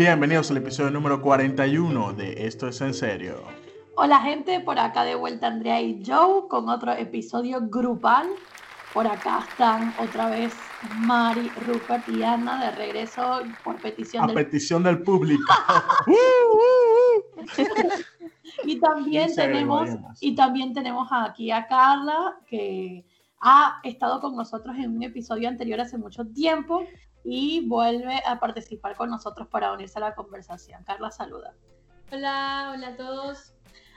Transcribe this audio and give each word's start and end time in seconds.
Bienvenidos 0.00 0.50
al 0.50 0.56
episodio 0.56 0.90
número 0.90 1.20
41 1.20 2.14
de 2.14 2.46
Esto 2.46 2.68
es 2.68 2.80
en 2.80 2.94
serio. 2.94 3.42
Hola 3.96 4.18
gente, 4.22 4.60
por 4.60 4.78
acá 4.78 5.04
de 5.04 5.14
vuelta 5.14 5.48
Andrea 5.48 5.82
y 5.82 6.02
Joe 6.02 6.48
con 6.48 6.70
otro 6.70 6.92
episodio 6.92 7.60
grupal. 7.68 8.26
Por 8.94 9.06
acá 9.06 9.44
están 9.46 9.92
otra 9.98 10.30
vez 10.30 10.54
Mari, 11.00 11.50
Rupert 11.66 12.08
y 12.08 12.22
Ana 12.22 12.64
de 12.64 12.70
regreso 12.76 13.42
por 13.62 13.76
petición 13.76 14.24
A 14.24 14.26
del 14.28 14.36
petición 14.36 14.82
del 14.82 15.02
público. 15.02 15.52
y 18.64 18.80
también 18.80 19.34
tenemos 19.34 19.90
y 20.18 20.34
también 20.34 20.72
tenemos 20.72 21.10
aquí 21.12 21.50
a 21.50 21.66
Carla 21.66 22.38
que 22.46 23.04
ha 23.42 23.80
estado 23.84 24.22
con 24.22 24.34
nosotros 24.34 24.76
en 24.78 24.96
un 24.96 25.02
episodio 25.02 25.46
anterior 25.46 25.78
hace 25.78 25.98
mucho 25.98 26.24
tiempo 26.26 26.86
y 27.24 27.66
vuelve 27.68 28.22
a 28.26 28.38
participar 28.38 28.96
con 28.96 29.10
nosotros 29.10 29.48
para 29.48 29.72
unirse 29.72 29.98
a 29.98 30.02
la 30.02 30.14
conversación. 30.14 30.82
Carla 30.84 31.10
saluda. 31.10 31.54
Hola, 32.12 32.72
hola 32.74 32.88
a 32.88 32.96
todos. 32.96 33.52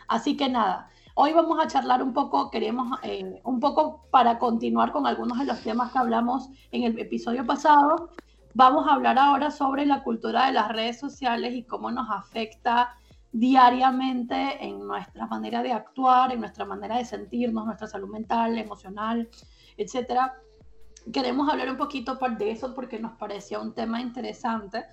Así 0.07 0.37
que 0.37 0.49
nada, 0.49 0.89
hoy 1.15 1.33
vamos 1.33 1.63
a 1.63 1.67
charlar 1.67 2.03
un 2.03 2.13
poco, 2.13 2.51
queremos 2.51 2.99
eh, 3.03 3.41
un 3.43 3.59
poco 3.59 4.05
para 4.11 4.37
continuar 4.37 4.91
con 4.91 5.07
algunos 5.07 5.39
de 5.39 5.45
los 5.45 5.61
temas 5.61 5.91
que 5.91 5.99
hablamos 5.99 6.49
en 6.71 6.83
el 6.83 6.99
episodio 6.99 7.45
pasado. 7.45 8.09
Vamos 8.53 8.87
a 8.87 8.93
hablar 8.93 9.17
ahora 9.17 9.49
sobre 9.49 9.85
la 9.85 10.03
cultura 10.03 10.45
de 10.45 10.53
las 10.53 10.69
redes 10.69 10.99
sociales 10.99 11.53
y 11.55 11.63
cómo 11.63 11.89
nos 11.91 12.07
afecta 12.11 12.95
diariamente 13.31 14.63
en 14.63 14.85
nuestra 14.85 15.25
manera 15.25 15.63
de 15.63 15.73
actuar, 15.73 16.31
en 16.31 16.39
nuestra 16.39 16.65
manera 16.65 16.97
de 16.97 17.05
sentirnos, 17.05 17.65
nuestra 17.65 17.87
salud 17.87 18.09
mental, 18.09 18.57
emocional, 18.59 19.27
etcétera. 19.75 20.35
Queremos 21.11 21.49
hablar 21.49 21.69
un 21.69 21.77
poquito 21.77 22.17
de 22.37 22.51
eso 22.51 22.73
porque 22.73 22.99
nos 22.99 23.13
pareció 23.13 23.61
un 23.61 23.73
tema 23.73 24.01
interesante. 24.01 24.85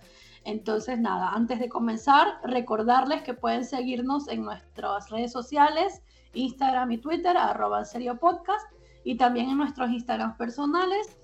Entonces, 0.44 0.98
nada, 0.98 1.30
antes 1.30 1.61
de 1.61 1.69
comenzar, 1.69 2.27
recordarles 2.42 3.22
que 3.22 3.34
pueden 3.34 3.64
seguirnos 3.64 4.27
en 4.28 4.42
nuestras 4.42 5.11
redes 5.11 5.33
sociales, 5.33 6.03
Instagram 6.33 6.91
y 6.92 6.98
Twitter, 6.98 7.36
arroba 7.36 7.81
en 7.81 7.86
serio 7.86 8.19
podcast, 8.19 8.66
y 9.05 9.16
también 9.16 9.50
en 9.50 9.58
nuestros 9.58 9.91
Instagrams 9.91 10.36
personales. 10.36 11.16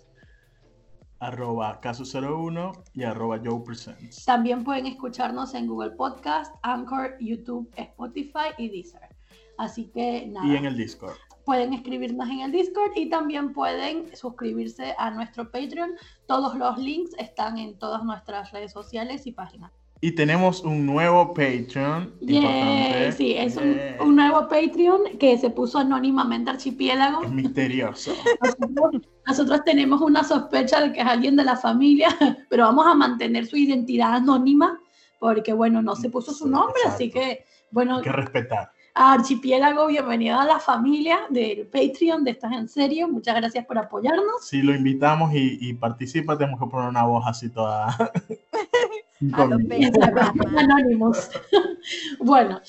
arroba 1.19 1.81
caso01 1.81 2.73
y 2.93 3.05
arroba 3.05 3.41
Joe 3.43 3.63
Presents. 3.65 4.25
También 4.27 4.65
pueden 4.65 4.87
escucharnos 4.87 5.55
en 5.55 5.67
Google 5.67 5.93
Podcast, 5.93 6.55
Anchor, 6.63 7.17
YouTube, 7.21 7.71
Spotify 7.75 8.53
y 8.59 8.69
Deezer. 8.69 9.09
Así 9.57 9.87
que 9.87 10.27
nada, 10.27 10.47
Y 10.47 10.57
en 10.57 10.67
el 10.67 10.77
Discord. 10.77 11.17
Pueden 11.47 11.73
escribirnos 11.73 12.29
en 12.29 12.41
el 12.41 12.53
Discord 12.53 12.91
y 12.97 13.09
también 13.09 13.53
pueden 13.53 14.15
suscribirse 14.17 14.95
a 14.99 15.13
nuestro 15.13 15.49
Patreon. 15.51 15.93
Todos 16.27 16.57
los 16.57 16.77
links 16.77 17.13
están 17.19 17.57
en 17.57 17.79
todas 17.79 18.05
nuestras 18.05 18.51
redes 18.51 18.73
sociales 18.73 19.27
y 19.29 19.33
páginas. 19.33 19.71
Y 20.01 20.13
tenemos 20.13 20.63
un 20.63 20.85
nuevo 20.85 21.33
Patreon. 21.33 22.15
Importante. 22.21 23.13
sí, 23.13 23.35
es 23.37 23.57
un, 23.57 23.79
un 24.01 24.17
nuevo 24.17 24.49
Patreon 24.49 25.17
que 25.21 25.39
se 25.39 25.49
puso 25.51 25.79
anónimamente 25.79 26.51
Archipiélago. 26.51 27.23
es 27.23 27.31
misterioso. 27.31 28.13
Nosotros, 28.43 29.03
nosotros 29.25 29.65
tenemos 29.65 30.01
una 30.01 30.25
sospecha 30.25 30.81
de 30.81 30.93
que 30.93 31.01
es 31.01 31.07
alguien 31.07 31.37
de 31.37 31.45
la 31.45 31.57
familia, 31.57 32.09
pero 32.51 32.65
vamos 32.65 32.87
a 32.89 32.95
mantener 32.95 33.47
su 33.47 33.57
identidad 33.57 34.15
anónima 34.15 34.81
porque, 35.21 35.53
bueno, 35.53 35.81
no 35.81 35.95
se 35.95 36.11
puso 36.11 36.33
su 36.33 36.49
nombre, 36.49 36.75
exacto. 36.79 36.95
así 36.97 37.11
que, 37.11 37.45
bueno, 37.71 37.99
Hay 37.99 38.03
que 38.03 38.13
respetar. 38.13 38.73
Archipiélago, 38.99 39.89
bienvenido 39.89 40.41
a 40.41 40.47
la 40.47 40.59
familia 40.59 41.19
del 41.29 41.67
Patreon 41.67 42.25
de 42.25 42.31
Estás 42.31 42.53
en 42.53 42.67
Serio. 42.67 43.07
Muchas 43.09 43.35
gracias 43.35 43.67
por 43.67 43.77
apoyarnos. 43.77 44.47
Si 44.49 44.63
lo 44.63 44.75
invitamos 44.75 45.35
y, 45.35 45.59
y 45.61 45.75
participa, 45.75 46.39
tenemos 46.39 46.59
que 46.59 46.67
poner 46.67 46.89
una 46.89 47.05
voz 47.05 47.23
así 47.27 47.51
toda. 47.51 47.95
Anónimos. 50.57 51.31
bueno, 52.21 52.63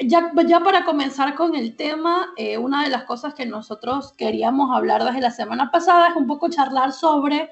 ya, 0.00 0.32
ya 0.46 0.60
para 0.60 0.86
comenzar 0.86 1.34
con 1.34 1.54
el 1.54 1.76
tema, 1.76 2.28
eh, 2.38 2.56
una 2.56 2.84
de 2.84 2.88
las 2.88 3.04
cosas 3.04 3.34
que 3.34 3.44
nosotros 3.44 4.14
queríamos 4.14 4.74
hablar 4.74 5.04
desde 5.04 5.20
la 5.20 5.32
semana 5.32 5.70
pasada 5.70 6.08
es 6.08 6.16
un 6.16 6.26
poco 6.26 6.48
charlar 6.48 6.92
sobre 6.92 7.50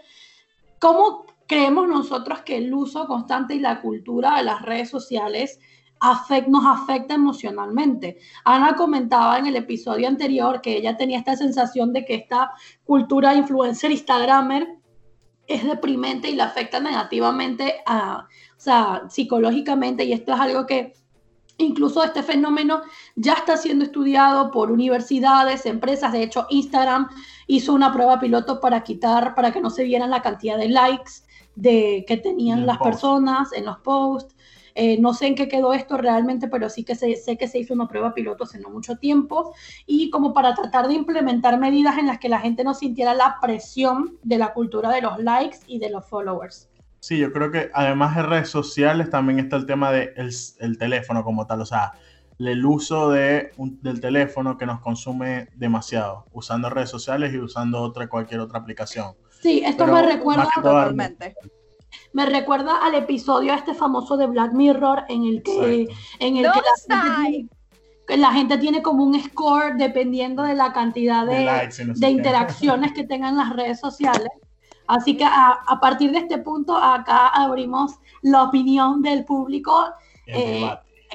cómo 0.78 1.26
creemos 1.46 1.86
nosotros 1.86 2.40
que 2.40 2.56
el 2.56 2.72
uso 2.72 3.06
constante 3.06 3.54
y 3.54 3.60
la 3.60 3.82
cultura 3.82 4.38
de 4.38 4.44
las 4.44 4.62
redes 4.62 4.88
sociales 4.88 5.60
afect- 6.00 6.46
nos 6.48 6.64
afecta 6.66 7.14
emocionalmente. 7.14 8.18
Ana 8.44 8.74
comentaba 8.76 9.38
en 9.38 9.46
el 9.46 9.56
episodio 9.56 10.08
anterior 10.08 10.60
que 10.60 10.76
ella 10.76 10.96
tenía 10.96 11.18
esta 11.18 11.36
sensación 11.36 11.92
de 11.92 12.04
que 12.04 12.14
esta 12.14 12.52
cultura 12.84 13.34
influencer 13.34 13.90
instagramer 13.90 14.68
es 15.46 15.64
deprimente 15.64 16.28
y 16.28 16.34
le 16.34 16.42
afecta 16.42 16.80
negativamente 16.80 17.76
a, 17.86 18.26
o 18.56 18.60
sea, 18.60 19.02
psicológicamente, 19.08 20.04
y 20.04 20.12
esto 20.12 20.32
es 20.34 20.40
algo 20.40 20.66
que 20.66 20.92
incluso 21.58 22.02
este 22.04 22.22
fenómeno 22.22 22.82
ya 23.14 23.32
está 23.34 23.56
siendo 23.56 23.84
estudiado 23.84 24.50
por 24.50 24.70
universidades, 24.70 25.64
empresas. 25.64 26.12
De 26.12 26.22
hecho, 26.22 26.46
Instagram 26.50 27.08
hizo 27.46 27.72
una 27.72 27.92
prueba 27.92 28.18
piloto 28.20 28.60
para 28.60 28.82
quitar, 28.82 29.34
para 29.34 29.52
que 29.52 29.60
no 29.60 29.70
se 29.70 29.84
vieran 29.84 30.10
la 30.10 30.20
cantidad 30.20 30.58
de 30.58 30.68
likes 30.68 31.12
de, 31.54 32.04
que 32.06 32.14
En 32.14 32.22
tenían 32.22 32.66
las 32.66 32.76
post. 32.78 32.90
personas 32.90 33.52
en 33.54 33.64
los 33.64 33.78
posts. 33.78 34.35
Eh, 34.78 34.98
no 35.00 35.14
sé 35.14 35.26
en 35.26 35.34
qué 35.34 35.48
quedó 35.48 35.72
esto 35.72 35.96
realmente, 35.96 36.48
pero 36.48 36.68
sí 36.68 36.84
que 36.84 36.94
sé, 36.94 37.16
sé 37.16 37.38
que 37.38 37.48
se 37.48 37.58
hizo 37.58 37.72
una 37.72 37.88
prueba 37.88 38.12
piloto 38.12 38.44
hace 38.44 38.58
no 38.60 38.68
mucho 38.68 38.96
tiempo 38.96 39.54
y 39.86 40.10
como 40.10 40.34
para 40.34 40.54
tratar 40.54 40.86
de 40.86 40.92
implementar 40.92 41.58
medidas 41.58 41.96
en 41.96 42.06
las 42.06 42.18
que 42.18 42.28
la 42.28 42.40
gente 42.40 42.62
no 42.62 42.74
sintiera 42.74 43.14
la 43.14 43.38
presión 43.40 44.18
de 44.22 44.36
la 44.36 44.52
cultura 44.52 44.90
de 44.90 45.00
los 45.00 45.18
likes 45.18 45.58
y 45.66 45.78
de 45.78 45.88
los 45.88 46.06
followers. 46.06 46.68
Sí, 47.00 47.16
yo 47.16 47.32
creo 47.32 47.50
que 47.50 47.70
además 47.72 48.16
de 48.16 48.22
redes 48.22 48.50
sociales 48.50 49.08
también 49.08 49.38
está 49.38 49.56
el 49.56 49.64
tema 49.64 49.90
del 49.92 50.14
de 50.14 50.20
el, 50.20 50.30
el 50.60 50.76
teléfono 50.76 51.24
como 51.24 51.46
tal, 51.46 51.62
o 51.62 51.66
sea, 51.66 51.92
el 52.38 52.66
uso 52.66 53.10
de 53.10 53.52
un- 53.56 53.80
del 53.80 54.00
teléfono 54.00 54.58
que 54.58 54.66
nos 54.66 54.80
consume 54.80 55.48
demasiado, 55.54 56.26
usando 56.32 56.68
redes 56.68 56.90
sociales 56.90 57.32
y 57.32 57.38
usando 57.38 57.80
otra 57.80 58.08
cualquier 58.08 58.40
otra 58.40 58.58
aplicación. 58.58 59.14
Sí, 59.40 59.62
esto 59.64 59.84
Pero 59.84 59.94
me 59.96 60.02
recuerda, 60.02 60.48
Totalmente. 60.54 61.34
Me 62.12 62.26
recuerda 62.26 62.84
al 62.84 62.94
episodio 62.94 63.52
este 63.54 63.74
famoso 63.74 64.16
de 64.16 64.26
Black 64.26 64.52
Mirror 64.52 65.04
en 65.08 65.24
el 65.24 65.42
que, 65.42 65.82
Exacto. 65.82 66.06
en 66.20 66.36
el 66.36 66.42
que 66.52 66.60
la, 66.60 66.98
gente 66.98 67.22
tiene, 67.30 67.48
que 68.06 68.16
la 68.16 68.32
gente 68.32 68.58
tiene 68.58 68.82
como 68.82 69.04
un 69.04 69.20
score 69.22 69.74
dependiendo 69.76 70.42
de 70.42 70.54
la 70.54 70.72
cantidad 70.72 71.26
De 71.26 71.44
de, 71.94 72.10
interacciones 72.10 72.92
que 72.92 73.04
tengan 73.04 73.36
las 73.36 73.50
redes 73.54 73.80
sociales. 73.80 74.28
Así 74.86 75.16
que 75.16 75.24
a, 75.24 75.58
a 75.66 75.80
partir 75.80 76.12
de 76.12 76.18
este 76.18 76.38
punto 76.38 76.76
acá 76.76 77.28
abrimos 77.28 77.96
la 78.22 78.44
opinión 78.44 79.02
del 79.02 79.24
público 79.24 79.86
eh, 80.26 80.68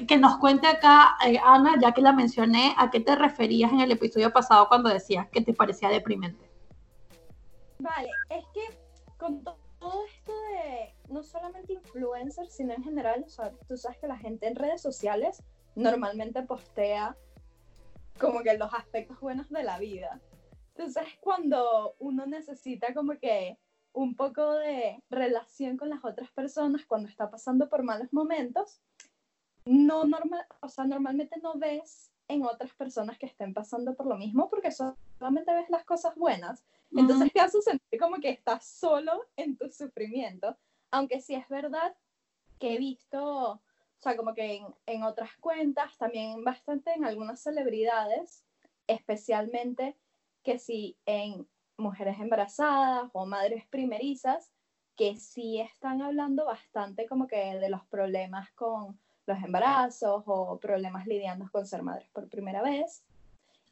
que 0.06 0.18
nos 0.18 0.36
cuente 0.38 0.66
acá, 0.66 1.16
eh, 1.26 1.38
Ana, 1.44 1.74
ya 1.80 1.92
que 1.92 2.00
la 2.02 2.12
mencioné, 2.12 2.74
¿a 2.78 2.90
qué 2.90 3.00
te 3.00 3.14
referías 3.14 3.72
en 3.72 3.80
el 3.80 3.92
episodio 3.92 4.32
pasado 4.32 4.68
cuando 4.68 4.88
decías 4.88 5.26
que 5.30 5.40
te 5.42 5.52
parecía 5.54 5.88
deprimente? 5.90 6.50
Vale, 7.78 8.08
es 8.30 8.44
que 8.54 8.78
con 9.18 9.42
to- 9.42 9.56
todo 9.78 10.04
esto 10.06 10.21
no 11.08 11.22
solamente 11.22 11.74
influencers, 11.74 12.52
sino 12.52 12.72
en 12.72 12.82
general, 12.82 13.24
o 13.26 13.28
sea, 13.28 13.52
tú 13.68 13.76
sabes 13.76 13.98
que 13.98 14.06
la 14.06 14.18
gente 14.18 14.46
en 14.46 14.56
redes 14.56 14.80
sociales 14.80 15.42
normalmente 15.74 16.42
postea 16.42 17.16
como 18.18 18.42
que 18.42 18.56
los 18.56 18.72
aspectos 18.72 19.20
buenos 19.20 19.48
de 19.50 19.62
la 19.62 19.78
vida. 19.78 20.20
Entonces, 20.74 21.04
cuando 21.20 21.96
uno 21.98 22.26
necesita 22.26 22.94
como 22.94 23.18
que 23.18 23.58
un 23.92 24.16
poco 24.16 24.54
de 24.54 25.02
relación 25.10 25.76
con 25.76 25.90
las 25.90 26.04
otras 26.04 26.30
personas 26.30 26.86
cuando 26.86 27.08
está 27.08 27.30
pasando 27.30 27.68
por 27.68 27.82
malos 27.82 28.12
momentos, 28.12 28.80
no 29.64 30.04
normal, 30.04 30.46
o 30.60 30.68
sea, 30.68 30.84
normalmente 30.84 31.38
no 31.40 31.54
ves 31.54 32.11
en 32.28 32.44
otras 32.44 32.72
personas 32.74 33.18
que 33.18 33.26
estén 33.26 33.52
pasando 33.52 33.94
por 33.94 34.06
lo 34.06 34.16
mismo 34.16 34.48
porque 34.48 34.70
solamente 34.70 35.52
ves 35.52 35.70
las 35.70 35.84
cosas 35.84 36.14
buenas. 36.16 36.64
Entonces 36.90 37.32
te 37.32 37.40
hace 37.40 37.60
sentir 37.62 38.00
como 38.00 38.16
que 38.16 38.30
estás 38.30 38.64
solo 38.66 39.24
en 39.36 39.56
tu 39.56 39.70
sufrimiento, 39.70 40.56
aunque 40.90 41.20
sí 41.20 41.34
es 41.34 41.48
verdad 41.48 41.94
que 42.58 42.74
he 42.74 42.78
visto, 42.78 43.52
o 43.52 43.60
sea, 43.98 44.16
como 44.16 44.34
que 44.34 44.56
en, 44.56 44.66
en 44.86 45.02
otras 45.02 45.36
cuentas, 45.38 45.96
también 45.98 46.44
bastante 46.44 46.92
en 46.92 47.04
algunas 47.04 47.40
celebridades, 47.40 48.44
especialmente 48.86 49.96
que 50.42 50.58
sí 50.58 50.96
en 51.06 51.48
mujeres 51.76 52.18
embarazadas 52.20 53.10
o 53.12 53.26
madres 53.26 53.66
primerizas, 53.66 54.52
que 54.96 55.16
sí 55.16 55.60
están 55.60 56.02
hablando 56.02 56.44
bastante 56.44 57.06
como 57.06 57.26
que 57.26 57.58
de 57.58 57.70
los 57.70 57.84
problemas 57.86 58.50
con 58.52 59.00
los 59.26 59.42
embarazos 59.42 60.22
o 60.26 60.58
problemas 60.58 61.06
lidiando 61.06 61.48
con 61.50 61.66
ser 61.66 61.82
madres 61.82 62.08
por 62.12 62.28
primera 62.28 62.62
vez. 62.62 63.04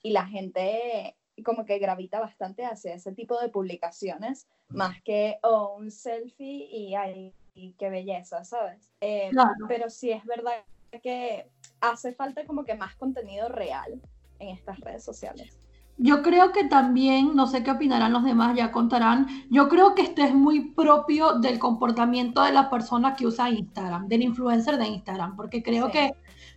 Y 0.02 0.10
la 0.10 0.26
gente 0.26 1.16
como 1.44 1.64
que 1.64 1.78
gravita 1.78 2.20
bastante 2.20 2.64
hacia 2.64 2.94
ese 2.94 3.12
tipo 3.12 3.40
de 3.40 3.48
publicaciones, 3.48 4.46
más 4.68 5.00
que 5.02 5.38
oh, 5.42 5.76
un 5.78 5.90
selfie 5.90 6.68
y 6.70 6.94
ay, 6.94 7.34
y 7.54 7.72
qué 7.74 7.90
belleza, 7.90 8.44
¿sabes? 8.44 8.92
Eh, 9.00 9.28
Claro. 9.30 9.66
Pero 9.68 9.90
sí 9.90 10.10
es 10.10 10.24
verdad 10.24 10.64
que 11.02 11.50
hace 11.80 12.12
falta 12.12 12.44
como 12.44 12.64
que 12.64 12.74
más 12.74 12.94
contenido 12.96 13.48
real 13.48 14.00
en 14.38 14.48
estas 14.48 14.80
redes 14.80 15.04
sociales. 15.04 15.56
Yo 16.02 16.22
creo 16.22 16.50
que 16.52 16.64
también, 16.64 17.36
no 17.36 17.46
sé 17.46 17.62
qué 17.62 17.72
opinarán 17.72 18.14
los 18.14 18.24
demás, 18.24 18.56
ya 18.56 18.72
contarán, 18.72 19.26
yo 19.50 19.68
creo 19.68 19.94
que 19.94 20.00
este 20.00 20.22
es 20.22 20.34
muy 20.34 20.70
propio 20.70 21.34
del 21.40 21.58
comportamiento 21.58 22.42
de 22.42 22.52
la 22.52 22.70
persona 22.70 23.14
que 23.14 23.26
usa 23.26 23.50
Instagram, 23.50 24.08
del 24.08 24.22
influencer 24.22 24.78
de 24.78 24.88
Instagram, 24.88 25.36
porque 25.36 25.62
creo 25.62 25.90
que 25.90 26.14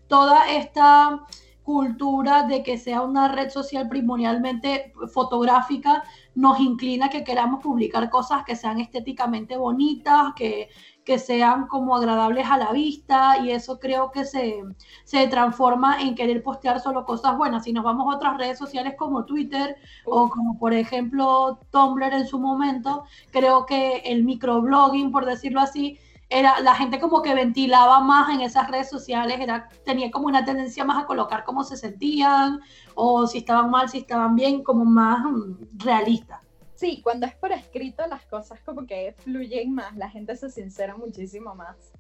toda 0.08 0.50
esta 0.50 1.26
cultura 1.62 2.44
de 2.44 2.64
que 2.64 2.78
sea 2.78 3.02
una 3.02 3.28
red 3.28 3.50
social 3.50 3.90
primordialmente 3.90 4.94
fotográfica 5.14 6.06
nos 6.36 6.62
inclina 6.62 7.08
a 7.08 7.10
que 7.10 7.26
queramos 7.26 7.62
publicar 7.62 8.10
cosas 8.10 8.46
que 8.46 8.56
sean 8.56 8.80
estéticamente 8.80 9.58
bonitas, 9.58 10.34
que, 10.38 10.70
que 11.06 11.20
sean 11.20 11.68
como 11.68 11.96
agradables 11.96 12.48
a 12.50 12.58
la 12.58 12.72
vista 12.72 13.38
y 13.40 13.52
eso 13.52 13.80
creo 13.80 14.12
que 14.12 14.26
se, 14.26 14.64
se, 15.04 15.28
transforma 15.28 16.02
en 16.02 16.16
querer 16.16 16.42
postear 16.44 16.80
solo 16.80 17.06
cosas 17.06 17.38
buenas. 17.38 17.66
Si 17.66 17.74
nos 17.74 17.84
vamos 17.84 18.12
a 18.12 18.18
otras 18.18 18.38
redes 18.38 18.58
sociales 18.58 18.96
como 18.98 19.26
Twitter 19.26 19.76
o 20.06 20.30
como 20.30 20.58
por 20.58 20.74
ejemplo 20.74 21.60
Tumblr 21.72 22.14
en 22.14 22.28
su 22.28 22.40
momento, 22.40 23.04
creo 23.32 23.66
que 23.66 23.98
el 24.06 24.24
microblogging, 24.24 25.12
por 25.12 25.26
decirlo 25.26 25.62
así, 25.62 26.00
era 26.30 26.60
la 26.62 26.74
gente 26.74 27.00
como 27.00 27.22
que 27.22 27.36
ventilaba 27.36 28.00
más 28.00 28.30
en 28.30 28.42
esas 28.42 28.70
redes 28.70 28.90
sociales, 28.90 29.40
era, 29.40 29.70
tenía 29.86 30.10
como 30.10 30.28
una 30.28 30.44
tendencia 30.44 30.84
más 30.84 31.04
a 31.04 31.06
colocar 31.06 31.44
cómo 31.44 31.64
se 31.64 31.78
sentían 31.78 32.60
o 32.96 33.28
si 33.28 33.40
estaban 33.40 33.70
mal, 33.70 33.90
si 33.90 34.00
estaban 34.00 34.36
bien, 34.36 34.64
como 34.64 34.84
más 34.84 35.24
mm, 35.24 35.78
realista. 35.78 36.42
Sí, 36.84 37.00
cuando 37.02 37.26
es 37.26 37.34
por 37.36 37.54
escrito 37.54 38.06
las 38.08 38.26
cosas 38.26 38.60
como 38.66 38.86
que 38.86 39.16
fluyen 39.20 39.74
más, 39.74 39.96
la 39.96 40.10
gente 40.10 40.36
se 40.36 40.50
sincera 40.50 40.98
muchísimo 40.98 41.56
más. 41.56 41.94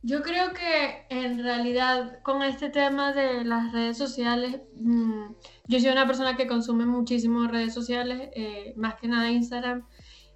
Yo 0.00 0.22
creo 0.22 0.52
que 0.52 1.06
en 1.08 1.42
realidad 1.42 2.22
con 2.22 2.44
este 2.44 2.70
tema 2.70 3.12
de 3.12 3.44
las 3.44 3.72
redes 3.72 3.98
sociales, 3.98 4.60
mm, 4.76 5.24
yo 5.66 5.80
soy 5.80 5.88
una 5.88 6.06
persona 6.06 6.36
que 6.36 6.46
consume 6.46 6.86
muchísimo 6.86 7.48
redes 7.48 7.74
sociales, 7.74 8.30
eh, 8.36 8.74
más 8.76 8.94
que 8.94 9.08
nada 9.08 9.28
Instagram, 9.28 9.88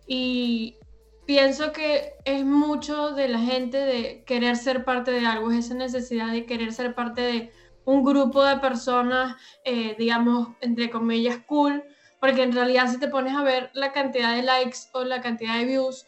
y 0.08 0.78
pienso 1.24 1.70
que 1.70 2.14
es 2.24 2.44
mucho 2.44 3.12
de 3.12 3.28
la 3.28 3.38
gente 3.38 3.76
de 3.76 4.24
querer 4.24 4.56
ser 4.56 4.84
parte 4.84 5.12
de 5.12 5.26
algo, 5.26 5.52
es 5.52 5.66
esa 5.66 5.74
necesidad 5.74 6.32
de 6.32 6.44
querer 6.44 6.72
ser 6.72 6.96
parte 6.96 7.20
de 7.20 7.52
un 7.84 8.02
grupo 8.02 8.42
de 8.42 8.56
personas, 8.56 9.36
eh, 9.64 9.94
digamos, 9.96 10.48
entre 10.60 10.90
comillas, 10.90 11.38
cool, 11.46 11.84
porque 12.20 12.42
en 12.42 12.52
realidad 12.52 12.88
si 12.88 12.98
te 12.98 13.08
pones 13.08 13.34
a 13.34 13.42
ver 13.42 13.70
la 13.74 13.92
cantidad 13.92 14.34
de 14.34 14.42
likes 14.42 14.78
o 14.92 15.04
la 15.04 15.20
cantidad 15.20 15.58
de 15.58 15.64
views 15.64 16.06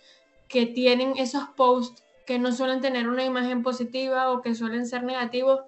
que 0.49 0.67
tienen 0.67 1.17
esos 1.17 1.45
posts 1.57 2.03
que 2.27 2.39
no 2.39 2.53
suelen 2.53 2.81
tener 2.81 3.09
una 3.09 3.25
imagen 3.25 3.63
positiva 3.63 4.31
o 4.31 4.43
que 4.43 4.55
suelen 4.55 4.87
ser 4.87 5.03
negativos, 5.03 5.61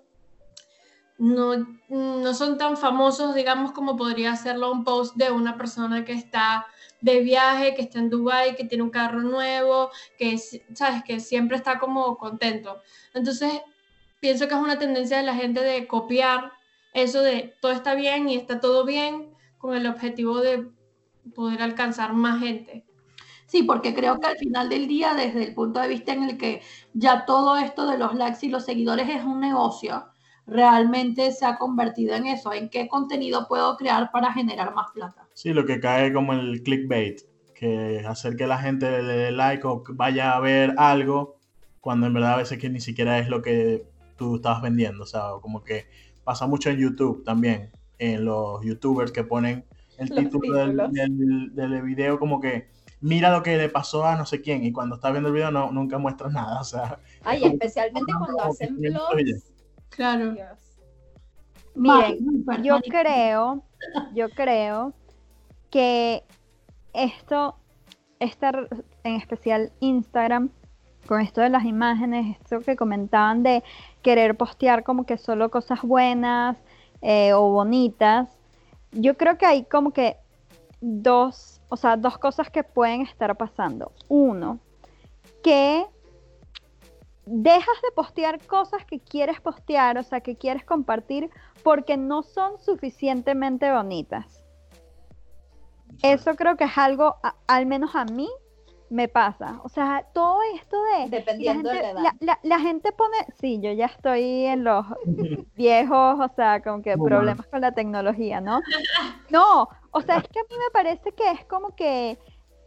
no, 1.17 1.67
no 1.89 2.35
son 2.35 2.57
tan 2.59 2.77
famosos, 2.77 3.35
digamos, 3.35 3.73
como 3.73 3.97
podría 3.97 4.33
hacerlo 4.33 4.73
un 4.73 4.85
post 4.85 5.17
de 5.17 5.31
una 5.31 5.57
persona 5.57 6.05
que 6.05 6.13
está 6.13 6.67
de 7.01 7.21
viaje, 7.21 7.75
que 7.75 7.83
está 7.83 7.99
en 7.99 8.11
Dubai, 8.11 8.57
que 8.57 8.65
tiene 8.65 8.85
un 8.85 8.91
carro 8.91 9.21
nuevo, 9.21 9.91
que 10.19 10.39
sabes 10.39 11.03
que 11.05 11.21
siempre 11.21 11.57
está 11.57 11.79
como 11.79 12.17
contento. 12.17 12.81
Entonces, 13.13 13.53
pienso 14.19 14.49
que 14.49 14.55
es 14.55 14.61
una 14.61 14.79
tendencia 14.79 15.19
de 15.19 15.23
la 15.25 15.35
gente 15.35 15.63
de 15.63 15.87
copiar 15.87 16.53
eso 16.93 17.23
de 17.23 17.55
todo 17.61 17.73
está 17.73 17.95
bien 17.95 18.29
y 18.29 18.37
está 18.37 18.61
todo 18.61 18.85
bien 18.85 19.30
con 19.61 19.77
el 19.77 19.87
objetivo 19.87 20.41
de 20.41 20.69
poder 21.35 21.63
alcanzar 21.63 22.15
más 22.15 22.41
gente. 22.41 22.85
Sí, 23.47 23.63
porque 23.63 23.95
creo 23.95 24.19
que 24.19 24.29
al 24.29 24.37
final 24.37 24.69
del 24.69 24.89
día, 24.89 25.15
desde 25.15 25.45
el 25.45 25.55
punto 25.55 25.81
de 25.81 25.89
vista 25.89 26.13
en 26.13 26.23
el 26.23 26.39
que 26.39 26.63
ya 26.95 27.27
todo 27.27 27.57
esto 27.59 27.89
de 27.89 27.99
los 27.99 28.15
likes 28.15 28.47
y 28.47 28.49
los 28.49 28.65
seguidores 28.65 29.09
es 29.09 29.23
un 29.25 29.41
negocio, 29.41 30.07
realmente 30.47 31.31
se 31.33 31.45
ha 31.45 31.59
convertido 31.59 32.15
en 32.15 32.27
eso, 32.27 32.53
en 32.53 32.71
qué 32.71 32.89
contenido 32.89 33.47
puedo 33.49 33.77
crear 33.77 34.11
para 34.13 34.33
generar 34.33 34.75
más 34.75 34.91
plata. 34.93 35.29
Sí, 35.35 35.53
lo 35.53 35.67
que 35.67 35.79
cae 35.79 36.13
como 36.13 36.33
el 36.33 36.63
clickbait, 36.63 37.21
que 37.55 38.03
hacer 38.09 38.37
que 38.37 38.47
la 38.47 38.59
gente 38.59 39.03
le 39.03 39.17
dé 39.17 39.31
like 39.31 39.67
o 39.67 39.83
vaya 39.91 40.33
a 40.33 40.41
ver 40.41 40.75
algo, 40.79 41.37
cuando 41.81 42.07
en 42.07 42.15
verdad 42.15 42.35
a 42.35 42.39
veces 42.39 42.59
que 42.59 42.71
ni 42.71 42.81
siquiera 42.81 43.19
es 43.19 43.29
lo 43.29 43.43
que 43.43 43.85
tú 44.17 44.37
estabas 44.37 44.63
vendiendo, 44.63 45.03
o 45.03 45.07
sea, 45.07 45.23
como 45.43 45.63
que 45.65 45.87
pasa 46.25 46.47
mucho 46.47 46.71
en 46.71 46.79
YouTube 46.79 47.25
también, 47.25 47.73
en 48.01 48.25
los 48.25 48.65
youtubers 48.65 49.13
que 49.13 49.23
ponen 49.23 49.65
el 49.99 50.09
título 50.09 50.59
del, 50.59 51.55
del, 51.55 51.83
video 51.83 52.19
como 52.19 52.41
que 52.41 52.69
mira 53.03 53.31
lo 53.31 53.43
que 53.43 53.59
le 53.59 53.69
pasó 53.69 54.07
a 54.07 54.17
no 54.17 54.25
sé 54.25 54.41
quién 54.41 54.65
y 54.65 54.73
cuando 54.73 54.95
estás 54.95 55.13
viendo 55.13 55.29
el 55.29 55.35
video 55.35 55.51
no, 55.51 55.71
nunca 55.71 55.99
muestras 55.99 56.33
nada, 56.33 56.61
o 56.61 56.65
sea... 56.65 56.99
Ay, 57.25 57.45
especialmente 57.45 58.11
cuando 58.19 58.43
hacen 58.43 58.77
vlogs. 58.79 59.53
Claro. 59.91 60.35
Miren, 61.75 62.45
yo 62.63 62.81
creo, 62.81 63.63
yo 64.15 64.31
creo 64.31 64.95
que 65.71 66.25
esto, 66.95 67.57
esta, 68.19 68.67
en 69.05 69.17
especial 69.17 69.73
Instagram, 69.81 70.51
con 71.07 71.21
esto 71.21 71.43
de 71.43 71.51
las 71.51 71.65
imágenes, 71.65 72.39
esto 72.41 72.61
que 72.61 72.77
comentaban 72.77 73.43
de 73.43 73.63
querer 74.03 74.37
postear 74.37 74.85
como 74.85 75.05
que 75.05 75.19
solo 75.19 75.51
cosas 75.51 75.83
buenas 75.83 76.57
eh, 77.03 77.33
o 77.33 77.51
bonitas, 77.51 78.29
yo 78.93 79.17
creo 79.17 79.39
que 79.39 79.47
hay 79.47 79.65
como 79.65 79.93
que 79.93 80.17
dos, 80.81 81.61
o 81.69 81.77
sea, 81.77 81.97
dos 81.97 82.19
cosas 82.19 82.51
que 82.51 82.65
pueden 82.65 83.03
estar 83.03 83.37
pasando. 83.37 83.93
Uno, 84.09 84.59
que 85.43 85.87
dejas 87.27 87.83
de 87.83 87.93
postear 87.95 88.45
cosas 88.47 88.85
que 88.85 88.99
quieres 88.99 89.41
postear, 89.41 89.99
o 89.99 90.03
sea, 90.03 90.21
que 90.21 90.37
quieres 90.37 90.65
compartir, 90.65 91.31
porque 91.63 91.97
no 91.97 92.23
son 92.23 92.59
suficientemente 92.59 93.71
bonitas. 93.73 94.43
Eso 96.03 96.35
creo 96.35 96.57
que 96.57 96.65
es 96.65 96.79
algo, 96.79 97.17
al 97.47 97.67
menos 97.67 97.95
a 97.95 98.05
mí, 98.05 98.29
me 98.91 99.09
pasa. 99.09 99.61
O 99.63 99.69
sea, 99.69 100.05
todo 100.13 100.41
esto 100.55 100.77
de... 100.83 101.09
Dependiendo 101.09 101.69
la 101.69 101.75
gente, 101.75 101.89
de 101.89 101.95
la 101.95 102.01
edad. 102.03 102.39
La, 102.43 102.59
gente 102.59 102.93
pone, 102.93 103.17
sí, 103.41 103.61
yo 103.63 103.73
ya 103.73 103.87
estoy 103.87 104.47
en 104.47 104.65
los 104.65 104.85
viejos, 105.57 106.19
o 106.21 106.29
sea, 106.35 106.61
como 106.61 106.83
que 106.83 106.99
problemas 106.99 107.47
con 107.47 107.61
la 107.61 107.73
tecnología, 107.73 108.41
¿no? 108.41 108.61
No, 109.31 109.69
o 109.93 110.01
sea, 110.01 110.17
es 110.17 110.29
que 110.29 110.41
a 110.41 110.43
mí 110.43 110.57
me 110.59 110.71
parece 110.73 111.13
que 111.13 111.31
es 111.31 111.45
como 111.45 111.77
que 111.77 112.19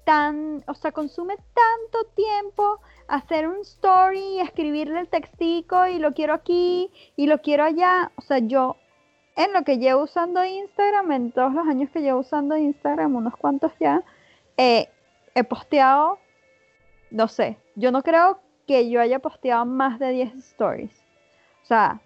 tan, 0.05 0.63
o 0.67 0.73
sea, 0.73 0.93
consume 0.93 1.35
tanto 1.35 2.09
tiempo 2.15 2.79
hacer 3.07 3.47
un 3.47 3.59
story, 3.61 4.39
escribirle 4.39 5.01
el 5.01 5.09
textico 5.09 5.87
y 5.87 5.99
lo 5.99 6.13
quiero 6.13 6.33
aquí 6.33 6.89
y 7.17 7.27
lo 7.27 7.41
quiero 7.41 7.65
allá. 7.65 8.11
O 8.15 8.21
sea, 8.21 8.39
yo 8.39 8.77
en 9.35 9.51
lo 9.51 9.63
que 9.63 9.77
llevo 9.77 10.03
usando 10.03 10.43
Instagram, 10.43 11.11
en 11.11 11.31
todos 11.31 11.53
los 11.53 11.67
años 11.67 11.89
que 11.91 12.01
llevo 12.01 12.19
usando 12.21 12.55
Instagram, 12.55 13.15
unos 13.15 13.35
cuantos 13.35 13.71
ya, 13.79 14.03
eh, 14.57 14.87
he 15.35 15.43
posteado, 15.43 16.19
no 17.11 17.27
sé, 17.27 17.57
yo 17.75 17.91
no 17.91 18.03
creo 18.03 18.39
que 18.67 18.89
yo 18.89 19.01
haya 19.01 19.19
posteado 19.19 19.65
más 19.65 19.99
de 19.99 20.11
10 20.11 20.35
stories. 20.35 20.91
O 21.63 21.65
sea, 21.65 22.01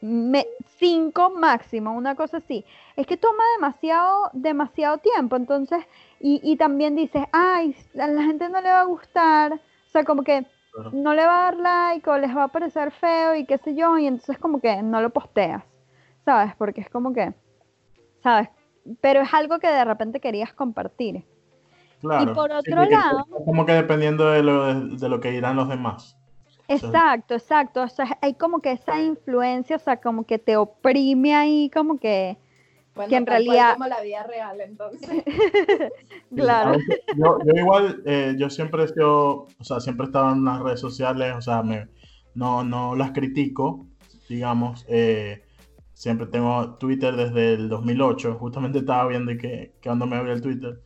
me, 0.00 0.46
cinco 0.78 1.30
máximo, 1.30 1.92
una 1.92 2.14
cosa 2.14 2.38
así. 2.38 2.64
Es 2.96 3.06
que 3.06 3.16
toma 3.16 3.42
demasiado, 3.56 4.30
demasiado 4.32 4.98
tiempo. 4.98 5.36
Entonces, 5.36 5.84
y, 6.20 6.40
y 6.42 6.56
también 6.56 6.96
dices, 6.96 7.24
ay, 7.32 7.76
a 7.98 8.06
la 8.06 8.22
gente 8.22 8.48
no 8.48 8.60
le 8.60 8.68
va 8.68 8.80
a 8.80 8.84
gustar. 8.84 9.54
O 9.54 9.90
sea, 9.90 10.04
como 10.04 10.22
que 10.22 10.46
no 10.92 11.14
le 11.14 11.24
va 11.24 11.48
a 11.48 11.52
dar 11.52 11.56
like 11.56 12.08
o 12.10 12.18
les 12.18 12.36
va 12.36 12.44
a 12.44 12.48
parecer 12.48 12.90
feo 12.90 13.34
y 13.34 13.44
qué 13.46 13.58
sé 13.58 13.74
yo. 13.74 13.98
Y 13.98 14.06
entonces 14.06 14.38
como 14.38 14.60
que 14.60 14.82
no 14.82 15.00
lo 15.00 15.10
posteas. 15.10 15.62
¿sabes? 16.24 16.54
Porque 16.56 16.80
es 16.80 16.90
como 16.90 17.12
que, 17.12 17.34
¿sabes? 18.22 18.48
Pero 19.00 19.20
es 19.20 19.32
algo 19.32 19.58
que 19.58 19.68
de 19.68 19.84
repente 19.84 20.20
querías 20.20 20.52
compartir. 20.52 21.24
Claro. 22.02 22.32
Y 22.32 22.34
por 22.34 22.52
otro 22.52 22.84
lado... 22.84 23.24
Como 23.44 23.64
que 23.64 23.72
dependiendo 23.72 24.30
de 24.30 24.42
lo, 24.42 24.74
de, 24.74 25.08
lo 25.08 25.20
que 25.20 25.30
dirán 25.30 25.56
los 25.56 25.68
demás. 25.68 26.18
Exacto, 26.68 27.34
exacto. 27.34 27.82
O 27.82 27.88
sea, 27.88 28.18
hay 28.20 28.34
como 28.34 28.60
que 28.60 28.72
esa 28.72 29.00
influencia, 29.00 29.76
o 29.76 29.78
sea, 29.78 29.96
como 29.98 30.24
que 30.24 30.38
te 30.38 30.56
oprime 30.56 31.34
ahí, 31.34 31.70
como 31.72 31.98
que, 31.98 32.36
que 33.08 33.16
en 33.16 33.26
realidad... 33.26 33.74
como 33.74 33.86
la 33.86 34.02
vida 34.02 34.24
real, 34.24 34.60
entonces. 34.60 35.22
claro. 36.34 36.78
Yo, 37.16 37.38
yo 37.44 37.52
igual, 37.54 38.02
eh, 38.04 38.34
yo 38.36 38.50
siempre 38.50 38.84
he 38.84 38.88
sido, 38.88 39.46
o 39.58 39.64
sea, 39.64 39.80
siempre 39.80 40.06
he 40.06 40.08
estado 40.08 40.32
en 40.32 40.44
las 40.44 40.60
redes 40.60 40.80
sociales, 40.80 41.34
o 41.36 41.40
sea, 41.40 41.62
me, 41.62 41.88
no, 42.34 42.64
no 42.64 42.96
las 42.96 43.12
critico, 43.12 43.86
digamos. 44.28 44.84
Eh, 44.88 45.42
Siempre 46.02 46.26
tengo 46.26 46.74
Twitter 46.78 47.14
desde 47.14 47.54
el 47.54 47.68
2008. 47.68 48.34
Justamente 48.34 48.80
estaba 48.80 49.06
viendo 49.06 49.30
que, 49.36 49.72
que 49.80 49.88
cuando 49.88 50.04
me 50.04 50.16
abrió 50.16 50.32
el 50.32 50.42
Twitter. 50.42 50.80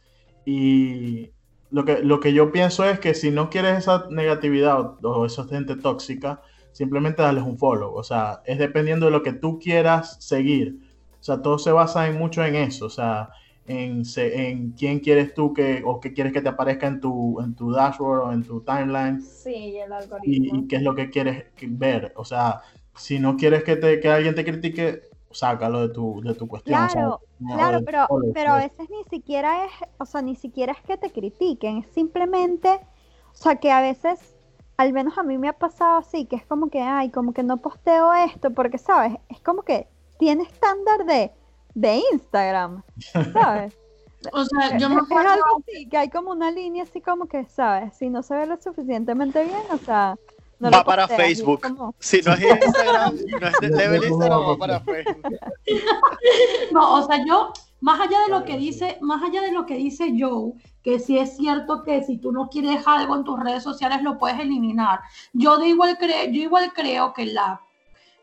Y 0.47 1.33
lo 1.71 1.85
que, 1.85 1.99
lo 2.03 2.21
que 2.21 2.33
yo 2.33 2.53
pienso 2.53 2.85
es 2.85 3.01
que 3.01 3.13
si 3.13 3.31
no 3.31 3.51
quieres 3.51 3.79
esa 3.79 4.07
negatividad 4.11 5.05
o, 5.05 5.27
esa 5.27 5.45
gente 5.45 5.77
tóxica, 5.77 6.41
simplemente 6.73 7.21
dales 7.21 7.45
un 7.45 7.59
follow. 7.59 7.93
O 7.93 8.03
sea, 8.03 8.41
es 8.47 8.59
dependiendo 8.59 9.07
de 9.07 9.13
lo 9.13 9.23
que 9.23 9.33
tú 9.33 9.59
quieras 9.59 10.17
seguir. 10.25 10.79
O 11.21 11.25
sea, 11.25 11.43
todo 11.43 11.59
se 11.59 11.73
basa 11.73 12.07
en 12.07 12.17
mucho 12.17 12.45
en 12.45 12.55
eso. 12.55 12.87
O 12.87 12.91
sea, 12.91 13.31
en, 13.67 14.05
en 14.17 14.71
quién 14.71 15.01
quieres 15.01 15.35
tú 15.35 15.53
que, 15.53 15.83
o 15.85 15.99
qué 16.01 16.13
quieres 16.13 16.33
que 16.33 16.41
te 16.41 16.49
aparezca 16.49 16.87
en 16.87 17.01
tu, 17.01 17.41
en 17.41 17.55
tu 17.55 17.73
dashboard 17.73 18.21
o 18.21 18.33
en 18.33 18.45
tu 18.45 18.61
timeline. 18.61 19.21
Sí, 19.21 19.77
el 19.79 19.93
algoritmo. 19.93 20.61
Y, 20.61 20.69
qué 20.69 20.77
es 20.77 20.83
lo 20.83 20.95
que 20.95 21.11
quieres 21.11 21.47
ver. 21.61 22.13
O 22.15 22.25
sea, 22.25 22.63
si 22.95 23.19
no 23.19 23.37
quieres 23.37 23.65
que, 23.65 23.75
te, 23.75 23.99
que 23.99 24.09
alguien 24.09 24.37
te 24.37 24.45
critique, 24.45 25.03
sácalo 25.39 25.81
de 25.89 25.95
tu, 25.95 26.21
de 26.23 26.35
tu 26.35 26.49
cuestión. 26.49 26.83
o 26.83 26.89
sea, 26.89 27.03
Claro, 27.03 27.21
Claro, 27.55 27.83
pero, 27.85 28.07
pero 28.33 28.53
a 28.53 28.59
veces 28.59 28.89
ni 28.91 29.05
siquiera 29.05 29.65
es, 29.67 29.73
o 29.99 30.07
sea, 30.07 30.23
ni 30.23 30.37
siquiera 30.37 30.73
es 30.73 30.83
que 30.83 30.97
te 30.97 31.13
critiquen, 31.13 31.79
es 31.79 31.89
simplemente, 31.93 32.69
o 33.33 33.35
sea, 33.37 33.57
que 33.57 33.71
a 33.71 33.81
veces, 33.83 34.35
al 34.79 34.93
menos 34.93 35.19
a 35.19 35.23
mí 35.23 35.39
me 35.39 35.49
ha 35.49 35.53
pasado 35.59 35.99
así, 35.99 36.27
que 36.27 36.37
es 36.37 36.47
como 36.47 36.71
que, 36.71 36.81
ay, 36.83 37.11
como 37.11 37.33
que 37.35 37.43
no 37.43 37.59
posteo 37.59 38.13
esto, 38.15 38.53
porque, 38.55 38.79
¿sabes? 38.79 39.15
Es 39.29 39.41
como 39.43 39.63
que 39.63 39.89
tiene 40.19 40.45
estándar 40.45 41.05
de, 41.07 41.33
de 41.75 42.03
Instagram, 42.13 42.83
¿sabes? 43.33 43.79
O 44.33 44.45
sea, 44.45 44.77
yo 44.77 44.89
Es, 44.89 44.95
me 44.95 45.01
es 45.03 45.03
acuerdo, 45.03 45.31
algo 45.31 45.45
así, 45.61 45.89
que 45.89 45.97
hay 45.99 46.11
como 46.11 46.33
una 46.33 46.51
línea 46.51 46.83
así 46.85 47.01
como 47.01 47.27
que, 47.29 47.45
¿sabes? 47.47 47.97
Si 47.97 48.11
no 48.11 48.23
se 48.23 48.35
ve 48.35 48.47
lo 48.47 48.61
suficientemente 48.61 49.45
bien, 49.45 49.63
o 49.71 49.79
sea, 49.79 50.19
no 50.59 50.71
Va 50.71 50.85
para 50.85 51.07
posteas, 51.07 51.29
Facebook. 51.29 51.61
como- 51.61 51.95
Si 51.99 52.21
no 52.23 52.33
es 52.33 52.41
Instagram, 52.67 53.15
no 53.41 53.47
es 53.49 53.55
de 53.61 53.69
level 53.69 54.05
Instagram, 54.05 54.41
va 54.41 54.57
para 54.57 54.81
Facebook. 54.81 55.23
No, 56.73 56.95
o 56.95 57.07
sea, 57.07 57.25
yo, 57.27 57.53
más 57.81 58.01
allá 58.01 58.19
de 58.27 58.31
lo 58.31 58.45
que 58.45 58.57
dice, 58.57 58.99
más 59.01 59.23
allá 59.23 59.43
de 59.43 59.53
lo 59.53 59.67
que 59.67 59.75
dice 59.77 60.15
Joe, 60.19 60.53
que 60.83 60.99
sí 60.99 61.19
es 61.19 61.37
cierto 61.37 61.83
que 61.83 62.03
si 62.03 62.19
tú 62.19 62.33
no 62.33 62.49
quieres 62.49 62.87
algo 62.87 63.17
en 63.17 63.25
tus 63.25 63.39
redes 63.41 63.63
sociales 63.63 64.03
lo 64.03 64.19
puedes 64.19 64.39
eliminar. 64.41 65.01
Yo 65.33 65.59
de 65.59 65.69
igual 65.69 65.97
creo, 65.99 66.25
yo 66.31 66.43
igual 66.43 66.73
creo 66.73 67.13
que 67.13 67.27
la, 67.27 67.61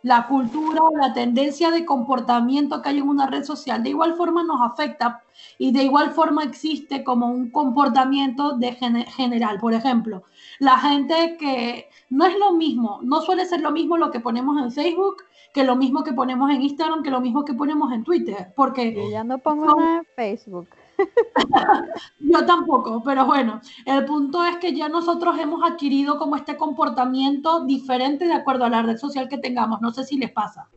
la 0.02 0.28
cultura 0.28 0.82
o 0.82 0.96
la 0.98 1.13
tendencia 1.13 1.72
de 1.72 1.86
comportamiento 1.86 2.82
que 2.82 2.90
hay 2.90 2.98
en 3.00 3.08
una 3.10 3.28
red 3.28 3.44
social 3.44 3.84
de 3.84 3.90
igual 3.90 4.16
forma 4.16 4.44
nos 4.44 4.62
afecta 4.62 5.22
y 5.58 5.72
de 5.74 5.84
igual 5.84 6.12
forma 6.12 6.44
existe 6.44 7.04
como 7.04 7.28
un 7.28 7.52
comportamiento 7.52 8.58
de 8.58 8.74
gene- 8.74 9.06
general. 9.12 9.60
Por 9.60 9.74
ejemplo, 9.74 10.24
la 10.60 10.78
gente 10.80 11.36
que 11.38 11.90
no 12.13 12.25
es 12.25 12.38
lo 12.38 12.53
mismo, 12.53 13.00
no 13.03 13.22
suele 13.22 13.46
ser 13.46 13.62
lo 13.62 13.72
mismo 13.72 13.98
lo 13.98 14.12
que 14.12 14.20
ponemos 14.20 14.62
en 14.62 14.72
Facebook 14.72 15.24
que 15.53 15.63
lo 15.63 15.75
mismo 15.75 16.03
que 16.03 16.13
ponemos 16.13 16.50
en 16.50 16.63
Instagram, 16.63 17.03
que 17.03 17.12
lo 17.12 17.22
mismo 17.22 17.46
que 17.46 17.53
ponemos 17.53 17.93
en 17.93 18.03
Twitter, 18.03 18.51
porque 18.55 18.93
Yo 18.93 19.10
ya 19.10 19.24
no 19.24 19.38
pongo 19.38 19.75
nada 19.75 20.00
en 20.00 20.05
Facebook. 20.15 20.67
yo 22.20 22.46
tampoco, 22.46 23.03
pero 23.03 23.25
bueno, 23.25 23.62
el 23.86 24.03
punto 24.05 24.43
es 24.43 24.58
que 24.58 24.75
ya 24.75 24.89
nosotros 24.89 25.38
hemos 25.39 25.63
adquirido 25.63 26.17
como 26.17 26.36
este 26.36 26.58
comportamiento 26.58 27.65
diferente 27.65 28.25
de 28.25 28.34
acuerdo 28.34 28.65
a 28.65 28.70
la 28.70 28.82
red 28.82 28.98
social 28.98 29.29
que 29.29 29.38
tengamos, 29.38 29.79
no 29.79 29.91
sé 29.91 30.03
si 30.03 30.17
les 30.17 30.32
pasa. 30.32 30.70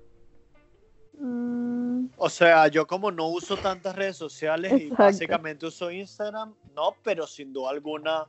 Mm, 1.18 2.08
O 2.18 2.28
sea, 2.28 2.68
yo 2.68 2.86
como 2.86 3.10
no 3.10 3.28
uso 3.28 3.56
tantas 3.56 3.96
redes 3.96 4.16
sociales 4.16 4.78
y 4.78 4.90
básicamente 4.90 5.64
uso 5.64 5.90
Instagram, 5.90 6.54
no, 6.74 6.94
pero 7.02 7.26
sin 7.26 7.54
duda 7.54 7.70
alguna 7.70 8.26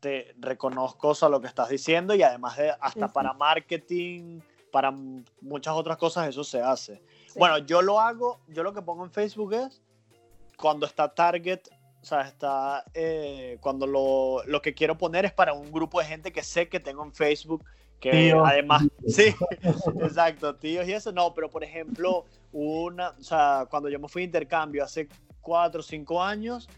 te 0.00 0.34
reconozco 0.38 1.08
o 1.08 1.14
sea, 1.14 1.28
lo 1.28 1.40
que 1.40 1.46
estás 1.46 1.68
diciendo 1.68 2.14
y 2.14 2.22
además 2.22 2.56
de 2.56 2.70
hasta 2.80 3.08
para 3.08 3.32
marketing, 3.32 4.40
para 4.70 4.90
muchas 5.40 5.74
otras 5.74 5.96
cosas 5.96 6.28
eso 6.28 6.44
se 6.44 6.60
hace. 6.60 7.02
Sí. 7.26 7.38
Bueno, 7.38 7.58
yo 7.58 7.82
lo 7.82 8.00
hago, 8.00 8.40
yo 8.48 8.62
lo 8.62 8.72
que 8.72 8.82
pongo 8.82 9.04
en 9.04 9.10
Facebook 9.10 9.54
es 9.54 9.82
cuando 10.56 10.86
está 10.86 11.14
target, 11.14 11.60
o 12.02 12.04
sea, 12.04 12.22
está 12.22 12.84
eh, 12.94 13.58
cuando 13.60 13.86
lo, 13.86 14.42
lo 14.46 14.60
que 14.60 14.74
quiero 14.74 14.98
poner 14.98 15.24
es 15.24 15.32
para 15.32 15.52
un 15.52 15.70
grupo 15.72 16.00
de 16.00 16.06
gente 16.06 16.32
que 16.32 16.42
sé 16.42 16.68
que 16.68 16.80
tengo 16.80 17.04
en 17.04 17.12
Facebook, 17.12 17.64
que 18.00 18.10
Tíos. 18.10 18.42
además, 18.46 18.82
sí, 19.06 19.34
exacto, 20.00 20.54
tíos 20.54 20.86
y 20.86 20.92
eso, 20.92 21.12
no, 21.12 21.34
pero 21.34 21.50
por 21.50 21.64
ejemplo, 21.64 22.24
una, 22.52 23.10
o 23.10 23.22
sea, 23.22 23.66
cuando 23.68 23.88
yo 23.88 23.98
me 23.98 24.08
fui 24.08 24.22
de 24.22 24.26
intercambio 24.26 24.84
hace 24.84 25.08
cuatro 25.40 25.80
o 25.80 25.82
cinco 25.82 26.22
años, 26.22 26.68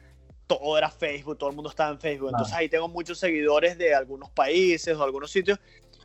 todo 0.59 0.77
era 0.77 0.91
Facebook, 0.91 1.39
todo 1.39 1.51
el 1.51 1.55
mundo 1.57 1.71
estaba 1.71 1.91
en 1.91 2.01
Facebook, 2.01 2.31
entonces 2.31 2.55
ahí 2.57 2.69
tengo 2.69 2.89
muchos 2.89 3.19
seguidores 3.19 3.79
de 3.79 3.95
algunos 3.95 4.31
países 4.31 4.97
o 4.97 5.03
algunos 5.05 5.31
sitios 5.31 5.59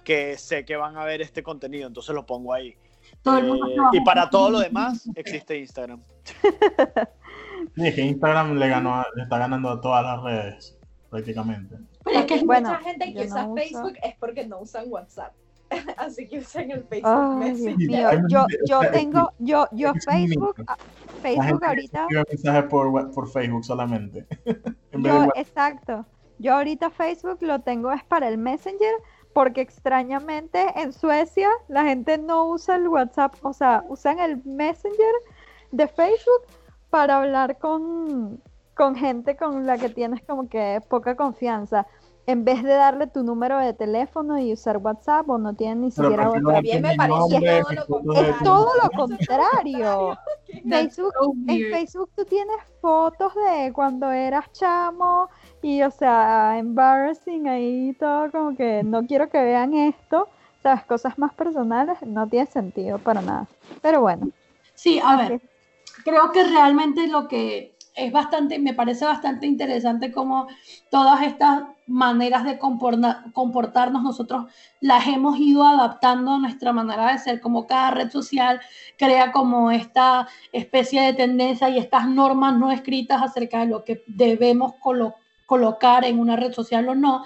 que 0.04 0.38
sé 0.38 0.64
que 0.66 0.76
van 0.76 0.96
a 0.98 1.04
ver 1.04 1.22
este 1.24 1.42
contenido, 1.42 1.88
entonces 1.88 2.14
lo 2.14 2.26
pongo 2.28 2.54
ahí. 2.54 2.76
Todo 3.24 3.40
el 3.40 3.46
mundo 3.46 3.68
Eh, 3.68 3.76
y 3.94 4.02
para 4.02 4.30
todo 4.30 4.52
lo 4.52 4.60
demás 4.60 5.10
existe 5.16 5.58
Instagram. 5.58 6.02
Sí, 7.76 7.88
es 7.88 7.96
que 7.96 8.02
Instagram 8.02 8.58
le, 8.58 8.70
ganó, 8.70 8.96
a- 8.96 9.08
le 9.16 9.24
está 9.24 9.38
ganando 9.38 9.70
a 9.70 9.82
todas 9.82 10.04
las 10.04 10.22
redes, 10.24 10.78
prácticamente. 11.10 11.76
Pero 12.04 12.20
es 12.20 12.26
que 12.26 12.44
Bueno, 12.46 12.70
mucha 12.70 12.82
gente 12.84 13.14
que 13.14 13.26
usa 13.26 13.44
no 13.44 13.50
uso- 13.54 13.56
Facebook 13.64 13.98
es 14.04 14.16
porque 14.20 14.46
no 14.46 14.60
usan 14.60 14.86
WhatsApp. 14.88 15.34
Así 15.98 16.28
que 16.28 16.40
usan 16.40 16.72
el 16.72 16.84
Facebook 16.84 17.38
Messenger. 17.40 18.22
yo, 18.30 18.46
yo 18.68 18.80
tengo, 18.92 19.32
yo, 19.40 19.68
yo 19.72 19.94
Facebook, 19.96 20.56
ah, 20.68 20.78
Facebook 21.22 21.64
ahorita, 21.64 22.02
escribe 22.02 22.24
mensajes 22.30 22.64
por, 22.66 23.12
por 23.12 23.30
Facebook 23.30 23.66
solamente. 23.66 24.26
en 24.92 25.04
vez 25.04 25.14
yo, 25.14 25.22
de 25.22 25.30
exacto, 25.36 26.06
yo 26.40 26.54
ahorita 26.54 26.90
Facebook 26.90 27.38
lo 27.42 27.60
tengo 27.62 27.92
es 27.92 28.04
para 28.04 28.28
el 28.28 28.38
Messenger, 28.38 28.96
porque 29.34 29.62
extrañamente 29.62 30.66
en 30.76 30.94
Suecia 30.94 31.50
la 31.68 31.84
gente 31.84 32.18
no 32.18 32.46
usa 32.48 32.76
el 32.76 32.88
WhatsApp, 32.88 33.36
o 33.42 33.54
sea, 33.54 33.84
usan 33.90 34.20
el 34.20 34.44
Messenger 34.46 35.14
de 35.72 35.88
Facebook 35.88 36.44
para 36.90 37.18
hablar 37.18 37.58
con, 37.58 38.42
con 38.74 38.96
gente 38.96 39.36
con 39.36 39.66
la 39.66 39.78
que 39.78 39.90
tienes 39.90 40.22
como 40.24 40.48
que 40.48 40.82
poca 40.88 41.16
confianza. 41.16 41.86
En 42.28 42.44
vez 42.44 42.64
de 42.64 42.74
darle 42.74 43.08
tu 43.08 43.24
número 43.24 43.60
de 43.60 43.74
teléfono 43.74 44.40
y 44.40 44.54
usar 44.54 44.78
WhatsApp, 44.78 45.30
o 45.30 45.38
no 45.38 45.54
tienen 45.54 45.82
ni 45.82 45.92
Pero 45.92 46.10
siquiera 46.10 46.30
WhatsApp. 46.30 46.54
También 46.54 46.82
me 46.82 46.96
parece 46.96 47.60
Es 48.16 48.44
todo 48.44 48.72
lo 48.82 48.90
contrario. 48.90 50.18
Facebook, 50.68 51.14
en. 51.48 51.72
Facebook 51.72 52.10
tú 52.16 52.26
tienes 52.26 52.58
fotos 52.82 53.34
de 53.36 53.72
cuando 53.74 54.12
eras 54.12 54.52
chamo 54.54 55.30
y, 55.62 55.84
o 55.84 55.92
sea, 55.92 56.58
embarrassing 56.58 57.48
ahí 57.48 57.96
todo 58.00 58.32
como 58.32 58.56
que 58.56 58.82
no 58.84 59.06
quiero 59.06 59.30
que 59.30 59.44
vean 59.44 59.74
esto. 59.74 60.28
Sabes, 60.64 60.84
cosas 60.86 61.18
más 61.20 61.34
personales 61.34 62.02
no 62.02 62.28
tiene 62.28 62.48
sentido 62.48 62.98
para 62.98 63.22
nada. 63.22 63.48
Pero 63.84 64.02
bueno, 64.02 64.32
Sí, 64.76 65.00
a 65.04 65.16
ver, 65.16 65.42
creo 66.04 66.32
que 66.32 66.44
realmente 66.44 67.08
lo 67.08 67.28
que 67.28 67.75
es 67.96 68.12
bastante, 68.12 68.60
me 68.60 68.74
parece 68.74 69.06
bastante 69.06 69.48
interesante 69.48 70.12
como 70.12 70.48
todas 70.92 71.22
estas 71.24 71.64
maneras 71.88 72.44
de 72.44 72.60
comporta- 72.60 73.24
comportarnos 73.34 74.04
nosotros 74.04 74.46
las 74.82 75.08
hemos 75.08 75.40
ido 75.40 75.64
adaptando 75.64 76.34
a 76.34 76.40
nuestra 76.40 76.74
manera 76.74 77.12
de 77.12 77.20
ser, 77.20 77.40
como 77.40 77.68
cada 77.68 77.92
red 77.92 78.12
social 78.12 78.60
crea 78.98 79.32
como 79.32 79.72
esta 79.72 80.28
especie 80.52 81.02
de 81.02 81.14
tendencia 81.14 81.70
y 81.70 81.78
estas 81.78 82.08
normas 82.10 82.58
no 82.58 82.72
escritas 82.72 83.22
acerca 83.22 83.60
de 83.60 83.68
lo 83.68 83.84
que 83.84 84.04
debemos 84.08 84.74
colo- 84.82 85.16
colocar 85.46 86.04
en 86.04 86.20
una 86.20 86.36
red 86.36 86.52
social 86.52 86.88
o 86.90 86.96
no. 86.96 87.24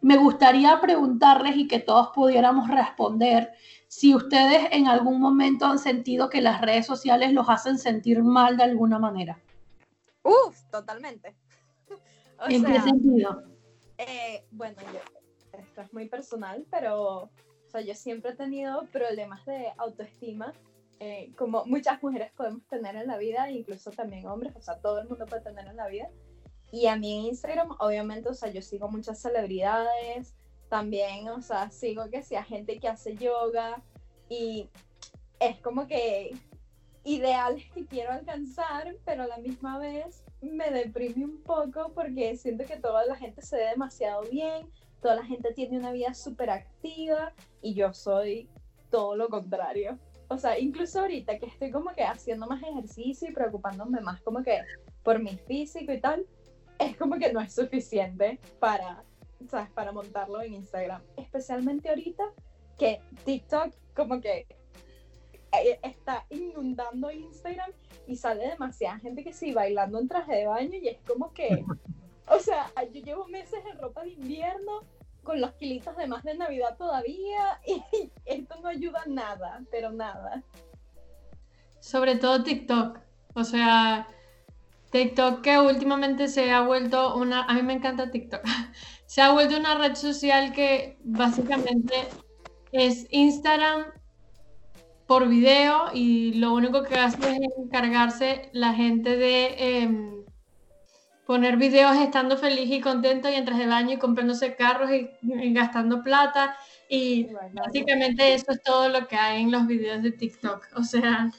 Me 0.00 0.16
gustaría 0.16 0.80
preguntarles 0.80 1.56
y 1.56 1.68
que 1.68 1.78
todos 1.78 2.08
pudiéramos 2.14 2.68
responder 2.68 3.52
si 3.88 4.14
ustedes 4.14 4.68
en 4.72 4.88
algún 4.88 5.20
momento 5.20 5.66
han 5.66 5.78
sentido 5.78 6.30
que 6.30 6.40
las 6.40 6.60
redes 6.60 6.86
sociales 6.86 7.32
los 7.32 7.48
hacen 7.48 7.78
sentir 7.78 8.22
mal 8.22 8.56
de 8.56 8.64
alguna 8.64 8.98
manera. 8.98 9.38
Uf, 10.26 10.62
totalmente. 10.70 11.36
O 12.38 12.50
¿En 12.50 12.62
qué 12.62 12.72
sea, 12.72 12.82
sentido? 12.82 13.44
eh, 13.96 14.44
bueno, 14.50 14.76
yo, 14.92 15.58
esto 15.58 15.80
es 15.80 15.94
muy 15.94 16.06
personal, 16.06 16.66
pero 16.70 17.22
o 17.22 17.30
sea, 17.70 17.80
yo 17.80 17.94
siempre 17.94 18.32
he 18.32 18.34
tenido 18.34 18.84
problemas 18.92 19.46
de 19.46 19.72
autoestima, 19.78 20.52
eh, 21.00 21.32
como 21.38 21.64
muchas 21.64 22.02
mujeres 22.02 22.30
podemos 22.32 22.62
tener 22.66 22.94
en 22.96 23.06
la 23.06 23.16
vida, 23.16 23.50
incluso 23.50 23.90
también 23.90 24.26
hombres, 24.26 24.54
o 24.54 24.60
sea, 24.60 24.78
todo 24.80 25.00
el 25.00 25.08
mundo 25.08 25.24
puede 25.24 25.40
tener 25.44 25.66
en 25.66 25.76
la 25.76 25.88
vida. 25.88 26.10
Y 26.72 26.88
a 26.88 26.96
mí 26.96 27.20
en 27.20 27.24
Instagram, 27.26 27.74
obviamente, 27.78 28.28
o 28.28 28.34
sea, 28.34 28.50
yo 28.50 28.60
sigo 28.60 28.88
muchas 28.90 29.18
celebridades, 29.18 30.34
también, 30.68 31.28
o 31.28 31.40
sea, 31.40 31.70
sigo 31.70 32.10
que 32.10 32.22
sea 32.22 32.44
gente 32.44 32.78
que 32.78 32.88
hace 32.88 33.16
yoga 33.16 33.82
y 34.28 34.68
es 35.40 35.58
como 35.60 35.86
que 35.86 36.36
ideales 37.06 37.64
que 37.74 37.86
quiero 37.86 38.12
alcanzar, 38.12 38.94
pero 39.04 39.22
a 39.22 39.26
la 39.28 39.38
misma 39.38 39.78
vez 39.78 40.22
me 40.42 40.70
deprime 40.70 41.24
un 41.24 41.42
poco 41.42 41.92
porque 41.94 42.36
siento 42.36 42.64
que 42.66 42.76
toda 42.76 43.06
la 43.06 43.16
gente 43.16 43.40
se 43.40 43.56
ve 43.56 43.68
demasiado 43.70 44.22
bien, 44.30 44.68
toda 45.00 45.16
la 45.16 45.24
gente 45.24 45.54
tiene 45.54 45.78
una 45.78 45.92
vida 45.92 46.12
súper 46.12 46.50
activa 46.50 47.32
y 47.62 47.74
yo 47.74 47.94
soy 47.94 48.50
todo 48.90 49.16
lo 49.16 49.28
contrario. 49.28 49.98
O 50.28 50.38
sea, 50.38 50.58
incluso 50.58 51.00
ahorita 51.00 51.38
que 51.38 51.46
estoy 51.46 51.70
como 51.70 51.92
que 51.94 52.02
haciendo 52.02 52.46
más 52.46 52.62
ejercicio 52.62 53.28
y 53.28 53.32
preocupándome 53.32 54.00
más 54.00 54.20
como 54.22 54.42
que 54.42 54.60
por 55.04 55.20
mi 55.20 55.36
físico 55.36 55.92
y 55.92 56.00
tal, 56.00 56.26
es 56.78 56.96
como 56.96 57.16
que 57.16 57.32
no 57.32 57.40
es 57.40 57.54
suficiente 57.54 58.40
para, 58.58 59.04
¿sabes? 59.48 59.70
Para 59.70 59.92
montarlo 59.92 60.42
en 60.42 60.54
Instagram. 60.54 61.00
Especialmente 61.16 61.88
ahorita 61.88 62.24
que 62.76 63.00
TikTok 63.24 63.72
como 63.94 64.20
que 64.20 64.46
está 65.82 66.24
inundando 66.30 67.10
Instagram 67.10 67.70
y 68.06 68.16
sale 68.16 68.48
demasiada 68.48 68.98
gente 68.98 69.24
que 69.24 69.32
sí 69.32 69.52
bailando 69.52 69.98
en 69.98 70.08
traje 70.08 70.36
de 70.36 70.46
baño 70.46 70.78
y 70.80 70.88
es 70.88 70.98
como 71.06 71.32
que, 71.32 71.64
o 72.28 72.38
sea, 72.38 72.72
yo 72.92 73.00
llevo 73.02 73.26
meses 73.26 73.64
en 73.70 73.78
ropa 73.78 74.02
de 74.02 74.10
invierno 74.10 74.82
con 75.22 75.40
los 75.40 75.52
kilitos 75.54 75.96
de 75.96 76.06
más 76.06 76.22
de 76.22 76.36
Navidad 76.36 76.76
todavía 76.76 77.60
y 77.66 78.10
esto 78.24 78.60
no 78.60 78.68
ayuda 78.68 79.02
nada, 79.06 79.62
pero 79.70 79.90
nada. 79.90 80.42
Sobre 81.80 82.16
todo 82.16 82.42
TikTok. 82.42 82.98
O 83.34 83.44
sea, 83.44 84.08
TikTok 84.90 85.42
que 85.42 85.58
últimamente 85.58 86.28
se 86.28 86.50
ha 86.50 86.62
vuelto 86.62 87.16
una... 87.16 87.44
A 87.44 87.54
mí 87.54 87.62
me 87.62 87.74
encanta 87.74 88.10
TikTok. 88.10 88.40
Se 89.06 89.22
ha 89.22 89.30
vuelto 89.30 89.56
una 89.56 89.78
red 89.78 89.94
social 89.94 90.52
que 90.52 90.98
básicamente 91.04 92.08
es 92.72 93.06
Instagram 93.10 93.84
por 95.06 95.28
video 95.28 95.90
y 95.92 96.34
lo 96.34 96.52
único 96.52 96.82
que 96.82 96.96
hace 96.98 97.32
es 97.32 97.38
encargarse 97.58 98.50
la 98.52 98.72
gente 98.74 99.16
de 99.16 99.82
em, 99.82 100.24
poner 101.26 101.56
videos 101.56 101.96
estando 101.96 102.36
feliz 102.36 102.70
y 102.70 102.80
contento 102.80 103.28
y 103.28 103.34
en 103.34 103.44
traje 103.44 103.62
de 103.62 103.68
baño 103.68 103.92
y 103.94 103.98
comprándose 103.98 104.54
carros 104.56 104.90
y, 104.90 105.10
y 105.22 105.52
gastando 105.52 106.02
plata 106.02 106.56
y 106.88 107.28
básicamente 107.52 108.34
eso 108.34 108.52
es 108.52 108.62
todo 108.62 108.88
lo 108.88 109.06
que 109.08 109.16
hay 109.16 109.42
en 109.42 109.50
los 109.50 109.66
videos 109.66 110.02
de 110.02 110.12
TikTok. 110.12 110.68
O 110.76 110.82
sea... 110.82 111.30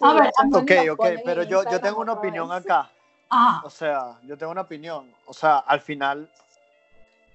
A 0.00 0.12
ver, 0.12 0.30
Ok, 0.52 0.72
ok, 0.92 1.06
pero 1.24 1.42
yo, 1.42 1.62
yo 1.70 1.80
tengo 1.80 2.00
una 2.00 2.12
opinión 2.12 2.52
acá. 2.52 2.90
ah, 3.30 3.62
O 3.64 3.70
sea, 3.70 4.18
yo 4.24 4.36
tengo 4.36 4.52
una 4.52 4.60
opinión. 4.62 5.10
O 5.26 5.32
sea, 5.32 5.58
al 5.58 5.80
final, 5.80 6.30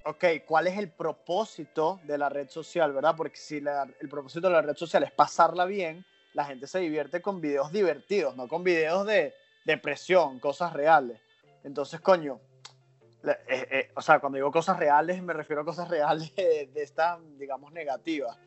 ok, 0.05 0.25
¿cuál 0.45 0.67
es 0.67 0.77
el 0.77 0.89
propósito 0.89 1.99
de 2.03 2.17
la 2.17 2.29
red 2.29 2.49
social, 2.49 2.93
verdad? 2.93 3.15
Porque 3.15 3.37
si 3.37 3.61
la- 3.61 3.87
el 3.99 4.09
propósito 4.09 4.47
de 4.47 4.53
la 4.53 4.61
red 4.61 4.75
social 4.75 5.03
es 5.03 5.11
pasarla 5.11 5.65
bien, 5.65 6.05
la 6.33 6.45
gente 6.45 6.67
se 6.67 6.79
divierte 6.79 7.21
con 7.21 7.41
videos 7.41 7.71
divertidos, 7.71 8.35
no 8.35 8.47
con 8.47 8.63
videos 8.63 9.05
de 9.05 9.33
depresión, 9.65 10.39
cosas 10.39 10.73
reales. 10.73 11.19
Entonces, 11.63 11.99
coño, 12.01 12.39
eh, 13.23 13.37
eh, 13.47 13.91
o 13.95 14.01
sea, 14.01 14.19
cuando 14.19 14.37
digo 14.37 14.51
cosas 14.51 14.77
reales, 14.77 15.21
me 15.21 15.33
refiero 15.33 15.61
a 15.61 15.65
cosas 15.65 15.87
reales 15.87 16.33
de, 16.35 16.69
de 16.73 16.81
estas, 16.83 17.19
digamos, 17.37 17.71
negativas. 17.71 18.37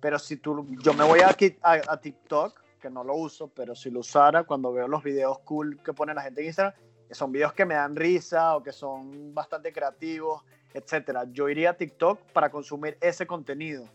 Pero 0.00 0.18
si 0.18 0.36
tú, 0.36 0.66
yo 0.82 0.92
me 0.94 1.04
voy 1.04 1.20
a, 1.20 1.28
a, 1.62 1.72
a 1.92 2.00
TikTok, 2.00 2.60
que 2.80 2.90
no 2.90 3.04
lo 3.04 3.14
uso, 3.14 3.48
pero 3.48 3.74
si 3.74 3.90
lo 3.90 4.00
usara, 4.00 4.44
cuando 4.44 4.72
veo 4.72 4.86
los 4.88 5.02
videos 5.02 5.38
cool 5.40 5.80
que 5.82 5.94
pone 5.94 6.12
la 6.12 6.20
gente 6.22 6.42
en 6.42 6.48
Instagram, 6.48 6.74
que 7.08 7.14
son 7.14 7.32
videos 7.32 7.52
que 7.54 7.64
me 7.64 7.74
dan 7.74 7.96
risa 7.96 8.56
o 8.56 8.62
que 8.62 8.72
son 8.72 9.32
bastante 9.34 9.72
creativos, 9.72 10.42
etcétera. 10.74 11.24
Yo 11.30 11.48
iría 11.48 11.70
a 11.70 11.74
TikTok 11.74 12.20
para 12.32 12.50
consumir 12.50 12.98
ese 13.00 13.26
contenido. 13.26 13.88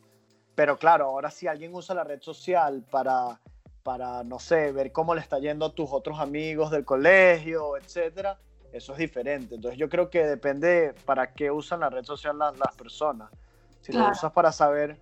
Pero 0.55 0.77
claro, 0.77 1.05
ahora 1.05 1.29
si 1.29 1.47
alguien 1.47 1.73
usa 1.75 1.93
la 1.93 2.03
red 2.03 2.21
social 2.21 2.83
para, 2.89 3.39
para 3.83 4.23
no 4.23 4.39
sé, 4.39 4.71
ver 4.71 4.91
cómo 4.91 5.13
le 5.13 5.21
está 5.21 5.39
yendo 5.39 5.65
a 5.65 5.73
tus 5.73 5.89
otros 5.91 6.19
amigos 6.19 6.71
del 6.71 6.83
colegio, 6.85 7.77
etcétera, 7.77 8.37
eso 8.71 8.93
es 8.93 8.99
diferente. 8.99 9.55
Entonces 9.55 9.77
yo 9.77 9.89
creo 9.89 10.09
que 10.09 10.25
depende 10.25 10.93
para 11.05 11.33
qué 11.33 11.51
usan 11.51 11.81
la 11.81 11.89
red 11.89 12.03
social 12.03 12.37
las, 12.37 12.57
las 12.57 12.75
personas. 12.75 13.29
Si 13.81 13.91
lo 13.91 13.99
Claro. 13.99 14.11
usas 14.11 14.31
para 14.31 14.51
saber, 14.51 14.97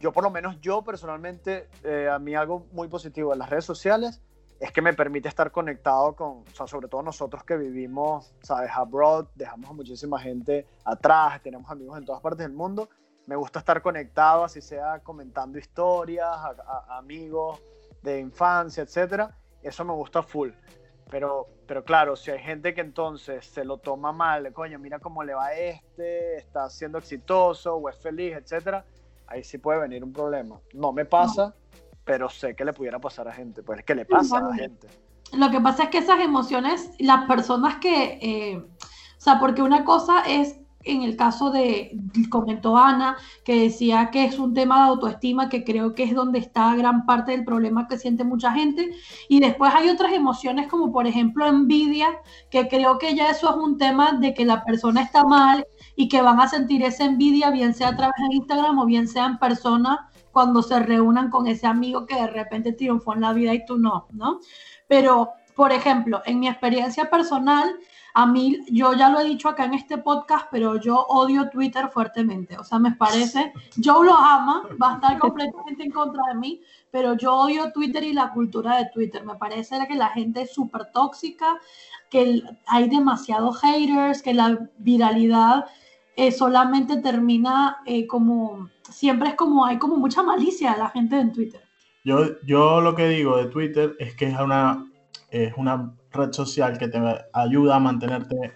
yo 0.00 0.12
por 0.12 0.24
lo 0.24 0.30
menos 0.30 0.60
yo 0.60 0.82
personalmente, 0.82 1.68
eh, 1.82 2.08
a 2.10 2.18
mí 2.18 2.34
algo 2.34 2.66
muy 2.72 2.88
positivo 2.88 3.32
de 3.32 3.38
las 3.38 3.50
redes 3.50 3.64
sociales 3.64 4.22
es 4.60 4.70
que 4.72 4.80
me 4.82 4.92
permite 4.94 5.28
estar 5.28 5.50
conectado 5.50 6.14
con, 6.14 6.28
o 6.38 6.44
sea, 6.54 6.66
sobre 6.66 6.88
todo 6.88 7.02
nosotros 7.02 7.44
que 7.44 7.56
vivimos, 7.56 8.32
sabes, 8.42 8.70
abroad, 8.72 9.26
dejamos 9.34 9.70
a 9.70 9.72
muchísima 9.72 10.18
gente 10.20 10.66
atrás, 10.84 11.42
tenemos 11.42 11.70
amigos 11.70 11.98
en 11.98 12.04
todas 12.04 12.22
partes 12.22 12.46
del 12.46 12.52
mundo. 12.56 12.88
Me 13.26 13.36
gusta 13.36 13.58
estar 13.58 13.80
conectado, 13.82 14.44
así 14.44 14.60
sea 14.60 15.00
comentando 15.00 15.58
historias, 15.58 16.26
a, 16.28 16.54
a- 16.66 16.98
amigos 16.98 17.60
de 18.02 18.20
infancia, 18.20 18.82
etcétera. 18.82 19.36
Eso 19.62 19.84
me 19.84 19.92
gusta 19.94 20.22
full. 20.22 20.50
Pero, 21.10 21.46
pero 21.66 21.84
claro, 21.84 22.16
si 22.16 22.30
hay 22.30 22.38
gente 22.40 22.74
que 22.74 22.80
entonces 22.80 23.46
se 23.46 23.64
lo 23.64 23.78
toma 23.78 24.12
mal, 24.12 24.52
coño, 24.52 24.78
mira 24.78 24.98
cómo 24.98 25.22
le 25.22 25.34
va 25.34 25.46
a 25.46 25.54
este, 25.54 26.36
está 26.36 26.68
siendo 26.70 26.98
exitoso 26.98 27.76
o 27.76 27.88
es 27.88 27.96
feliz, 27.98 28.34
etcétera, 28.36 28.84
ahí 29.26 29.42
sí 29.44 29.58
puede 29.58 29.80
venir 29.80 30.02
un 30.04 30.12
problema. 30.12 30.60
No 30.72 30.92
me 30.92 31.04
pasa, 31.04 31.54
pero 32.04 32.28
sé 32.28 32.54
que 32.54 32.64
le 32.64 32.72
pudiera 32.72 32.98
pasar 32.98 33.28
a 33.28 33.32
gente, 33.32 33.62
pues 33.62 33.80
es 33.80 33.84
que 33.84 33.94
le 33.94 34.04
pasa 34.04 34.38
a 34.38 34.42
la 34.42 34.54
gente. 34.54 34.88
Lo 35.32 35.50
que 35.50 35.60
pasa 35.60 35.84
es 35.84 35.88
que 35.88 35.98
esas 35.98 36.20
emociones, 36.20 36.90
las 36.98 37.26
personas 37.26 37.76
que, 37.76 38.18
eh, 38.20 38.56
o 38.58 39.20
sea, 39.20 39.40
porque 39.40 39.62
una 39.62 39.84
cosa 39.84 40.20
es 40.20 40.60
en 40.84 41.02
el 41.02 41.16
caso 41.16 41.50
de, 41.50 41.98
comentó 42.30 42.76
Ana, 42.76 43.16
que 43.42 43.58
decía 43.58 44.10
que 44.10 44.24
es 44.24 44.38
un 44.38 44.54
tema 44.54 44.84
de 44.84 44.90
autoestima, 44.90 45.48
que 45.48 45.64
creo 45.64 45.94
que 45.94 46.04
es 46.04 46.14
donde 46.14 46.38
está 46.38 46.74
gran 46.76 47.06
parte 47.06 47.32
del 47.32 47.44
problema 47.44 47.88
que 47.88 47.98
siente 47.98 48.22
mucha 48.22 48.52
gente. 48.52 48.92
Y 49.28 49.40
después 49.40 49.72
hay 49.74 49.88
otras 49.88 50.12
emociones 50.12 50.68
como 50.68 50.92
por 50.92 51.06
ejemplo 51.06 51.46
envidia, 51.46 52.08
que 52.50 52.68
creo 52.68 52.98
que 52.98 53.14
ya 53.14 53.30
eso 53.30 53.50
es 53.50 53.56
un 53.56 53.78
tema 53.78 54.12
de 54.12 54.34
que 54.34 54.44
la 54.44 54.64
persona 54.64 55.02
está 55.02 55.24
mal 55.24 55.66
y 55.96 56.08
que 56.08 56.22
van 56.22 56.40
a 56.40 56.48
sentir 56.48 56.82
esa 56.82 57.04
envidia, 57.04 57.50
bien 57.50 57.74
sea 57.74 57.88
a 57.88 57.96
través 57.96 58.16
de 58.28 58.36
Instagram 58.36 58.78
o 58.78 58.86
bien 58.86 59.08
sea 59.08 59.26
en 59.26 59.38
persona 59.38 60.10
cuando 60.34 60.62
se 60.62 60.80
reúnan 60.80 61.30
con 61.30 61.46
ese 61.46 61.66
amigo 61.66 62.04
que 62.04 62.16
de 62.16 62.26
repente 62.26 62.72
triunfó 62.72 63.14
en 63.14 63.20
la 63.20 63.32
vida 63.32 63.54
y 63.54 63.64
tú 63.64 63.78
no, 63.78 64.08
¿no? 64.10 64.40
Pero, 64.88 65.30
por 65.54 65.72
ejemplo, 65.72 66.20
en 66.26 66.40
mi 66.40 66.48
experiencia 66.48 67.08
personal, 67.08 67.78
a 68.16 68.26
mí, 68.26 68.58
yo 68.68 68.94
ya 68.94 69.10
lo 69.10 69.20
he 69.20 69.24
dicho 69.24 69.48
acá 69.48 69.64
en 69.64 69.74
este 69.74 69.98
podcast, 69.98 70.46
pero 70.50 70.76
yo 70.80 71.06
odio 71.08 71.50
Twitter 71.50 71.88
fuertemente. 71.88 72.58
O 72.58 72.64
sea, 72.64 72.80
me 72.80 72.92
parece, 72.92 73.52
Joe 73.82 74.06
lo 74.06 74.16
ama, 74.16 74.68
va 74.80 74.92
a 74.92 74.94
estar 74.94 75.18
completamente 75.18 75.84
en 75.84 75.90
contra 75.92 76.22
de 76.28 76.34
mí, 76.34 76.60
pero 76.90 77.14
yo 77.16 77.32
odio 77.34 77.72
Twitter 77.72 78.02
y 78.02 78.12
la 78.12 78.32
cultura 78.32 78.76
de 78.76 78.90
Twitter. 78.92 79.24
Me 79.24 79.36
parece 79.36 79.84
que 79.86 79.94
la 79.94 80.08
gente 80.08 80.42
es 80.42 80.52
súper 80.52 80.90
tóxica, 80.92 81.58
que 82.10 82.42
hay 82.66 82.88
demasiados 82.88 83.60
haters, 83.60 84.20
que 84.20 84.34
la 84.34 84.58
viralidad 84.78 85.66
eh, 86.16 86.32
solamente 86.32 86.98
termina 86.98 87.78
eh, 87.86 88.06
como, 88.06 88.68
siempre 88.88 89.30
es 89.30 89.34
como, 89.34 89.64
hay 89.64 89.78
como 89.78 89.96
mucha 89.96 90.22
malicia 90.22 90.72
de 90.72 90.78
la 90.78 90.88
gente 90.90 91.18
en 91.18 91.32
Twitter. 91.32 91.60
Yo, 92.04 92.40
yo 92.44 92.80
lo 92.80 92.94
que 92.94 93.08
digo 93.08 93.36
de 93.36 93.46
Twitter 93.46 93.96
es 93.98 94.14
que 94.14 94.26
es 94.26 94.38
una, 94.38 94.86
es 95.30 95.54
una 95.56 95.94
red 96.12 96.32
social 96.32 96.78
que 96.78 96.88
te 96.88 97.00
ayuda 97.32 97.76
a 97.76 97.80
mantenerte 97.80 98.52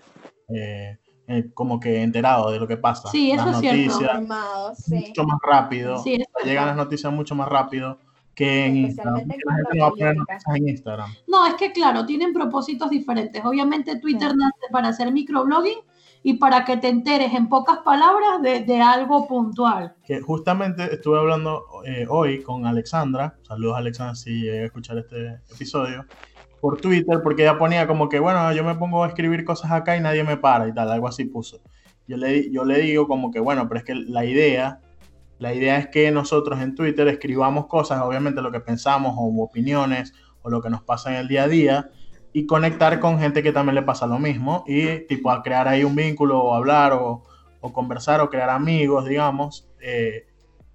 eh, 0.48 0.98
eh, 1.26 1.50
como 1.52 1.78
que 1.78 2.02
enterado 2.02 2.50
de 2.50 2.58
lo 2.58 2.66
que 2.66 2.76
pasa. 2.76 3.10
Sí, 3.10 3.30
eso 3.30 3.44
las 3.44 3.56
es 3.56 3.60
cierto. 3.60 4.00
noticias 4.00 4.78
sí. 4.78 4.94
mucho 5.08 5.24
más 5.24 5.38
rápido. 5.42 5.98
Sí, 5.98 6.14
es 6.14 6.26
Llegan 6.44 6.68
las 6.68 6.76
noticias 6.76 7.12
mucho 7.12 7.34
más 7.34 7.48
rápido 7.48 7.98
que 8.34 8.66
Instagram. 8.66 9.28
No 9.74 9.86
a 9.86 10.56
en 10.56 10.68
Instagram. 10.68 11.10
No, 11.26 11.46
es 11.46 11.54
que 11.54 11.72
claro, 11.72 12.06
tienen 12.06 12.32
propósitos 12.32 12.88
diferentes. 12.88 13.44
Obviamente 13.44 13.98
Twitter 13.98 14.34
nace 14.36 14.72
para 14.72 14.88
hacer 14.88 15.12
microblogging 15.12 15.80
y 16.22 16.34
para 16.34 16.64
que 16.64 16.76
te 16.76 16.88
enteres 16.88 17.32
en 17.34 17.48
pocas 17.48 17.78
palabras 17.78 18.42
de, 18.42 18.60
de 18.60 18.80
algo 18.80 19.26
puntual. 19.26 19.94
Que 20.04 20.20
justamente 20.20 20.94
estuve 20.94 21.18
hablando 21.18 21.64
eh, 21.84 22.06
hoy 22.08 22.42
con 22.42 22.66
Alexandra. 22.66 23.36
Saludos 23.42 23.76
Alexandra 23.76 24.14
si 24.14 24.42
llega 24.42 24.62
a 24.62 24.66
escuchar 24.66 24.98
este 24.98 25.40
episodio. 25.52 26.04
Por 26.60 26.80
Twitter, 26.80 27.20
porque 27.22 27.42
ella 27.42 27.56
ponía 27.56 27.86
como 27.86 28.08
que, 28.08 28.18
bueno, 28.18 28.52
yo 28.52 28.64
me 28.64 28.74
pongo 28.74 29.04
a 29.04 29.08
escribir 29.08 29.44
cosas 29.44 29.70
acá 29.70 29.96
y 29.96 30.00
nadie 30.00 30.24
me 30.24 30.36
para 30.36 30.66
y 30.66 30.74
tal, 30.74 30.90
algo 30.90 31.06
así 31.06 31.24
puso. 31.24 31.60
Yo 32.08 32.16
le, 32.16 32.50
yo 32.50 32.64
le 32.64 32.80
digo 32.80 33.06
como 33.06 33.30
que, 33.30 33.38
bueno, 33.38 33.68
pero 33.68 33.78
es 33.78 33.84
que 33.84 33.94
la 33.94 34.24
idea, 34.24 34.80
la 35.38 35.54
idea 35.54 35.78
es 35.78 35.86
que 35.86 36.10
nosotros 36.10 36.60
en 36.60 36.74
Twitter 36.74 37.06
escribamos 37.06 37.66
cosas, 37.66 38.02
obviamente 38.02 38.42
lo 38.42 38.50
que 38.50 38.58
pensamos 38.58 39.14
o 39.16 39.42
opiniones 39.42 40.14
o 40.42 40.50
lo 40.50 40.60
que 40.60 40.68
nos 40.68 40.82
pasa 40.82 41.10
en 41.10 41.16
el 41.16 41.28
día 41.28 41.44
a 41.44 41.48
día 41.48 41.90
y 42.32 42.46
conectar 42.46 43.00
con 43.00 43.18
gente 43.18 43.42
que 43.42 43.52
también 43.52 43.74
le 43.74 43.82
pasa 43.82 44.06
lo 44.06 44.18
mismo 44.18 44.64
y 44.66 45.06
tipo 45.06 45.30
a 45.30 45.42
crear 45.42 45.66
ahí 45.68 45.84
un 45.84 45.94
vínculo 45.94 46.42
o 46.42 46.54
hablar 46.54 46.92
o, 46.92 47.22
o 47.60 47.72
conversar 47.72 48.20
o 48.20 48.30
crear 48.30 48.50
amigos, 48.50 49.06
digamos, 49.06 49.68
eh, 49.80 50.26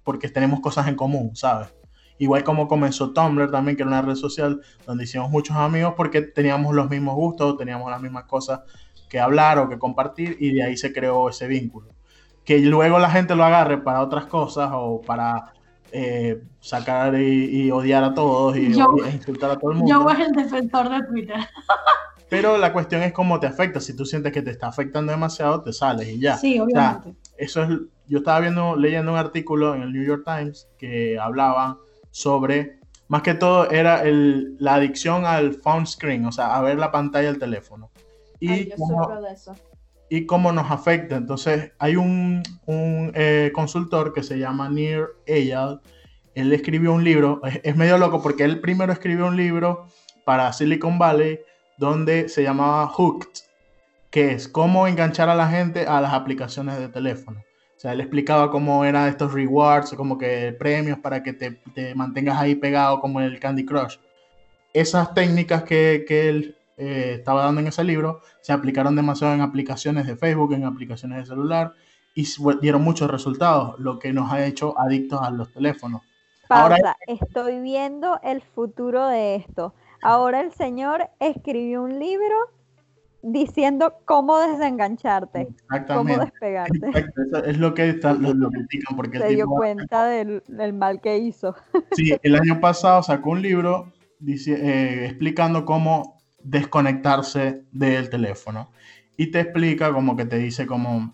porque 0.02 0.28
tenemos 0.28 0.60
cosas 0.60 0.88
en 0.88 0.96
común, 0.96 1.34
¿sabes? 1.34 1.74
Igual 2.18 2.44
como 2.44 2.68
comenzó 2.68 3.12
Tumblr 3.12 3.50
también, 3.50 3.76
que 3.76 3.82
era 3.82 3.90
una 3.90 4.02
red 4.02 4.14
social 4.14 4.60
donde 4.86 5.04
hicimos 5.04 5.30
muchos 5.30 5.56
amigos 5.56 5.94
porque 5.96 6.22
teníamos 6.22 6.74
los 6.74 6.88
mismos 6.88 7.16
gustos, 7.16 7.56
teníamos 7.56 7.90
las 7.90 8.00
mismas 8.00 8.24
cosas 8.24 8.60
que 9.08 9.18
hablar 9.18 9.58
o 9.58 9.68
que 9.68 9.78
compartir 9.78 10.36
y 10.38 10.52
de 10.52 10.62
ahí 10.62 10.76
se 10.76 10.92
creó 10.92 11.28
ese 11.28 11.48
vínculo. 11.48 11.88
Que 12.44 12.58
luego 12.58 12.98
la 12.98 13.10
gente 13.10 13.34
lo 13.34 13.44
agarre 13.44 13.78
para 13.78 14.02
otras 14.02 14.26
cosas 14.26 14.70
o 14.72 15.00
para 15.00 15.53
eh, 15.96 16.42
sacar 16.58 17.14
y, 17.14 17.66
y 17.66 17.70
odiar 17.70 18.02
a 18.02 18.12
todos 18.14 18.56
y, 18.56 18.74
Yo- 18.74 18.96
e 19.06 19.10
insultar 19.12 19.52
a 19.52 19.56
todo 19.56 19.70
el 19.70 19.78
mundo. 19.78 19.92
Yo 19.92 20.10
es 20.10 20.26
el 20.26 20.32
defensor 20.32 20.90
de 20.90 21.06
Twitter. 21.06 21.36
Pero 22.28 22.58
la 22.58 22.72
cuestión 22.72 23.02
es 23.02 23.12
cómo 23.12 23.38
te 23.38 23.46
afecta. 23.46 23.78
Si 23.80 23.94
tú 23.94 24.04
sientes 24.04 24.32
que 24.32 24.42
te 24.42 24.50
está 24.50 24.66
afectando 24.66 25.12
demasiado, 25.12 25.62
te 25.62 25.72
sales 25.72 26.08
y 26.08 26.18
ya. 26.18 26.36
Sí, 26.36 26.58
obviamente. 26.58 27.14
Eso 27.36 27.62
es, 27.62 27.68
yo 28.08 28.18
estaba 28.18 28.40
viendo, 28.40 28.74
leyendo 28.74 29.12
un 29.12 29.18
artículo 29.18 29.74
en 29.76 29.82
el 29.82 29.92
New 29.92 30.04
York 30.04 30.24
Times 30.24 30.66
que 30.76 31.16
hablaba 31.16 31.78
sobre, 32.10 32.80
más 33.06 33.22
que 33.22 33.34
todo, 33.34 33.70
era 33.70 34.02
el, 34.02 34.56
la 34.58 34.74
adicción 34.74 35.26
al 35.26 35.54
phone 35.54 35.86
screen, 35.86 36.26
o 36.26 36.32
sea, 36.32 36.56
a 36.56 36.60
ver 36.62 36.76
la 36.78 36.90
pantalla 36.90 37.28
del 37.28 37.38
teléfono. 37.38 37.90
Y, 38.40 38.50
Ay, 38.50 38.70
yo 38.70 38.76
sufro 38.78 39.22
de 39.22 39.32
eso. 39.32 39.54
Y 40.08 40.26
cómo 40.26 40.52
nos 40.52 40.70
afecta. 40.70 41.16
Entonces, 41.16 41.72
hay 41.78 41.96
un, 41.96 42.42
eh, 43.14 43.50
consultor 43.54 44.12
que 44.12 44.22
se 44.22 44.38
llama 44.38 44.68
Nir 44.68 45.08
Eyal. 45.26 45.80
Él 46.34 46.52
escribió 46.52 46.92
un 46.92 47.04
libro, 47.04 47.40
es, 47.62 47.76
medio 47.76 47.98
loco 47.98 48.22
porque 48.22 48.44
él 48.44 48.60
primero 48.60 48.92
escribió 48.92 49.26
un 49.26 49.36
libro 49.36 49.86
para 50.24 50.52
Silicon 50.52 50.98
Valley 50.98 51.40
donde 51.78 52.28
se 52.28 52.42
llamaba 52.42 52.86
Hooked, 52.88 53.28
que 54.10 54.32
es 54.32 54.48
cómo 54.48 54.86
enganchar 54.86 55.28
a 55.28 55.34
la 55.34 55.48
gente 55.48 55.86
a 55.86 56.00
las 56.00 56.12
aplicaciones 56.12 56.78
de 56.78 56.88
teléfono. 56.88 57.40
O 57.76 57.80
sea, 57.80 57.92
él 57.92 58.00
explicaba 58.00 58.50
cómo 58.50 58.84
eran 58.84 59.08
estos 59.08 59.32
rewards, 59.32 59.92
como 59.94 60.16
que 60.16 60.54
premios 60.58 60.98
para 60.98 61.22
que 61.22 61.32
te, 61.32 61.50
te 61.74 61.94
mantengas 61.94 62.38
ahí 62.38 62.54
pegado 62.54 63.00
como 63.00 63.20
el 63.20 63.38
Candy 63.40 63.64
Crush. 63.64 63.96
Esas 64.72 65.12
técnicas 65.14 65.64
que, 65.64 66.04
que 66.06 66.28
él 66.28 66.56
eh, 66.76 67.14
estaba 67.18 67.44
dando 67.44 67.60
en 67.60 67.68
ese 67.68 67.84
libro 67.84 68.20
se 68.40 68.52
aplicaron 68.52 68.96
demasiado 68.96 69.34
en 69.34 69.40
aplicaciones 69.40 70.06
de 70.06 70.16
Facebook, 70.16 70.52
en 70.54 70.64
aplicaciones 70.64 71.18
de 71.18 71.26
celular 71.26 71.72
y 72.14 72.26
dieron 72.60 72.82
muchos 72.82 73.10
resultados, 73.10 73.78
lo 73.78 73.98
que 73.98 74.12
nos 74.12 74.30
ha 74.32 74.44
hecho 74.46 74.78
adictos 74.78 75.20
a 75.22 75.30
los 75.30 75.52
teléfonos. 75.52 76.02
Pausa. 76.48 76.76
Ahora- 76.76 76.96
Estoy 77.06 77.60
viendo 77.60 78.20
el 78.22 78.42
futuro 78.42 79.06
de 79.08 79.36
esto. 79.36 79.74
Ahora 80.02 80.40
el 80.40 80.52
señor 80.52 81.08
escribió 81.18 81.82
un 81.82 81.98
libro 81.98 82.34
diciendo 83.22 83.94
cómo 84.04 84.38
desengancharte, 84.38 85.48
cómo 85.88 86.16
despegarte. 86.18 86.76
Exacto, 86.88 87.22
eso 87.22 87.44
es 87.46 87.58
lo 87.58 87.72
que 87.74 87.88
está- 87.88 88.12
lo, 88.12 88.34
lo 88.34 88.50
critican 88.50 88.96
porque 88.96 89.16
el 89.16 89.22
Se 89.22 89.28
dio 89.30 89.44
tipo 89.46 89.56
cuenta 89.56 90.04
del, 90.06 90.42
del 90.46 90.72
mal 90.74 91.00
que 91.00 91.18
hizo. 91.18 91.54
Sí, 91.92 92.14
el 92.22 92.34
año 92.36 92.60
pasado 92.60 93.02
sacó 93.02 93.30
un 93.30 93.42
libro 93.42 93.92
dici- 94.20 94.52
eh, 94.56 95.06
explicando 95.06 95.64
cómo 95.64 96.13
desconectarse 96.44 97.64
del 97.72 98.08
teléfono. 98.10 98.70
Y 99.16 99.30
te 99.30 99.40
explica 99.40 99.92
como 99.92 100.16
que 100.16 100.24
te 100.26 100.38
dice 100.38 100.66
como 100.66 101.12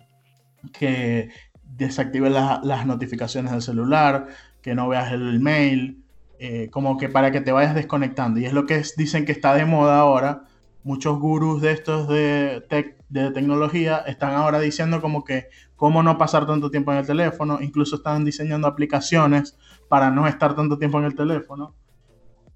que 0.73 1.31
desactives 1.63 2.33
la- 2.33 2.61
las 2.65 2.85
notificaciones 2.87 3.53
del 3.53 3.63
celular, 3.63 4.27
que 4.61 4.75
no 4.75 4.89
veas 4.89 5.13
el 5.13 5.41
mail, 5.41 6.05
eh, 6.39 6.69
como 6.71 6.97
que 6.99 7.09
para 7.09 7.31
que 7.31 7.41
te 7.41 7.53
vayas 7.53 7.75
desconectando. 7.75 8.41
Y 8.41 8.45
es 8.47 8.53
lo 8.53 8.67
que 8.67 8.77
es- 8.77 8.97
dicen 8.97 9.25
que 9.25 9.33
está 9.33 9.55
de 9.55 9.65
moda 9.65 9.99
ahora. 10.01 10.43
Muchos 10.83 11.19
gurús 11.19 11.61
de 11.63 11.73
estos 11.73 12.09
de, 12.09 12.67
tec- 12.69 12.97
de 13.09 13.31
tecnología 13.31 13.99
están 14.07 14.33
ahora 14.33 14.59
diciendo 14.61 15.01
como 15.01 15.25
que 15.25 15.49
cómo 15.77 16.03
no 16.03 16.17
pasar 16.19 16.47
tanto 16.47 16.71
tiempo 16.71 16.93
en 16.93 16.99
el 16.99 17.07
teléfono. 17.07 17.59
Incluso 17.61 17.97
están 17.97 18.25
diseñando 18.25 18.67
aplicaciones 18.67 19.57
para 19.89 20.11
no 20.11 20.27
estar 20.27 20.55
tanto 20.57 20.79
tiempo 20.79 20.99
en 20.99 21.05
el 21.05 21.15
teléfono. 21.15 21.75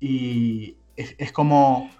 Y 0.00 0.76
es, 0.96 1.14
es 1.18 1.32
como... 1.32 1.90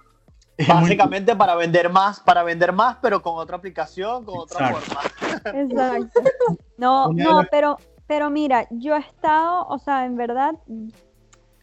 muy- 0.58 0.66
Básicamente 0.68 1.34
para 1.34 1.54
vender 1.56 1.90
más, 1.90 2.20
para 2.20 2.42
vender 2.42 2.72
más, 2.72 2.96
pero 3.02 3.20
con 3.22 3.36
otra 3.36 3.56
aplicación, 3.56 4.24
con 4.24 4.38
otra 4.38 4.70
Exacto. 4.70 4.94
forma. 4.94 5.60
Exacto. 5.60 6.20
No, 6.76 7.12
no, 7.12 7.42
pero, 7.52 7.78
pero 8.08 8.30
mira, 8.30 8.66
yo 8.70 8.96
he 8.96 8.98
estado, 8.98 9.64
o 9.68 9.78
sea, 9.78 10.06
en 10.06 10.16
verdad, 10.16 10.56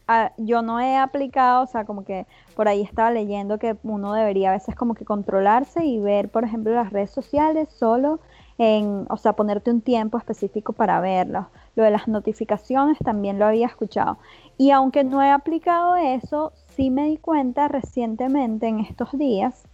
ah, 0.08 0.32
yo 0.38 0.62
no 0.62 0.80
he 0.80 0.96
aplicado, 0.96 1.64
o 1.64 1.66
sea, 1.66 1.84
como 1.84 2.04
que 2.04 2.26
por 2.56 2.66
ahí 2.66 2.80
estaba 2.80 3.10
leyendo 3.10 3.58
que 3.58 3.76
uno 3.82 4.14
debería 4.14 4.48
a 4.50 4.52
veces 4.52 4.74
como 4.74 4.94
que 4.94 5.04
controlarse 5.04 5.84
y 5.84 6.00
ver, 6.00 6.30
por 6.30 6.44
ejemplo, 6.44 6.72
las 6.72 6.92
redes 6.92 7.10
sociales 7.10 7.68
solo 7.70 8.20
en, 8.58 9.06
o 9.10 9.16
sea, 9.16 9.34
ponerte 9.34 9.70
un 9.70 9.80
tiempo 9.82 10.16
específico 10.18 10.72
para 10.72 11.00
verlas. 11.00 11.46
Lo 11.74 11.84
de 11.84 11.90
las 11.90 12.08
notificaciones 12.08 12.98
también 12.98 13.38
lo 13.38 13.46
había 13.46 13.66
escuchado. 13.66 14.18
Y 14.58 14.70
aunque 14.70 15.04
no 15.04 15.22
he 15.22 15.30
aplicado 15.30 15.96
eso, 15.96 16.52
sí 16.76 16.90
me 16.90 17.06
di 17.06 17.18
cuenta 17.18 17.68
recientemente 17.68 18.68
en 18.68 18.80
estos 18.80 19.12
días 19.12 19.64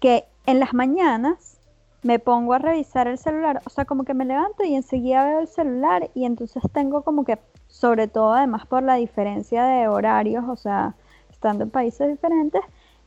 que 0.00 0.24
en 0.46 0.60
las 0.60 0.74
mañanas 0.74 1.58
me 2.02 2.18
pongo 2.18 2.52
a 2.52 2.58
revisar 2.58 3.08
el 3.08 3.16
celular, 3.16 3.62
o 3.64 3.70
sea, 3.70 3.86
como 3.86 4.04
que 4.04 4.12
me 4.12 4.26
levanto 4.26 4.62
y 4.62 4.74
enseguida 4.74 5.24
veo 5.24 5.40
el 5.40 5.48
celular 5.48 6.10
y 6.14 6.26
entonces 6.26 6.62
tengo 6.72 7.02
como 7.02 7.24
que, 7.24 7.38
sobre 7.66 8.08
todo 8.08 8.34
además 8.34 8.66
por 8.66 8.82
la 8.82 8.96
diferencia 8.96 9.64
de 9.64 9.88
horarios, 9.88 10.44
o 10.46 10.56
sea, 10.56 10.94
estando 11.30 11.64
en 11.64 11.70
países 11.70 12.08
diferentes, 12.08 12.60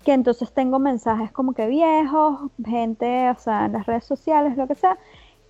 que 0.04 0.14
entonces 0.14 0.52
tengo 0.52 0.80
mensajes 0.80 1.32
como 1.32 1.54
que 1.54 1.68
viejos, 1.68 2.50
gente, 2.66 3.30
o 3.30 3.38
sea, 3.38 3.66
en 3.66 3.74
las 3.74 3.86
redes 3.86 4.06
sociales, 4.06 4.58
lo 4.58 4.68
que 4.68 4.76
sea, 4.76 4.98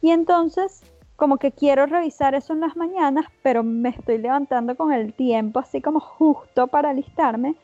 y 0.01 0.11
entonces 0.11 0.83
como 1.17 1.37
que 1.37 1.51
quiero 1.51 1.87
revisar 1.87 2.35
eso 2.35 2.53
en 2.53 2.61
las 2.61 2.77
mañanas, 2.77 3.25
pero 3.41 3.63
me 3.63 3.89
estoy 3.89 4.19
levantando 4.19 4.77
con 4.77 4.93
el 4.93 5.13
tiempo 5.13 5.59
así 5.59 5.81
como 5.81 5.99
justo 5.99 6.67
para 6.67 6.91
alistarme 6.91 7.55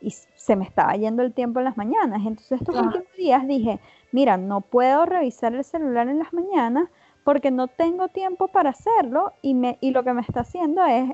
y 0.00 0.10
se 0.10 0.56
me 0.56 0.64
estaba 0.64 0.96
yendo 0.96 1.22
el 1.22 1.32
tiempo 1.32 1.60
en 1.60 1.66
las 1.66 1.76
mañanas. 1.76 2.22
Entonces 2.26 2.60
estos 2.60 2.74
últimos 2.74 3.06
días 3.16 3.46
dije, 3.46 3.78
mira, 4.10 4.38
no 4.38 4.62
puedo 4.62 5.04
revisar 5.04 5.54
el 5.54 5.62
celular 5.62 6.08
en 6.08 6.18
las 6.18 6.32
mañanas 6.32 6.88
porque 7.22 7.50
no 7.50 7.68
tengo 7.68 8.08
tiempo 8.08 8.48
para 8.48 8.70
hacerlo 8.70 9.34
y, 9.42 9.54
me, 9.54 9.76
y 9.80 9.90
lo 9.90 10.02
que 10.02 10.14
me 10.14 10.22
está 10.22 10.40
haciendo 10.40 10.84
es 10.86 11.10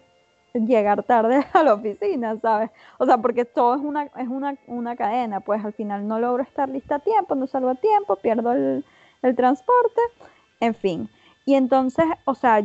llegar 0.54 1.02
tarde 1.02 1.44
a 1.52 1.62
la 1.64 1.74
oficina, 1.74 2.38
¿sabes? 2.40 2.70
O 2.98 3.06
sea, 3.06 3.18
porque 3.18 3.44
todo 3.44 3.74
es 3.74 3.82
una, 3.82 4.04
es 4.04 4.28
una, 4.28 4.56
una 4.68 4.94
cadena, 4.94 5.40
pues 5.40 5.64
al 5.64 5.72
final 5.72 6.06
no 6.06 6.20
logro 6.20 6.44
estar 6.44 6.68
lista 6.68 6.94
a 6.94 7.00
tiempo, 7.00 7.34
no 7.34 7.48
salgo 7.48 7.70
a 7.70 7.74
tiempo, 7.74 8.14
pierdo 8.16 8.52
el, 8.52 8.84
el 9.22 9.34
transporte, 9.34 10.00
en 10.60 10.74
fin. 10.76 11.10
Y 11.48 11.54
entonces, 11.54 12.04
o 12.26 12.34
sea, 12.34 12.62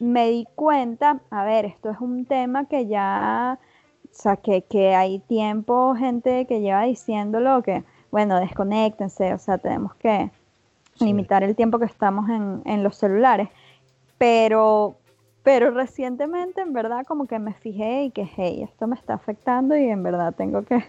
me 0.00 0.28
di 0.28 0.48
cuenta, 0.56 1.20
a 1.30 1.44
ver, 1.44 1.66
esto 1.66 1.88
es 1.90 2.00
un 2.00 2.24
tema 2.24 2.64
que 2.64 2.88
ya, 2.88 3.60
o 4.02 4.08
sea, 4.10 4.34
que, 4.38 4.62
que 4.62 4.92
hay 4.96 5.20
tiempo, 5.20 5.94
gente 5.94 6.44
que 6.46 6.60
lleva 6.60 6.82
diciéndolo, 6.82 7.62
que, 7.62 7.84
bueno, 8.10 8.40
desconéctense, 8.40 9.32
o 9.34 9.38
sea, 9.38 9.58
tenemos 9.58 9.94
que 9.94 10.32
Sí. 10.96 11.04
limitar 11.04 11.44
el 11.44 11.54
tiempo 11.54 11.78
que 11.78 11.84
estamos 11.84 12.28
en, 12.28 12.62
en 12.64 12.82
los 12.82 12.96
celulares. 12.96 13.50
Pero, 14.18 14.96
pero 15.44 15.70
recientemente, 15.70 16.60
en 16.60 16.72
verdad, 16.72 17.06
como 17.06 17.26
que 17.28 17.38
me 17.38 17.54
fijé 17.54 18.02
y 18.06 18.10
que, 18.10 18.28
hey, 18.34 18.64
esto 18.64 18.88
me 18.88 18.96
está 18.96 19.14
afectando 19.14 19.76
y 19.76 19.84
en 19.84 20.02
verdad 20.02 20.34
tengo 20.36 20.62
que 20.64 20.82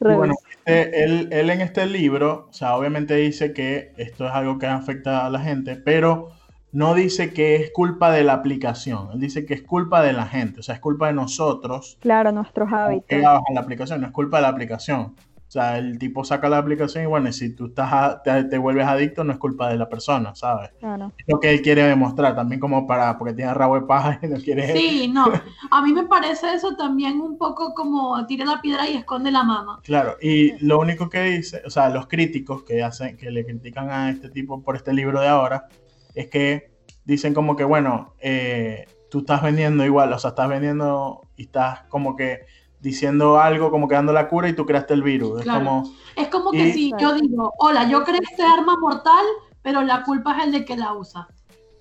bueno, 0.00 0.34
este- 0.50 1.04
él, 1.04 1.28
él 1.32 1.50
en 1.50 1.60
este 1.60 1.86
libro, 1.86 2.46
o 2.50 2.52
sea, 2.52 2.76
obviamente 2.76 3.14
dice 3.16 3.52
que 3.52 3.92
esto 3.96 4.26
es 4.26 4.32
algo 4.32 4.58
que 4.58 4.66
afecta 4.66 5.26
a 5.26 5.30
la 5.30 5.40
gente, 5.40 5.76
pero 5.76 6.30
no 6.72 6.94
dice 6.94 7.32
que 7.32 7.56
es 7.56 7.70
culpa 7.72 8.10
de 8.10 8.24
la 8.24 8.32
aplicación. 8.32 9.08
Él 9.12 9.20
dice 9.20 9.46
que 9.46 9.54
es 9.54 9.62
culpa 9.62 10.02
de 10.02 10.12
la 10.12 10.26
gente, 10.26 10.60
o 10.60 10.62
sea, 10.62 10.74
es 10.74 10.80
culpa 10.80 11.06
de 11.06 11.12
nosotros 11.12 11.98
Claro, 12.00 12.32
nuestros 12.32 12.72
hábitos. 12.72 13.18
a 13.24 13.40
la 13.52 13.60
aplicación, 13.60 14.00
no 14.00 14.08
es 14.08 14.12
culpa 14.12 14.38
de 14.38 14.42
la 14.42 14.48
aplicación. 14.48 15.14
O 15.54 15.56
sea, 15.56 15.78
el 15.78 16.00
tipo 16.00 16.24
saca 16.24 16.48
la 16.48 16.58
aplicación 16.58 17.04
y 17.04 17.06
bueno, 17.06 17.30
si 17.30 17.54
tú 17.54 17.66
estás 17.66 17.88
a- 17.92 18.22
te, 18.24 18.42
te 18.42 18.58
vuelves 18.58 18.88
adicto, 18.88 19.22
no 19.22 19.30
es 19.32 19.38
culpa 19.38 19.68
de 19.68 19.76
la 19.76 19.88
persona, 19.88 20.34
¿sabes? 20.34 20.70
Claro. 20.80 21.12
Es 21.16 21.26
lo 21.28 21.38
que 21.38 21.50
él 21.50 21.62
quiere 21.62 21.84
demostrar, 21.84 22.34
también 22.34 22.60
como 22.60 22.88
para, 22.88 23.16
porque 23.16 23.34
tiene 23.34 23.54
rabo 23.54 23.76
de 23.76 23.86
paja 23.86 24.18
y 24.20 24.26
no 24.26 24.38
quiere... 24.38 24.76
Sí, 24.76 25.06
no. 25.06 25.26
A 25.70 25.80
mí 25.80 25.92
me 25.92 26.06
parece 26.06 26.52
eso 26.54 26.74
también 26.74 27.20
un 27.20 27.38
poco 27.38 27.72
como 27.72 28.26
tira 28.26 28.44
la 28.44 28.60
piedra 28.60 28.88
y 28.88 28.96
esconde 28.96 29.30
la 29.30 29.44
mano. 29.44 29.78
Claro, 29.84 30.16
y 30.20 30.58
lo 30.58 30.80
único 30.80 31.08
que 31.08 31.22
dice, 31.22 31.62
o 31.64 31.70
sea, 31.70 31.88
los 31.88 32.08
críticos 32.08 32.64
que 32.64 32.82
hacen, 32.82 33.16
que 33.16 33.30
le 33.30 33.46
critican 33.46 33.90
a 33.90 34.10
este 34.10 34.30
tipo 34.30 34.60
por 34.60 34.74
este 34.74 34.92
libro 34.92 35.20
de 35.20 35.28
ahora, 35.28 35.68
es 36.16 36.26
que 36.26 36.72
dicen 37.04 37.32
como 37.32 37.54
que, 37.54 37.62
bueno, 37.62 38.14
eh, 38.18 38.86
tú 39.08 39.20
estás 39.20 39.40
vendiendo 39.40 39.84
igual, 39.84 40.12
o 40.12 40.18
sea, 40.18 40.30
estás 40.30 40.48
vendiendo 40.48 41.20
y 41.36 41.42
estás 41.44 41.84
como 41.84 42.16
que 42.16 42.40
diciendo 42.84 43.40
algo, 43.40 43.70
como 43.70 43.88
que 43.88 43.94
dando 43.94 44.12
la 44.12 44.28
cura 44.28 44.48
y 44.48 44.52
tú 44.52 44.66
creaste 44.66 44.92
el 44.94 45.02
virus. 45.02 45.38
Es 45.38 45.44
Claro. 45.44 45.58
como, 45.64 45.90
Es 46.16 46.28
como 46.28 46.50
que 46.52 46.68
Y- 46.68 46.72
si 46.72 46.92
yo 47.00 47.14
digo, 47.14 47.52
hola, 47.58 47.88
yo 47.88 48.04
creé 48.04 48.20
este 48.30 48.42
arma 48.44 48.76
mortal, 48.78 49.24
pero 49.62 49.82
la 49.82 50.02
culpa 50.04 50.36
es 50.38 50.44
el 50.44 50.52
de 50.52 50.64
que 50.64 50.76
la 50.76 50.92
usa. 50.92 51.26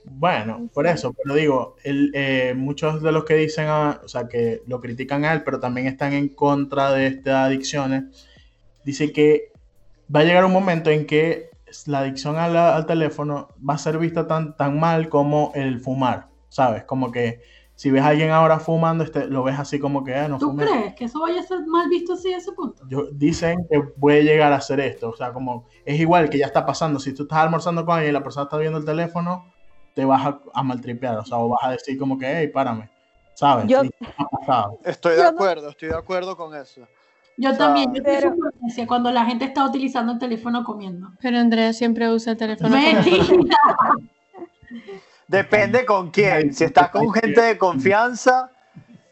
bueno, 0.06 0.70
por 0.74 0.86
eso, 0.88 1.14
pero 1.14 1.36
digo, 1.36 1.76
el, 1.84 2.12
eh, 2.14 2.54
muchos 2.56 3.02
de 3.02 3.12
los 3.14 3.24
que 3.26 3.36
dicen, 3.36 3.68
ah, 3.70 4.02
o 4.04 4.08
sea, 4.08 4.28
que 4.28 4.62
lo 4.68 4.82
critican 4.82 5.24
a 5.24 5.32
él, 5.34 5.44
pero 5.44 5.60
también 5.60 5.88
están 5.88 6.12
en 6.14 6.28
contra 6.30 6.92
de 6.92 7.08
estas 7.08 7.36
adicciones, 7.48 8.04
dice 8.84 9.12
que 9.14 9.52
va 10.14 10.20
a 10.22 10.24
llegar 10.24 10.44
un 10.46 10.52
momento 10.52 10.90
en 10.90 11.06
que 11.06 11.50
la 11.86 12.00
adicción 12.00 12.36
a 12.38 12.48
la- 12.50 12.76
al 12.76 12.86
teléfono 12.86 13.50
va 13.68 13.76
a 13.76 13.78
ser 13.78 13.98
vista 13.98 14.28
tan, 14.28 14.56
tan 14.58 14.78
mal 14.80 15.08
como 15.10 15.52
el 15.56 15.80
fumar, 15.80 16.28
¿sabes? 16.50 16.84
Como 16.84 17.10
que 17.12 17.42
si 17.84 17.92
ves 17.92 18.02
a 18.02 18.08
alguien 18.08 18.32
ahora 18.32 18.60
fumando, 18.60 19.04
este, 19.04 19.28
lo 19.28 19.44
ves 19.44 19.60
así 19.60 19.78
como 19.78 20.06
que, 20.06 20.16
ah, 20.16 20.30
no 20.30 20.38
¿Tú 20.38 20.52
fumes. 20.52 20.70
crees 20.70 20.94
que 20.96 21.04
eso 21.04 21.20
vaya 21.20 21.42
a 21.42 21.44
ser 21.44 21.66
mal 21.68 21.90
visto 21.90 22.14
así 22.14 22.32
a 22.34 22.38
ese 22.38 22.54
punto? 22.54 22.82
Yo- 22.88 23.08
dicen 23.12 23.68
que 23.70 23.82
puede 23.82 24.24
llegar 24.24 24.54
a 24.54 24.56
hacer 24.56 24.80
esto, 24.80 25.10
o 25.10 25.16
sea, 25.18 25.34
como 25.34 25.66
es 25.84 26.00
igual 26.00 26.30
que 26.30 26.38
ya 26.38 26.46
está 26.46 26.66
pasando, 26.66 26.98
si 26.98 27.14
tú 27.14 27.24
estás 27.24 27.40
almorzando 27.40 27.86
con 27.86 27.96
alguien 27.96 28.12
y 28.12 28.14
la 28.14 28.24
persona 28.24 28.46
está 28.46 28.56
viendo 28.58 28.78
el 28.78 28.86
teléfono, 28.86 29.52
te 29.94 30.06
vas 30.06 30.26
a, 30.26 30.40
a 30.54 30.64
maltripear, 30.64 31.18
o 31.18 31.26
sea, 31.26 31.40
o 31.40 31.50
vas 31.50 31.60
a 31.64 31.72
decir 31.72 32.00
como 32.00 32.18
que, 32.18 32.26
hey, 32.26 32.48
párame, 32.48 32.90
¿sabes? 33.34 33.66
Yo-. 33.68 33.82
Estoy 34.86 35.18
de 35.18 35.26
acuerdo, 35.26 35.68
estoy 35.68 35.90
de 35.90 35.98
acuerdo 35.98 36.38
con 36.38 36.56
eso. 36.56 36.88
Yo 37.36 37.50
O 37.50 37.54
sea, 37.54 37.66
también, 37.66 37.94
yo 37.94 38.02
pero- 38.02 38.32
tengo 38.32 38.46
sugerencia 38.50 38.88
cuando 38.88 39.12
la 39.12 39.26
gente 39.26 39.44
está 39.44 39.66
utilizando 39.66 40.14
el 40.14 40.20
teléfono 40.20 40.64
comiendo. 40.64 41.10
Pero 41.22 41.38
Andrea 41.38 41.74
siempre 41.74 42.10
usa 42.10 42.32
el 42.32 42.38
teléfono. 42.38 42.70
Depende 45.28 45.86
con 45.86 46.12
quién. 46.12 46.54
Si 46.54 46.64
estás 46.64 46.90
con 46.90 47.12
gente 47.14 47.42
de 47.42 47.58
confianza 47.58 48.52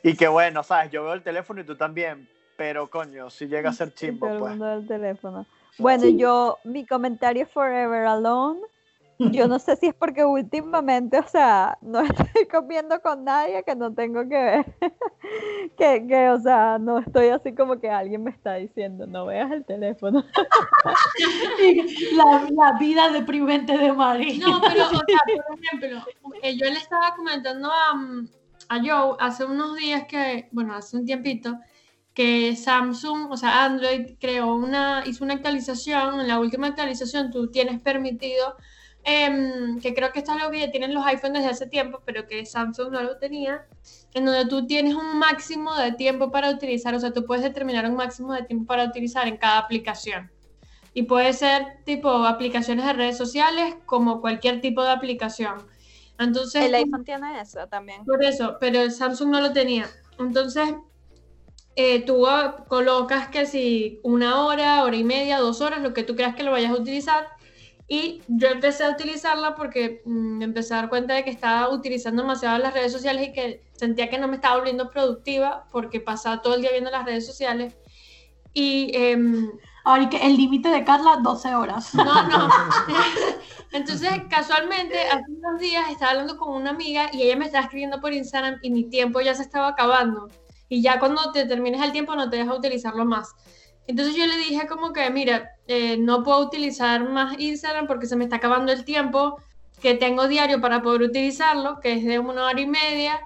y 0.04 0.16
que 0.16 0.28
bueno, 0.28 0.64
sabes, 0.64 0.92
yo 0.92 1.04
veo 1.04 1.14
el 1.14 1.24
teléfono 1.24 1.62
y 1.62 1.64
tú 1.64 1.76
también, 1.76 2.28
pero 2.58 2.90
coño, 2.90 3.30
si 3.30 3.48
llega 3.48 3.70
a 3.70 3.74
ser 3.74 3.94
chimbo, 3.96 4.26
todo 4.28 4.34
el 4.36 4.40
pues. 4.40 4.50
mundo 4.52 4.66
del 4.66 4.88
teléfono. 4.88 5.46
Bueno, 5.78 6.04
Sí. 6.04 6.18
yo, 6.18 6.60
mi 6.64 6.86
comentario 6.86 7.44
es 7.44 7.50
Forever 7.52 8.06
Alone. 8.06 8.60
Yo 9.30 9.48
no 9.48 9.60
sé 9.60 9.76
si 9.76 9.88
es 9.88 9.94
porque 9.94 10.26
últimamente, 10.26 11.20
o 11.20 11.28
sea, 11.28 11.78
no 11.82 12.00
estoy 12.02 12.48
comiendo 12.48 13.00
con 13.02 13.24
nadie 13.24 13.64
que 13.64 13.76
no 13.76 13.94
tengo 13.94 14.22
que 14.28 14.36
ver. 14.36 14.66
que, 15.78 16.08
que, 16.08 16.30
o 16.30 16.40
sea, 16.40 16.80
no 16.80 17.00
estoy 17.00 17.28
así 17.28 17.54
como 17.54 17.80
que 17.80 17.90
alguien 17.90 18.24
me 18.24 18.32
está 18.32 18.56
diciendo, 18.56 19.06
no 19.06 19.26
veas 19.28 19.52
el 19.52 19.66
teléfono. 19.66 20.24
la, 22.14 22.48
la 22.52 22.80
vida 22.80 23.12
deprimente 23.12 23.78
de 23.78 23.92
Mari. 23.92 24.40
No, 24.40 24.60
pero, 24.62 24.86
o 24.86 24.90
sea, 24.90 25.02
por 25.48 25.60
ejemplo, 25.60 26.04
eh, 26.42 26.58
yo 26.58 26.66
le 26.66 26.78
estaba 26.78 27.16
comentando 27.16 27.70
a, 27.72 27.94
mm, 27.94 28.28
a 28.70 28.80
Joe 28.80 29.18
hace 29.20 29.46
unos 29.46 29.76
días 29.76 30.06
que, 30.08 30.50
bueno, 30.52 30.74
hace 30.74 30.98
un 30.98 31.06
tiempito, 31.06 31.60
que 32.14 32.56
Samsung, 32.56 33.32
o 33.32 33.38
sea, 33.38 33.64
Android 33.66 34.16
creó 34.20 34.56
una, 34.56 35.04
hizo 35.06 35.24
una 35.24 35.36
actualización, 35.36 36.20
en 36.20 36.28
la 36.28 36.40
última 36.40 36.68
actualización 36.68 37.32
tú 37.32 37.50
tienes 37.50 37.80
permitido 37.82 38.56
em, 39.04 39.80
que 39.80 39.94
creo 39.94 40.12
que 40.12 40.20
esto 40.20 40.32
es 40.32 40.38
algo 40.38 40.52
que 40.52 40.60
ya 40.60 40.72
tienen 40.72 40.94
los 40.94 41.06
iPhones 41.06 41.44
desde 41.44 41.50
hace 41.50 41.68
tiempo, 41.68 42.02
pero 42.06 42.28
que 42.28 42.46
Samsung 42.46 42.92
no 42.92 43.02
lo 43.02 43.18
tenía, 43.18 43.66
en 44.14 44.26
donde 44.26 44.46
tú 44.46 44.68
tienes 44.68 44.96
un 44.96 45.18
máximo 45.18 45.76
de 45.76 45.94
tiempo 45.94 46.32
para 46.32 46.50
utilizar, 46.50 46.94
o 46.94 47.00
sea, 47.00 47.12
tú 47.12 47.26
puedes 47.26 47.44
determinar 47.44 47.90
un 47.90 47.96
máximo 47.96 48.34
de 48.34 48.44
tiempo 48.44 48.66
para 48.66 48.86
utilizar 48.86 49.28
en 49.28 49.38
cada 49.38 49.60
aplicación. 49.60 50.32
Y 50.94 51.04
puede 51.04 51.32
ser 51.34 51.84
tipo 51.86 52.10
aplicaciones 52.10 52.86
de 52.86 52.94
redes 52.94 53.18
sociales 53.18 53.76
como 53.86 54.20
cualquier 54.20 54.60
tipo 54.60 54.84
de 54.84 54.92
aplicación. 54.92 55.66
Entonces, 56.20 56.66
El 56.66 56.76
iPhone 56.76 57.04
tiene 57.04 57.40
eso 57.40 57.68
también. 57.68 58.06
por 58.06 58.24
eso, 58.24 58.58
pero 58.60 58.82
el 58.82 58.92
Samsung 58.92 59.30
no 59.30 59.42
lo 59.42 59.54
tenía. 59.54 59.90
Entonces, 60.20 60.76
eh, 61.76 62.02
tú 62.06 62.28
ah, 62.28 62.66
colocas 62.68 63.30
que 63.30 63.46
si 63.46 64.00
una 64.04 64.44
hora, 64.44 64.84
hora 64.84 64.96
y 64.96 65.04
media, 65.04 65.40
dos 65.40 65.62
horas, 65.62 65.82
lo 65.82 65.94
que 65.94 66.04
tú 66.04 66.16
creas 66.16 66.36
que 66.36 66.44
lo 66.44 66.52
vayas 66.52 66.72
a 66.72 66.76
utilizar. 66.76 67.28
Y 67.88 68.22
yo 68.28 68.48
empecé 68.48 68.86
a 68.86 68.92
utilizarla 68.92 69.56
porque 69.56 70.02
mm, 70.06 70.38
me 70.38 70.46
empecé 70.46 70.74
a 70.74 70.78
dar 70.78 70.90
cuenta 70.90 71.14
de 71.14 71.24
que 71.24 71.30
estaba 71.30 71.70
utilizando 71.70 72.22
demasiado 72.22 72.58
las 72.58 72.74
redes 72.74 72.92
sociales 72.92 73.30
y 73.30 73.34
que 73.34 73.62
sentía 73.74 74.10
que 74.10 74.18
no 74.18 74.28
me 74.28 74.36
estaba 74.36 74.58
volviendo 74.58 74.90
productiva 74.90 75.66
porque 75.72 76.00
pasaba 76.00 76.42
todo 76.42 76.56
el 76.56 76.62
día 76.62 76.72
viendo 76.72 76.92
las 76.92 77.06
redes 77.06 77.26
sociales. 77.26 77.76
Y 78.54 78.92
em, 78.96 79.50
Ahora, 79.84 80.04
y 80.04 80.10
que 80.10 80.18
el 80.18 80.38
límite 80.38 80.70
de 80.70 80.84
Carla, 80.84 81.20
12 81.22 81.56
horas. 81.56 81.94
no, 81.96 82.28
no. 82.28 82.50
Entonces, 83.72 84.12
casualmente, 84.30 85.00
hace 85.08 85.32
unos 85.32 85.60
días 85.60 85.90
estaba 85.90 86.12
hablando 86.12 86.38
con 86.38 86.54
una 86.54 86.72
amiga 86.72 87.10
y 87.14 87.24
ella 87.24 87.38
me 87.38 87.46
estaba 87.46 87.64
escribiendo 87.64 88.00
por 88.00 88.14
Instagram 88.14 88.60
y 88.62 88.70
mi 88.70 88.84
tiempo 88.90 89.22
ya 89.22 89.34
se 89.34 89.44
estaba 89.44 89.70
acabando. 89.70 90.28
Y 90.70 90.82
ya 90.82 91.00
cuando 91.00 91.32
te 91.32 91.46
termines 91.46 91.82
el 91.82 91.92
tiempo 91.92 92.16
no 92.16 92.30
te 92.30 92.38
deja 92.38 92.54
utilizarlo 92.54 93.06
más. 93.06 93.34
Entonces 93.88 94.16
yo 94.16 94.28
le 94.28 94.38
dije 94.38 94.68
como 94.68 94.94
que, 94.94 95.10
mira, 95.10 95.50
eh, 95.74 95.98
no 95.98 96.22
puedo 96.22 96.40
utilizar 96.40 97.08
más 97.08 97.40
Instagram 97.40 97.88
porque 97.88 98.06
se 98.06 98.18
me 98.18 98.26
está 98.26 98.36
acabando 98.36 98.74
el 98.74 98.84
tiempo 98.84 99.38
que 99.82 99.94
tengo 99.94 100.28
diario 100.28 100.60
para 100.60 100.82
poder 100.82 101.04
utilizarlo, 101.04 101.80
que 101.80 101.94
es 101.94 102.04
de 102.04 102.20
una 102.20 102.46
hora 102.46 102.60
y 102.60 102.68
media. 102.68 103.22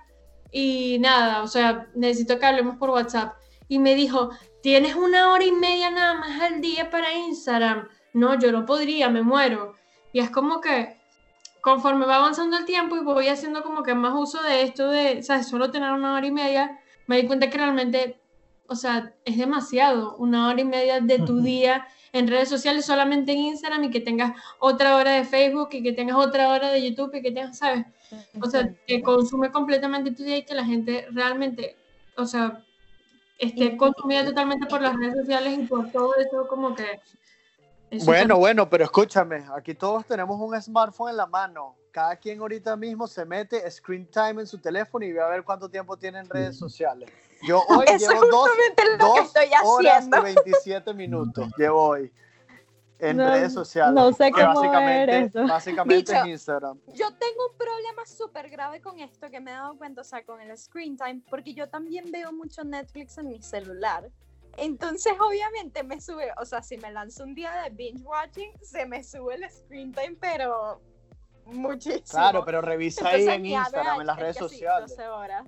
Y 0.52 1.00
nada, 1.00 1.42
o 1.42 1.48
sea, 1.48 1.88
necesito 1.96 2.38
que 2.38 2.46
hablemos 2.46 2.78
por 2.78 2.92
WhatsApp. 2.92 3.34
Y 3.68 3.80
me 3.80 3.96
dijo, 3.96 4.30
tienes 4.62 4.96
una 4.96 5.32
hora 5.32 5.44
y 5.44 5.52
media 5.52 5.90
nada 5.90 6.14
más 6.14 6.40
al 6.40 6.62
día 6.62 6.92
para 6.92 7.14
Instagram. 7.14 7.88
No, 8.14 8.38
yo 8.38 8.52
no 8.52 8.64
podría, 8.64 9.10
me 9.10 9.24
muero. 9.24 9.74
Y 10.14 10.20
es 10.20 10.30
como 10.30 10.62
que 10.62 10.98
conforme 11.62 12.06
va 12.06 12.18
avanzando 12.18 12.58
el 12.58 12.66
tiempo 12.66 12.96
y 12.96 13.00
voy 13.00 13.28
haciendo 13.28 13.64
como 13.64 13.82
que 13.82 13.96
más 13.96 14.14
uso 14.16 14.44
de 14.44 14.62
esto 14.62 14.88
de, 14.90 15.24
¿sabes? 15.24 15.48
Solo 15.48 15.72
tener 15.72 15.92
una 15.94 16.14
hora 16.14 16.28
y 16.28 16.32
media, 16.32 16.80
me 17.08 17.20
di 17.20 17.26
cuenta 17.26 17.50
que 17.50 17.58
realmente, 17.58 18.22
o 18.68 18.76
sea, 18.76 19.16
es 19.26 19.36
demasiado, 19.36 20.16
una 20.18 20.48
hora 20.48 20.62
y 20.62 20.66
media 20.66 21.02
de 21.02 21.18
tu 21.18 21.34
Ujú. 21.34 21.42
día 21.42 21.88
en 22.16 22.30
redes 22.30 22.48
sociales 22.48 22.86
solamente 22.86 23.34
en 23.34 23.40
Instagram 23.40 23.84
y 23.84 23.90
que 23.92 24.00
tengas 24.00 24.32
otra 24.60 24.96
hora 24.96 25.12
de 25.12 25.26
Facebook 25.26 25.68
y 25.74 25.84
que 25.84 25.92
tengas 25.92 26.16
otra 26.16 26.50
hora 26.50 26.72
de 26.72 26.90
YouTube 26.90 27.14
y 27.14 27.22
que 27.22 27.32
tengas, 27.32 27.58
¿sabes? 27.58 27.86
O 28.42 28.50
sea, 28.50 28.74
que 28.88 29.02
consume 29.02 29.52
completamente 29.52 30.12
tu 30.12 30.24
día 30.24 30.38
y 30.38 30.46
que 30.46 30.54
la 30.54 30.64
gente 30.64 31.08
realmente, 31.12 31.76
o 32.16 32.26
sea, 32.26 32.64
esté 33.38 33.76
consumida 33.76 34.24
totalmente 34.24 34.66
por 34.66 34.82
las 34.82 34.96
redes 34.96 35.18
sociales 35.18 35.60
y 35.60 35.64
por 35.64 35.92
todo 35.92 36.16
eso 36.16 36.48
como 36.48 36.74
que... 36.74 37.02
eso 37.92 38.06
Bueno, 38.06 38.38
bueno, 38.38 38.70
pero 38.70 38.86
escúchame, 38.86 39.44
aquí 39.54 39.74
todos 39.74 40.06
tenemos 40.06 40.40
un 40.40 40.62
smartphone 40.62 41.10
en 41.10 41.18
la 41.18 41.26
mano. 41.26 41.76
Cada 41.96 42.18
quien 42.18 42.42
ahorita 42.42 42.76
mismo 42.76 43.08
se 43.08 43.24
mete 43.24 43.72
screen 43.72 44.06
time 44.08 44.42
en 44.42 44.48
su 44.48 44.58
teléfono 44.58 45.06
y 45.06 45.14
ve 45.14 45.22
a 45.22 45.30
ver 45.30 45.46
cuánto 45.46 45.70
tiempo 45.70 45.96
tiene 45.96 46.20
en 46.20 46.28
redes 46.30 46.58
sociales. 46.60 47.10
Yo 47.42 47.64
hoy 47.70 47.86
Eso 47.86 47.94
es 47.94 48.02
llevo 48.02 48.20
dos, 48.30 48.50
dos 49.00 49.28
estoy 49.28 49.50
horas 49.64 50.06
y 50.06 50.22
27 50.22 50.94
minutos. 50.94 51.48
Llevo 51.58 51.82
hoy 51.82 52.12
en 53.00 53.16
No- 53.16 53.32
redes 53.32 53.54
sociales. 53.54 53.94
no 53.96 54.12
sé 54.12 54.30
cómo 54.30 54.44
básicamente, 54.46 55.06
ver 55.06 55.24
eso. 55.24 55.48
básicamente 55.48 56.12
Bicho. 56.12 56.22
es 56.22 56.26
Instagram. 56.26 56.82
Yo 56.88 57.08
tengo 57.16 57.48
un 57.50 57.58
problema 57.58 58.06
súper 58.06 58.50
grave 58.50 58.82
con 58.82 59.00
esto 59.00 59.30
que 59.30 59.40
me 59.40 59.52
he 59.52 59.54
dado 59.54 59.78
cuenta, 59.78 60.02
o 60.02 60.04
sea, 60.04 60.22
con 60.26 60.42
el 60.42 60.58
screen 60.58 60.98
time, 60.98 61.22
porque 61.30 61.54
yo 61.54 61.70
también 61.70 62.12
veo 62.12 62.34
mucho 62.34 62.66
Netflix 62.66 63.18
en 63.20 63.30
mi 63.30 63.42
celular. 63.42 64.12
Entonces, 64.58 65.14
obviamente, 65.18 65.82
me 65.86 66.02
sube, 66.02 66.34
o 66.42 66.44
sea, 66.44 66.62
si 66.62 66.76
me 66.76 66.92
lanzo 66.92 67.24
un 67.24 67.34
día 67.36 67.54
de 67.64 67.70
binge 67.70 68.04
watching, 68.04 68.52
se 68.62 68.86
me 68.86 69.02
sube 69.02 69.36
el 69.36 69.50
screen 69.50 69.94
time, 69.94 70.18
pero 70.20 70.82
muchísimo. 71.46 72.04
Claro, 72.10 72.44
pero 72.46 72.62
revisa 72.62 73.08
ahí 73.08 73.22
Entonces, 73.22 73.36
en 73.36 73.42
mi 73.42 73.56
average 73.56 73.70
Instagram, 73.78 74.02
en 74.02 74.08
las 74.08 74.18
es 74.18 74.22
redes 74.24 74.38
sociales. 74.38 74.90
12 74.98 75.08
horas. 75.10 75.46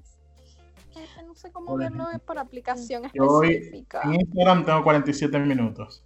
Es 0.95 1.09
que 1.15 1.23
No 1.23 1.35
sé 1.35 1.51
cómo 1.51 1.67
Por 1.67 1.79
verlo 1.79 2.05
por 2.25 2.39
aplicación 2.39 3.03
Yo 3.13 3.23
hoy 3.25 3.53
específica. 3.55 4.01
en 4.03 4.15
Instagram 4.15 4.65
tengo 4.65 4.83
47 4.83 5.37
minutos. 5.39 6.03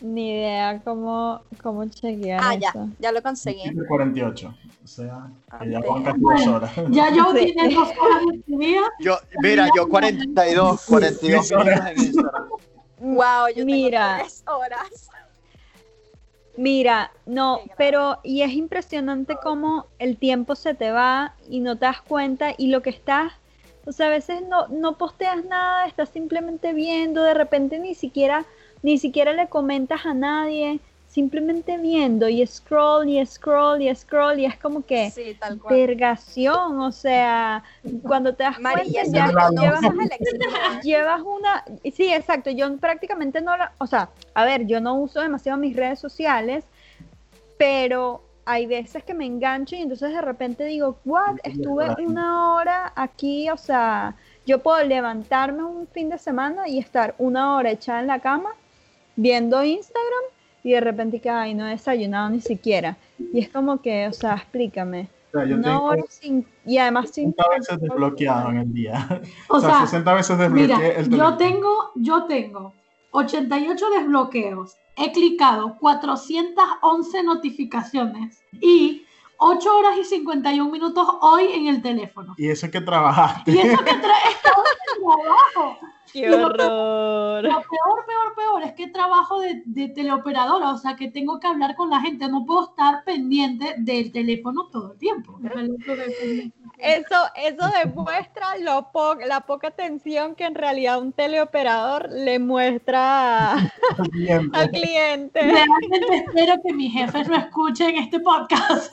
Ni 0.00 0.32
idea 0.32 0.80
cómo, 0.82 1.42
cómo 1.62 1.86
chequear 1.86 2.40
Ah, 2.42 2.54
ya, 2.56 2.70
eso. 2.70 2.88
ya 2.98 3.12
lo 3.12 3.22
conseguí. 3.22 3.62
48. 3.88 4.54
O 4.82 4.86
sea, 4.86 5.28
que 5.60 5.70
ya 5.70 5.80
van 5.80 6.02
casi 6.02 6.20
dos 6.20 6.46
horas. 6.48 6.72
Ya 6.90 7.10
yo 7.14 7.32
tiene 7.32 7.74
dos 7.74 7.88
horas 7.88 8.22
de 8.32 8.38
tu 8.40 8.58
día. 8.58 8.82
Yo, 9.00 9.16
mira, 9.40 9.68
yo 9.76 9.88
42, 9.88 10.84
42 10.86 11.46
Sí, 11.48 11.54
minutos 11.54 11.86
en 11.86 11.98
Instagram. 11.98 12.48
Wow, 13.00 13.48
yo 13.54 13.64
Mira. 13.64 14.16
tengo 14.16 14.24
tres 14.28 14.44
horas. 14.46 15.10
Mira, 16.56 17.10
no, 17.26 17.60
pero 17.76 18.18
y 18.22 18.42
es 18.42 18.52
impresionante 18.52 19.36
cómo 19.42 19.86
el 19.98 20.16
tiempo 20.16 20.54
se 20.54 20.74
te 20.74 20.92
va 20.92 21.34
y 21.48 21.60
no 21.60 21.76
te 21.76 21.86
das 21.86 22.00
cuenta 22.00 22.54
y 22.56 22.68
lo 22.68 22.80
que 22.80 22.90
estás, 22.90 23.32
o 23.86 23.92
sea, 23.92 24.06
a 24.06 24.10
veces 24.10 24.42
no, 24.48 24.68
no 24.68 24.96
posteas 24.96 25.44
nada, 25.44 25.86
estás 25.86 26.10
simplemente 26.10 26.72
viendo, 26.72 27.22
de 27.24 27.34
repente 27.34 27.78
ni 27.80 27.94
siquiera, 27.94 28.46
ni 28.82 28.98
siquiera 28.98 29.32
le 29.32 29.48
comentas 29.48 30.06
a 30.06 30.14
nadie, 30.14 30.78
simplemente 31.14 31.78
viendo 31.78 32.28
y 32.28 32.44
scroll 32.44 33.08
y 33.08 33.24
scroll 33.24 33.80
y 33.80 33.94
scroll 33.94 34.40
y 34.40 34.46
es 34.46 34.56
como 34.58 34.84
que 34.84 35.12
Sí, 35.12 35.36
tal 35.38 35.60
cual. 35.60 35.76
vergación, 35.76 36.80
o 36.80 36.90
sea, 36.90 37.62
cuando 38.02 38.34
te 38.34 38.42
das 38.42 38.58
María, 38.58 39.02
cuenta 39.02 39.32
ya 39.32 39.50
llevas 39.52 39.80
llevas 40.82 41.20
una, 41.22 41.64
sí, 41.94 42.12
exacto, 42.12 42.50
yo 42.50 42.76
prácticamente 42.78 43.40
no 43.40 43.56
la, 43.56 43.72
o 43.78 43.86
sea, 43.86 44.10
a 44.34 44.44
ver, 44.44 44.66
yo 44.66 44.80
no 44.80 44.96
uso 44.96 45.20
demasiado 45.20 45.56
mis 45.56 45.76
redes 45.76 46.00
sociales, 46.00 46.64
pero 47.58 48.24
hay 48.44 48.66
veces 48.66 49.04
que 49.04 49.14
me 49.14 49.24
engancho 49.24 49.76
y 49.76 49.82
entonces 49.82 50.10
de 50.10 50.20
repente 50.20 50.64
digo, 50.64 50.98
what, 51.04 51.36
estuve 51.44 51.94
una 52.04 52.54
hora 52.54 52.92
aquí, 52.96 53.48
o 53.50 53.56
sea, 53.56 54.16
yo 54.46 54.58
puedo 54.64 54.82
levantarme 54.82 55.62
un 55.62 55.86
fin 55.86 56.08
de 56.08 56.18
semana 56.18 56.66
y 56.66 56.80
estar 56.80 57.14
una 57.18 57.54
hora 57.54 57.70
echada 57.70 58.00
en 58.00 58.08
la 58.08 58.18
cama 58.18 58.50
viendo 59.14 59.62
Instagram 59.62 60.33
y 60.64 60.72
de 60.72 60.80
repente 60.80 61.20
que, 61.20 61.28
ay, 61.28 61.54
no 61.54 61.68
he 61.68 61.72
desayunado 61.72 62.30
ni 62.30 62.40
siquiera. 62.40 62.96
Y 63.18 63.38
es 63.38 63.50
como 63.50 63.80
que, 63.82 64.08
o 64.08 64.12
sea, 64.12 64.34
explícame. 64.34 65.10
O 65.28 65.30
sea, 65.30 65.44
yo 65.44 65.56
Una 65.56 65.64
tengo 65.64 65.82
hora 65.84 66.02
sin, 66.08 66.46
y 66.64 66.78
además 66.78 67.10
sin 67.10 67.34
60 67.34 67.48
veces 67.50 67.80
desbloqueado 67.80 68.50
en 68.50 68.56
el 68.56 68.72
día. 68.72 69.20
O 69.48 69.60
sea, 69.60 69.80
60 69.82 70.14
veces 70.14 70.38
desbloqueé 70.38 70.78
Mira, 70.78 70.88
el 70.96 71.10
yo 71.10 71.36
tengo, 71.36 71.90
yo 71.96 72.24
tengo 72.24 72.72
88 73.10 73.86
desbloqueos, 73.90 74.76
he 74.96 75.12
clicado 75.12 75.76
411 75.78 77.22
notificaciones 77.24 78.42
y 78.58 79.03
8 79.46 79.78
horas 79.78 79.98
y 79.98 80.04
51 80.04 80.70
minutos 80.70 81.06
hoy 81.20 81.48
en 81.52 81.66
el 81.68 81.82
teléfono. 81.82 82.34
Y 82.38 82.48
eso 82.48 82.70
que 82.70 82.80
trabajaste. 82.80 83.52
Y 83.52 83.58
eso 83.58 83.78
que 83.78 83.94
trae 83.94 84.34
trabajo. 84.42 85.78
¡Qué 86.12 86.20
Y 86.20 86.26
lo 86.26 86.46
horror! 86.46 87.42
Lo 87.42 87.50
peor, 87.50 88.06
peor, 88.06 88.34
peor 88.36 88.62
es 88.62 88.72
que 88.72 88.86
trabajo 88.86 89.40
de, 89.40 89.62
de 89.66 89.88
teleoperadora, 89.88 90.70
o 90.70 90.78
sea 90.78 90.96
que 90.96 91.10
tengo 91.10 91.40
que 91.40 91.48
hablar 91.48 91.74
con 91.74 91.90
la 91.90 92.00
gente, 92.00 92.28
no 92.28 92.46
puedo 92.46 92.70
estar 92.70 93.04
pendiente 93.04 93.74
del 93.78 94.12
teléfono 94.12 94.68
todo 94.70 94.92
el 94.92 94.98
tiempo. 94.98 95.38
Eso, 96.78 97.16
eso 97.36 97.70
demuestra 97.84 98.56
lo 98.58 98.90
po- 98.92 99.14
la 99.14 99.40
poca 99.42 99.68
atención 99.68 100.34
que 100.34 100.44
en 100.44 100.54
realidad 100.54 100.98
un 101.00 101.12
teleoperador 101.12 102.10
le 102.10 102.38
muestra 102.38 103.52
a- 103.52 103.70
al 103.98 104.10
cliente. 104.10 104.58
al 104.58 104.70
cliente. 104.70 105.40
Realmente 105.40 106.16
espero 106.26 106.54
que 106.66 106.72
mis 106.72 106.92
jefes 106.92 107.28
no 107.28 107.36
escuchen 107.36 107.96
este 107.96 108.18
podcast. 108.20 108.92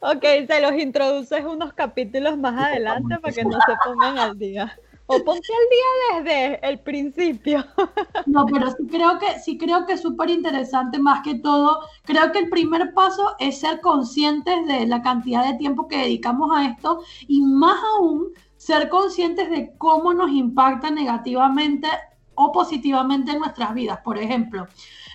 Ok, 0.00 0.24
se 0.46 0.60
los 0.60 0.74
introduces 0.74 1.44
unos 1.44 1.72
capítulos 1.72 2.36
más 2.38 2.56
adelante 2.66 3.16
para 3.20 3.34
que 3.34 3.44
no 3.44 3.58
se 3.66 3.72
pongan 3.84 4.18
al 4.18 4.38
día. 4.38 4.78
O 5.08 5.22
ponte 5.22 5.48
al 5.52 5.68
día 5.70 6.24
desde 6.24 6.68
el 6.68 6.80
principio. 6.80 7.64
No, 8.26 8.44
pero 8.44 8.70
sí 8.70 8.86
creo 8.90 9.18
que 9.20 9.38
sí 9.38 9.56
creo 9.56 9.86
que 9.86 9.92
es 9.92 10.00
súper 10.00 10.30
interesante 10.30 10.98
más 10.98 11.22
que 11.22 11.36
todo. 11.36 11.80
Creo 12.02 12.32
que 12.32 12.40
el 12.40 12.50
primer 12.50 12.92
paso 12.92 13.36
es 13.38 13.60
ser 13.60 13.80
conscientes 13.80 14.66
de 14.66 14.86
la 14.86 15.00
cantidad 15.00 15.46
de 15.46 15.56
tiempo 15.56 15.86
que 15.86 15.98
dedicamos 15.98 16.50
a 16.52 16.66
esto 16.66 17.02
y 17.28 17.40
más 17.40 17.78
aún 17.96 18.32
ser 18.56 18.88
conscientes 18.88 19.48
de 19.48 19.72
cómo 19.78 20.12
nos 20.12 20.32
impacta 20.32 20.90
negativamente 20.90 21.88
o 22.34 22.50
positivamente 22.50 23.30
en 23.30 23.38
nuestras 23.38 23.72
vidas. 23.74 24.00
Por 24.04 24.18
ejemplo, 24.18 24.66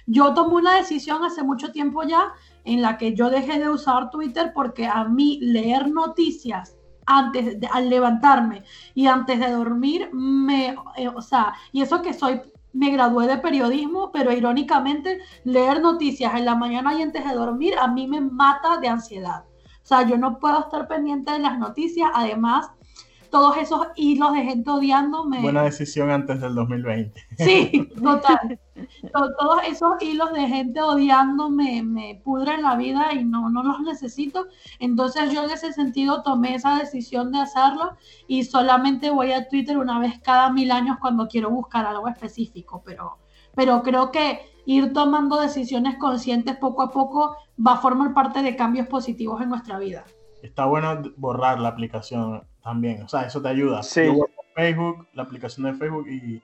yo 0.05 0.33
tomé 0.33 0.55
una 0.55 0.75
decisión 0.75 1.23
hace 1.23 1.43
mucho 1.43 1.71
tiempo 1.71 2.03
ya 2.03 2.33
en 2.63 2.81
la 2.81 2.97
que 2.97 3.13
yo 3.13 3.29
dejé 3.29 3.59
de 3.59 3.69
usar 3.69 4.09
Twitter 4.09 4.53
porque 4.53 4.87
a 4.87 5.03
mí 5.03 5.39
leer 5.41 5.91
noticias 5.91 6.77
antes 7.11 7.59
de, 7.59 7.67
al 7.67 7.89
levantarme 7.89 8.63
y 8.95 9.07
antes 9.07 9.39
de 9.39 9.51
dormir 9.51 10.09
me, 10.13 10.75
eh, 10.95 11.07
o 11.07 11.21
sea, 11.21 11.53
y 11.71 11.81
eso 11.81 12.01
que 12.01 12.13
soy 12.13 12.41
me 12.73 12.89
gradué 12.89 13.27
de 13.27 13.37
periodismo, 13.37 14.11
pero 14.11 14.31
irónicamente 14.31 15.19
leer 15.43 15.81
noticias 15.81 16.33
en 16.35 16.45
la 16.45 16.55
mañana 16.55 16.93
y 16.93 17.01
antes 17.01 17.25
de 17.25 17.33
dormir 17.33 17.73
a 17.77 17.87
mí 17.87 18.07
me 18.07 18.21
mata 18.21 18.77
de 18.77 18.87
ansiedad. 18.87 19.43
O 19.83 19.85
sea, 19.85 20.07
yo 20.07 20.17
no 20.17 20.39
puedo 20.39 20.59
estar 20.59 20.87
pendiente 20.87 21.33
de 21.33 21.39
las 21.39 21.59
noticias, 21.59 22.09
además 22.13 22.71
todos 23.31 23.57
esos 23.57 23.87
hilos 23.95 24.33
de 24.33 24.43
gente 24.43 24.69
odiándome. 24.69 25.41
Buena 25.41 25.63
decisión 25.63 26.11
antes 26.11 26.41
del 26.41 26.53
2020. 26.53 27.19
Sí, 27.37 27.89
total. 28.03 28.59
todos 29.39 29.61
esos 29.67 29.93
hilos 30.01 30.33
de 30.33 30.47
gente 30.47 30.81
odiándome 30.81 31.81
me 31.81 32.21
pudren 32.23 32.61
la 32.61 32.75
vida 32.75 33.13
y 33.13 33.23
no, 33.23 33.49
no 33.49 33.63
los 33.63 33.79
necesito. 33.79 34.47
Entonces 34.79 35.31
yo 35.31 35.45
en 35.45 35.49
ese 35.49 35.71
sentido 35.71 36.21
tomé 36.23 36.55
esa 36.55 36.77
decisión 36.77 37.31
de 37.31 37.39
hacerlo 37.39 37.97
y 38.27 38.43
solamente 38.43 39.09
voy 39.09 39.31
a 39.31 39.47
Twitter 39.47 39.77
una 39.77 39.97
vez 39.97 40.19
cada 40.21 40.51
mil 40.51 40.69
años 40.69 40.97
cuando 40.99 41.27
quiero 41.27 41.49
buscar 41.49 41.85
algo 41.85 42.09
específico, 42.09 42.83
pero, 42.85 43.17
pero 43.55 43.81
creo 43.81 44.11
que 44.11 44.41
ir 44.65 44.91
tomando 44.91 45.39
decisiones 45.39 45.97
conscientes 45.97 46.57
poco 46.57 46.81
a 46.81 46.91
poco 46.91 47.37
va 47.65 47.73
a 47.73 47.77
formar 47.77 48.13
parte 48.13 48.43
de 48.43 48.57
cambios 48.57 48.87
positivos 48.87 49.41
en 49.41 49.49
nuestra 49.49 49.79
vida. 49.79 50.03
Está 50.43 50.65
bueno 50.65 51.01
borrar 51.17 51.59
la 51.59 51.69
aplicación 51.69 52.43
también. 52.63 53.03
O 53.03 53.07
sea, 53.07 53.21
eso 53.23 53.41
te 53.41 53.49
ayuda. 53.49 53.83
Sí. 53.83 54.05
Yo 54.05 54.27
Facebook, 54.55 55.07
la 55.13 55.23
aplicación 55.23 55.65
de 55.65 55.73
Facebook, 55.73 56.07
y 56.07 56.41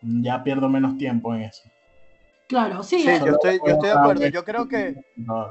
ya 0.00 0.42
pierdo 0.42 0.68
menos 0.68 0.96
tiempo 0.96 1.34
en 1.34 1.42
eso. 1.42 1.68
Claro, 2.48 2.82
sí. 2.82 3.00
Sí, 3.00 3.18
yo 3.24 3.32
estoy, 3.32 3.58
yo 3.58 3.72
estoy 3.72 3.88
de 3.88 3.94
acuerdo. 3.94 4.26
Yo 4.28 4.44
creo 4.44 4.68
que, 4.68 4.96
No, 5.16 5.50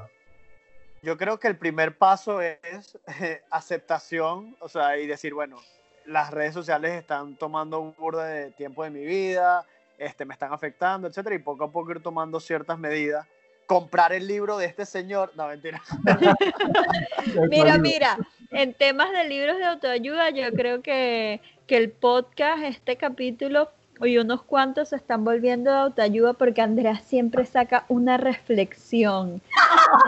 yo 1.07 1.17
creo 1.17 1.39
que 1.39 1.47
el 1.47 1.57
primer 1.57 1.97
paso 1.97 2.41
es 2.41 2.97
eh, 3.21 3.41
aceptación, 3.51 4.55
o 4.59 4.67
sea, 4.67 4.97
y 4.97 5.07
decir, 5.07 5.33
bueno, 5.33 5.57
las 6.05 6.31
redes 6.31 6.53
sociales 6.53 6.93
están 6.93 7.35
tomando 7.35 7.79
un 7.79 7.93
borde 7.97 8.27
de 8.27 8.51
tiempo 8.51 8.83
de 8.83 8.89
mi 8.89 9.05
vida, 9.05 9.65
este, 9.97 10.25
me 10.25 10.33
están 10.33 10.53
afectando, 10.53 11.07
etcétera, 11.07 11.35
y 11.35 11.39
poco 11.39 11.65
a 11.65 11.71
poco 11.71 11.91
ir 11.91 12.01
tomando 12.01 12.39
ciertas 12.39 12.77
medidas. 12.77 13.27
Comprar 13.67 14.13
el 14.13 14.25
libro 14.27 14.57
de 14.57 14.65
este 14.65 14.85
señor, 14.85 15.31
no, 15.35 15.47
mentira. 15.47 15.81
Mira, 17.49 17.77
mira, 17.77 18.17
en 18.51 18.73
temas 18.73 19.11
de 19.11 19.25
libros 19.27 19.57
de 19.57 19.65
autoayuda, 19.65 20.29
yo 20.29 20.51
creo 20.53 20.81
que, 20.81 21.41
que 21.67 21.77
el 21.77 21.91
podcast, 21.91 22.63
este 22.63 22.95
capítulo 22.95 23.69
y 24.01 24.17
unos 24.19 24.43
cuantos 24.43 24.89
se 24.89 24.95
están 24.95 25.25
volviendo 25.25 25.71
de 25.71 25.77
autoayuda 25.77 26.33
porque 26.33 26.61
Andrea 26.61 26.97
siempre 26.99 27.45
saca 27.45 27.85
una 27.89 28.17
reflexión. 28.17 29.41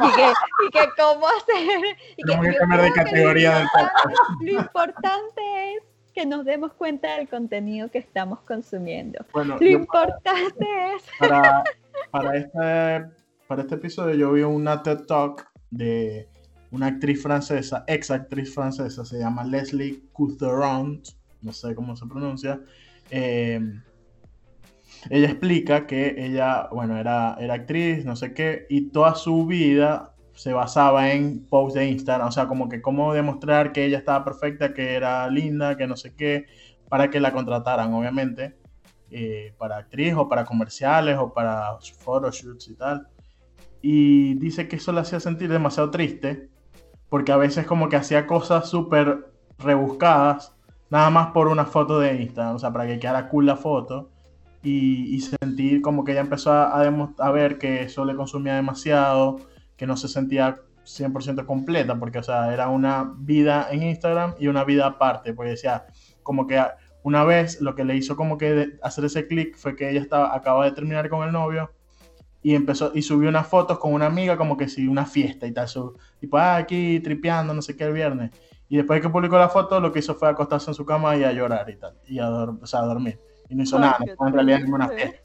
Y 0.03 0.15
que, 0.15 0.27
y 0.67 0.69
que 0.71 0.89
cómo 0.97 1.27
hacer. 1.27 1.97
Y 2.15 2.23
que 2.23 2.33
yo 2.51 2.57
cambiar 2.59 2.81
de 2.83 2.91
categoría 2.93 3.51
lo 3.51 3.57
del 3.57 3.63
importante- 3.65 4.15
Lo 4.41 4.51
importante 4.61 5.73
es 5.75 5.83
que 6.13 6.25
nos 6.25 6.45
demos 6.45 6.71
cuenta 6.73 7.15
del 7.17 7.27
contenido 7.27 7.89
que 7.89 7.97
estamos 7.97 8.39
consumiendo. 8.41 9.25
Bueno, 9.33 9.57
Lo 9.59 9.67
importante 9.69 10.65
es. 10.95 11.03
para, 11.19 11.63
para, 12.11 12.37
este, 12.37 13.05
para 13.49 13.63
este 13.63 13.75
episodio 13.75 14.13
yo 14.13 14.31
vi 14.31 14.43
una 14.43 14.83
TED 14.83 15.07
Talk 15.07 15.51
de 15.71 16.29
una 16.69 16.85
actriz 16.85 17.23
francesa, 17.23 17.83
ex 17.87 18.11
actriz 18.11 18.53
francesa, 18.53 19.03
se 19.03 19.17
llama 19.17 19.43
Leslie 19.43 20.03
Coutheron, 20.13 21.01
no 21.41 21.51
sé 21.51 21.73
cómo 21.73 21.95
se 21.95 22.05
pronuncia. 22.05 22.61
Eh, 23.09 23.59
ella 25.09 25.29
explica 25.29 25.87
que 25.87 26.13
ella, 26.15 26.69
bueno, 26.71 26.95
era, 26.99 27.37
era 27.39 27.55
actriz, 27.55 28.05
no 28.05 28.15
sé 28.15 28.35
qué, 28.35 28.67
y 28.69 28.91
toda 28.91 29.15
su 29.15 29.47
vida 29.47 30.13
se 30.35 30.53
basaba 30.53 31.11
en 31.11 31.43
posts 31.47 31.73
de 31.73 31.89
Instagram, 31.89 32.27
o 32.27 32.31
sea, 32.31 32.47
como 32.47 32.69
que 32.69 32.83
cómo 32.83 33.15
demostrar 33.15 33.71
que 33.71 33.83
ella 33.83 33.97
estaba 33.97 34.23
perfecta, 34.23 34.75
que 34.75 34.93
era 34.93 35.27
linda, 35.27 35.75
que 35.75 35.87
no 35.87 35.95
sé 35.95 36.13
qué, 36.13 36.45
para 36.87 37.09
que 37.09 37.19
la 37.19 37.33
contrataran, 37.33 37.95
obviamente, 37.95 38.59
eh, 39.09 39.55
para 39.57 39.77
actriz 39.77 40.13
o 40.15 40.29
para 40.29 40.45
comerciales 40.45 41.17
o 41.17 41.33
para 41.33 41.79
photoshoots 42.03 42.67
y 42.67 42.75
tal. 42.75 43.07
Y 43.81 44.33
dice 44.35 44.67
que 44.67 44.75
eso 44.75 44.91
le 44.91 45.01
hacía 45.01 45.19
sentir 45.19 45.49
demasiado 45.49 45.89
triste, 45.91 46.49
porque 47.09 47.31
a 47.31 47.37
veces 47.37 47.65
como 47.65 47.89
que 47.89 47.95
hacía 47.95 48.27
cosas 48.27 48.69
súper 48.69 49.31
rebuscadas, 49.57 50.55
nada 50.89 51.09
más 51.09 51.27
por 51.27 51.47
una 51.47 51.65
foto 51.65 51.99
de 51.99 52.21
Instagram, 52.21 52.55
o 52.55 52.59
sea, 52.59 52.71
para 52.71 52.87
que 52.87 52.99
quedara 52.99 53.29
cool 53.29 53.45
la 53.45 53.55
foto. 53.55 54.09
Y, 54.61 55.21
sentir 55.21 55.81
como 55.81 56.03
que 56.03 56.11
ella 56.11 56.21
empezó 56.21 56.51
a, 56.51 57.31
ver 57.31 57.57
que 57.57 57.83
eso 57.83 58.03
le 58.03 58.15
consumía 58.15 58.55
demasiado, 58.55 59.39
que 59.77 59.87
no 59.87 59.95
se 59.95 60.09
sentía 60.09 60.59
100% 60.83 61.45
completa, 61.45 61.97
porque, 61.97 62.19
o 62.19 62.23
sea, 62.23 62.53
era 62.53 62.67
una 62.67 63.13
vida 63.19 63.67
en 63.71 63.83
Instagram 63.83 64.35
y 64.37 64.47
una 64.47 64.65
vida 64.65 64.87
aparte, 64.87 65.33
porque 65.33 65.51
decía, 65.51 65.85
como 66.23 66.45
que 66.45 66.61
una 67.03 67.23
vez 67.23 67.61
lo 67.61 67.73
que 67.75 67.85
le 67.85 67.95
hizo 67.95 68.17
como 68.17 68.37
que 68.37 68.77
hacer 68.83 69.05
ese 69.05 69.27
clic 69.27 69.55
fue 69.55 69.77
que 69.77 69.89
ella 69.89 70.01
estaba, 70.01 70.35
acaba 70.35 70.65
de 70.65 70.73
terminar 70.73 71.07
con 71.07 71.25
el 71.25 71.31
novio 71.31 71.71
y 72.41 72.55
empezó 72.55 72.91
y 72.93 73.01
subió 73.01 73.29
unas 73.29 73.47
fotos 73.47 73.79
con 73.79 73.93
una 73.93 74.05
amiga 74.05 74.37
como 74.37 74.55
que 74.55 74.67
sí, 74.67 74.87
una 74.87 75.05
fiesta 75.05 75.45
y 75.45 75.51
tal, 75.51 75.67
su, 75.67 75.97
tipo, 76.19 76.37
ah, 76.37 76.55
aquí 76.55 76.99
tripeando, 76.99 77.53
no 77.53 77.61
sé 77.61 77.75
qué, 77.75 77.83
el 77.85 77.93
viernes. 77.93 78.31
Y 78.69 78.77
después 78.77 79.01
que 79.01 79.09
publicó 79.09 79.37
la 79.37 79.49
foto, 79.49 79.79
lo 79.79 79.91
que 79.91 79.99
hizo 79.99 80.15
fue 80.15 80.29
acostarse 80.29 80.69
en 80.69 80.75
su 80.75 80.85
cama 80.85 81.17
y 81.17 81.23
a 81.23 81.31
llorar 81.31 81.69
y 81.69 81.75
tal, 81.75 81.97
y 82.07 82.19
a, 82.19 82.29
o 82.29 82.65
sea, 82.65 82.81
a 82.81 82.85
dormir. 82.85 83.19
Y 83.49 83.55
no 83.55 83.63
hizo 83.63 83.77
Ay, 83.77 83.81
nada, 83.81 83.97
no 83.99 84.15
fue 84.15 84.27
en 84.27 84.33
realidad 84.33 84.59
ninguna 84.59 84.89
fiesta. 84.89 85.21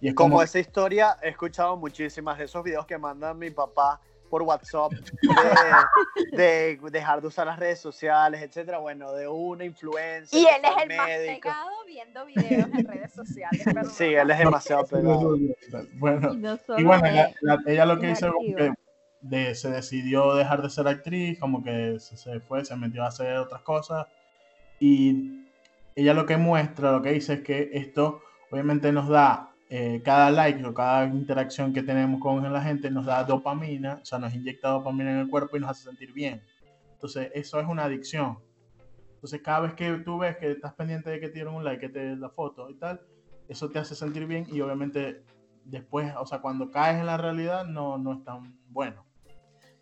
Y 0.00 0.08
es 0.08 0.14
Como 0.14 0.30
como, 0.30 0.42
esa 0.42 0.58
historia, 0.58 1.16
he 1.22 1.30
escuchado 1.30 1.76
muchísimas 1.76 2.36
de 2.36 2.44
esos 2.44 2.62
videos 2.62 2.84
que 2.86 2.98
manda 2.98 3.32
mi 3.32 3.50
papá 3.50 4.00
por 4.30 4.42
WhatsApp 4.42 4.92
de, 4.92 6.36
de 6.36 6.78
dejar 6.90 7.20
de 7.20 7.26
usar 7.28 7.46
las 7.46 7.58
redes 7.58 7.78
sociales, 7.80 8.42
etcétera. 8.42 8.78
Bueno, 8.78 9.12
de 9.12 9.28
una 9.28 9.64
influencia. 9.64 10.38
Y 10.38 10.42
él 10.44 10.62
es 10.64 10.82
el 10.82 10.96
más 10.96 11.06
pegado 11.06 11.70
viendo 11.86 12.26
videos 12.26 12.68
en 12.72 12.86
redes 12.86 13.12
sociales. 13.12 13.62
perdón. 13.64 13.90
Sí, 13.90 14.04
él 14.04 14.30
es 14.30 14.38
demasiado 14.38 14.84
pegado. 14.90 15.36
bueno, 15.94 16.32
Y 16.34 16.36
no 16.38 16.56
solo 16.56 16.80
Y 16.80 16.84
bueno, 16.84 17.08
la- 17.42 17.58
ella 17.66 17.86
lo 17.86 17.98
que 17.98 18.10
es 18.10 18.18
hizo 18.18 18.32
que 18.56 18.72
de- 19.20 19.54
se 19.54 19.70
decidió 19.70 20.34
dejar 20.34 20.62
de 20.62 20.70
ser 20.70 20.86
actriz, 20.88 21.38
como 21.38 21.62
que 21.64 21.98
se, 22.00 22.16
se 22.16 22.40
fue, 22.40 22.64
se 22.64 22.76
metió 22.76 23.04
a 23.04 23.08
hacer 23.08 23.36
otras 23.38 23.62
cosas. 23.62 24.06
Y 24.78 25.46
ella 25.94 26.12
lo 26.14 26.26
que 26.26 26.36
muestra, 26.36 26.92
lo 26.92 27.00
que 27.02 27.12
dice 27.12 27.34
es 27.34 27.40
que 27.40 27.70
esto 27.72 28.20
obviamente 28.50 28.92
nos 28.92 29.08
da, 29.08 29.50
eh, 29.68 30.00
cada 30.04 30.30
like 30.30 30.64
o 30.64 30.72
cada 30.72 31.06
interacción 31.06 31.72
que 31.72 31.82
tenemos 31.82 32.20
con 32.20 32.52
la 32.52 32.62
gente 32.62 32.90
nos 32.90 33.06
da 33.06 33.24
dopamina, 33.24 33.98
o 34.02 34.04
sea, 34.04 34.18
nos 34.18 34.32
inyecta 34.32 34.68
dopamina 34.68 35.10
en 35.10 35.18
el 35.18 35.28
cuerpo 35.28 35.56
y 35.56 35.60
nos 35.60 35.70
hace 35.70 35.84
sentir 35.84 36.12
bien. 36.12 36.42
Entonces, 36.92 37.30
eso 37.34 37.58
es 37.60 37.66
una 37.66 37.84
adicción. 37.84 38.38
Entonces, 39.14 39.40
cada 39.42 39.60
vez 39.60 39.74
que 39.74 39.90
tú 40.04 40.18
ves 40.18 40.36
que 40.36 40.52
estás 40.52 40.74
pendiente 40.74 41.10
de 41.10 41.18
que 41.20 41.28
te 41.28 41.34
dieron 41.34 41.54
un 41.54 41.64
like, 41.64 41.80
que 41.80 41.88
te 41.88 42.16
la 42.16 42.30
foto 42.30 42.70
y 42.70 42.74
tal, 42.74 43.00
eso 43.48 43.68
te 43.70 43.78
hace 43.78 43.94
sentir 43.94 44.26
bien 44.26 44.46
y 44.52 44.60
obviamente 44.60 45.24
después, 45.64 46.12
o 46.16 46.26
sea, 46.26 46.40
cuando 46.40 46.70
caes 46.70 47.00
en 47.00 47.06
la 47.06 47.16
realidad 47.16 47.64
no, 47.64 47.98
no 47.98 48.12
es 48.14 48.24
tan 48.24 48.58
bueno. 48.68 49.04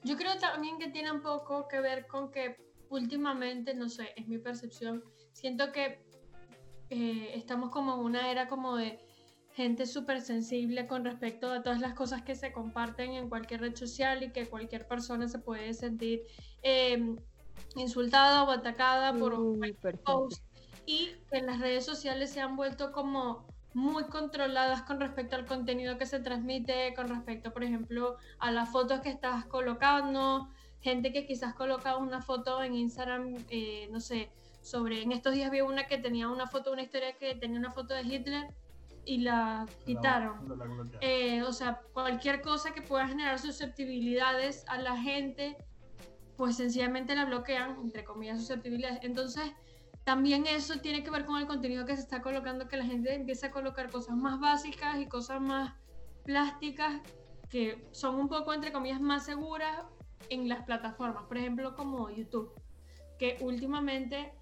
Yo 0.03 0.17
creo 0.17 0.37
también 0.39 0.79
que 0.79 0.89
tiene 0.89 1.13
un 1.13 1.23
poco 1.23 1.69
que 1.69 1.81
ver 1.81 2.07
con 2.07 2.31
que 2.31 2.57
últimamente, 2.89 3.75
no 3.75 3.89
sé, 3.89 4.13
es 4.17 4.29
mi 4.29 4.39
percepción, 4.39 5.03
siento 5.33 5.73
que 5.73 6.05
eh, 6.91 7.33
estamos 7.35 7.71
como 7.71 7.95
en 7.95 8.01
una 8.01 8.31
era 8.31 8.49
como 8.49 8.77
de 8.77 9.01
gente 9.55 9.87
súper 9.87 10.21
sensible 10.21 10.87
con 10.89 11.05
respecto 11.05 11.51
a 11.51 11.63
todas 11.63 11.81
las 11.81 11.95
cosas 11.95 12.23
que 12.23 12.35
se 12.35 12.53
comparten 12.53 13.13
en 13.13 13.29
cualquier 13.29 13.61
red 13.61 13.77
social 13.77 14.23
y 14.25 14.31
que 14.31 14.47
cualquier 14.47 14.87
persona 14.87 15.29
se 15.29 15.39
puede 15.39 15.73
sentir 15.75 16.23
eh, 16.63 17.15
insultada 17.77 18.43
o 18.43 18.51
atacada 18.51 19.15
por 19.15 19.35
un 19.35 19.61
Uy, 19.61 19.77
post. 20.05 20.43
Y 20.87 21.13
que 21.31 21.41
las 21.41 21.61
redes 21.61 21.85
sociales 21.85 22.31
se 22.31 22.41
han 22.41 22.57
vuelto 22.57 22.91
como 22.91 23.47
muy 23.75 24.05
controladas 24.05 24.83
con 24.83 25.01
respecto 25.01 25.37
al 25.37 25.47
contenido 25.47 25.99
que 25.99 26.07
se 26.07 26.19
transmite, 26.19 26.93
con 26.95 27.09
respecto, 27.09 27.53
por 27.53 27.63
ejemplo, 27.63 28.17
a 28.39 28.51
las 28.51 28.71
fotos 28.71 29.01
que 29.01 29.11
estás 29.11 29.47
colocando, 29.47 30.49
gente 30.81 31.13
que 31.13 31.27
quizás 31.27 31.55
coloca 31.55 31.97
una 31.97 32.21
foto 32.21 32.63
en 32.63 32.75
Instagram, 32.75 33.37
eh, 33.51 33.89
no 33.91 34.01
sé, 34.01 34.31
sobre, 34.63 35.03
en 35.03 35.13
estos 35.13 35.33
días 35.33 35.51
vi 35.51 35.61
una 35.61 35.87
que 35.87 35.99
tenía 35.99 36.29
una 36.29 36.47
foto, 36.47 36.73
una 36.73 36.83
historia 36.83 37.17
que 37.17 37.35
tenía 37.37 37.59
una 37.59 37.73
foto 37.73 37.95
de 37.95 38.03
Hitler 38.03 38.47
y 39.07 39.19
la 39.19 39.67
quitaron. 39.85 40.49
La- 40.49 40.57
la- 40.57 40.65
la- 40.67 40.85
la- 40.85 40.99
Eh, 41.01 41.43
o 41.43 41.53
sea, 41.53 41.81
cualquier 41.93 42.41
cosa 42.41 42.73
que 42.73 42.83
pueda 42.83 43.07
generar 43.07 43.39
susceptibilidades 43.39 44.65
a 44.69 44.79
la 44.79 44.97
gente, 44.97 45.57
pues 46.37 46.57
sencillamente 46.57 47.15
la 47.15 47.25
bloquean, 47.25 47.77
entre 47.81 48.05
comillas, 48.05 48.39
susceptibilidades. 48.41 48.99
Entonces, 49.03 49.53
también 50.05 50.47
eso 50.47 50.81
tiene 50.81 51.03
que 51.03 51.11
ver 51.11 51.25
con 51.25 51.39
el 51.41 51.47
contenido 51.47 51.87
que 51.87 51.95
se 51.95 52.03
está 52.03 52.21
colocando, 52.23 52.69
que 52.69 52.77
la 52.77 52.85
gente 52.85 53.15
empieza 53.15 53.47
a 53.49 53.51
colocar 53.51 53.91
cosas 53.91 54.17
más 54.17 54.39
básicas 54.41 54.99
y 54.99 55.07
cosas 55.07 55.41
más 55.41 55.75
plásticas 56.25 57.01
que 57.49 57.87
son 57.93 58.17
un 58.17 58.29
poco, 58.29 58.53
entre 58.53 58.73
comillas, 58.73 59.01
más 59.01 59.25
seguras 59.27 59.83
en 60.31 60.49
las 60.49 60.65
plataformas, 60.65 61.25
por 61.25 61.37
ejemplo, 61.37 61.75
como 61.77 62.11
YouTube, 62.11 62.53
que 63.19 63.37
últimamente 63.41 64.33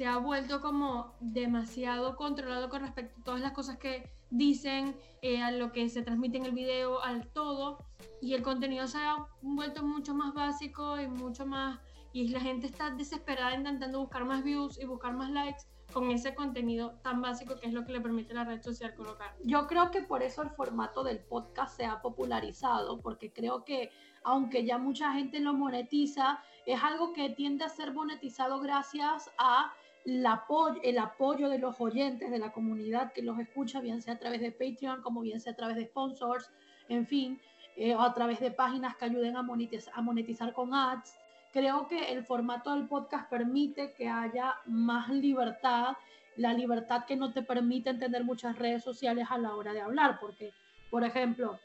se 0.00 0.06
ha 0.06 0.16
vuelto 0.16 0.62
como 0.62 1.12
demasiado 1.20 2.16
controlado 2.16 2.70
con 2.70 2.80
respecto 2.80 3.20
a 3.20 3.24
todas 3.24 3.42
las 3.42 3.52
cosas 3.52 3.76
que 3.76 4.10
dicen, 4.30 4.96
eh, 5.20 5.42
a 5.42 5.50
lo 5.50 5.72
que 5.72 5.90
se 5.90 6.00
transmite 6.00 6.38
en 6.38 6.46
el 6.46 6.52
video, 6.52 7.02
al 7.02 7.26
todo, 7.26 7.84
y 8.22 8.32
el 8.32 8.42
contenido 8.42 8.86
se 8.86 8.96
ha 8.96 9.26
vuelto 9.42 9.82
mucho 9.82 10.14
más 10.14 10.32
básico 10.32 10.98
y 10.98 11.06
mucho 11.06 11.44
más, 11.44 11.80
y 12.14 12.28
la 12.28 12.40
gente 12.40 12.66
está 12.66 12.88
desesperada 12.92 13.54
intentando 13.54 14.00
buscar 14.00 14.24
más 14.24 14.42
views 14.42 14.80
y 14.80 14.86
buscar 14.86 15.12
más 15.12 15.30
likes 15.32 15.64
con 15.92 16.10
ese 16.10 16.34
contenido 16.34 16.92
tan 17.02 17.20
básico 17.20 17.60
que 17.60 17.66
es 17.66 17.74
lo 17.74 17.84
que 17.84 17.92
le 17.92 18.00
permite 18.00 18.32
la 18.32 18.44
red 18.44 18.62
social 18.62 18.94
colocar. 18.94 19.36
Yo 19.44 19.66
creo 19.66 19.90
que 19.90 20.00
por 20.00 20.22
eso 20.22 20.40
el 20.40 20.48
formato 20.48 21.04
del 21.04 21.18
podcast 21.18 21.76
se 21.76 21.84
ha 21.84 22.00
popularizado, 22.00 23.02
porque 23.02 23.34
creo 23.34 23.66
que 23.66 23.90
aunque 24.22 24.64
ya 24.64 24.78
mucha 24.78 25.12
gente 25.12 25.40
lo 25.40 25.52
monetiza, 25.52 26.42
es 26.64 26.82
algo 26.82 27.12
que 27.12 27.28
tiende 27.28 27.64
a 27.64 27.68
ser 27.68 27.92
monetizado 27.92 28.60
gracias 28.60 29.30
a 29.36 29.74
el 30.04 30.24
apoyo, 30.26 30.80
el 30.82 30.98
apoyo 30.98 31.48
de 31.48 31.58
los 31.58 31.80
oyentes 31.80 32.30
de 32.30 32.38
la 32.38 32.52
comunidad 32.52 33.12
que 33.12 33.22
los 33.22 33.38
escucha, 33.38 33.80
bien 33.80 34.00
sea 34.02 34.14
a 34.14 34.18
través 34.18 34.40
de 34.40 34.50
Patreon, 34.52 35.02
como 35.02 35.20
bien 35.20 35.40
sea 35.40 35.52
a 35.52 35.56
través 35.56 35.76
de 35.76 35.84
sponsors, 35.86 36.50
en 36.88 37.06
fin, 37.06 37.40
eh, 37.76 37.94
o 37.94 38.00
a 38.00 38.12
través 38.14 38.40
de 38.40 38.50
páginas 38.50 38.96
que 38.96 39.04
ayuden 39.04 39.36
a 39.36 39.42
monetizar, 39.42 39.92
a 39.96 40.02
monetizar 40.02 40.52
con 40.52 40.74
ads. 40.74 41.14
Creo 41.52 41.86
que 41.88 42.12
el 42.12 42.24
formato 42.24 42.74
del 42.74 42.86
podcast 42.88 43.28
permite 43.28 43.92
que 43.92 44.08
haya 44.08 44.54
más 44.66 45.08
libertad, 45.08 45.96
la 46.36 46.52
libertad 46.52 47.04
que 47.04 47.16
no 47.16 47.32
te 47.32 47.42
permite 47.42 47.90
entender 47.90 48.24
muchas 48.24 48.56
redes 48.58 48.82
sociales 48.84 49.26
a 49.30 49.38
la 49.38 49.54
hora 49.54 49.72
de 49.72 49.80
hablar, 49.80 50.18
porque, 50.20 50.52
por 50.90 51.04
ejemplo, 51.04 51.58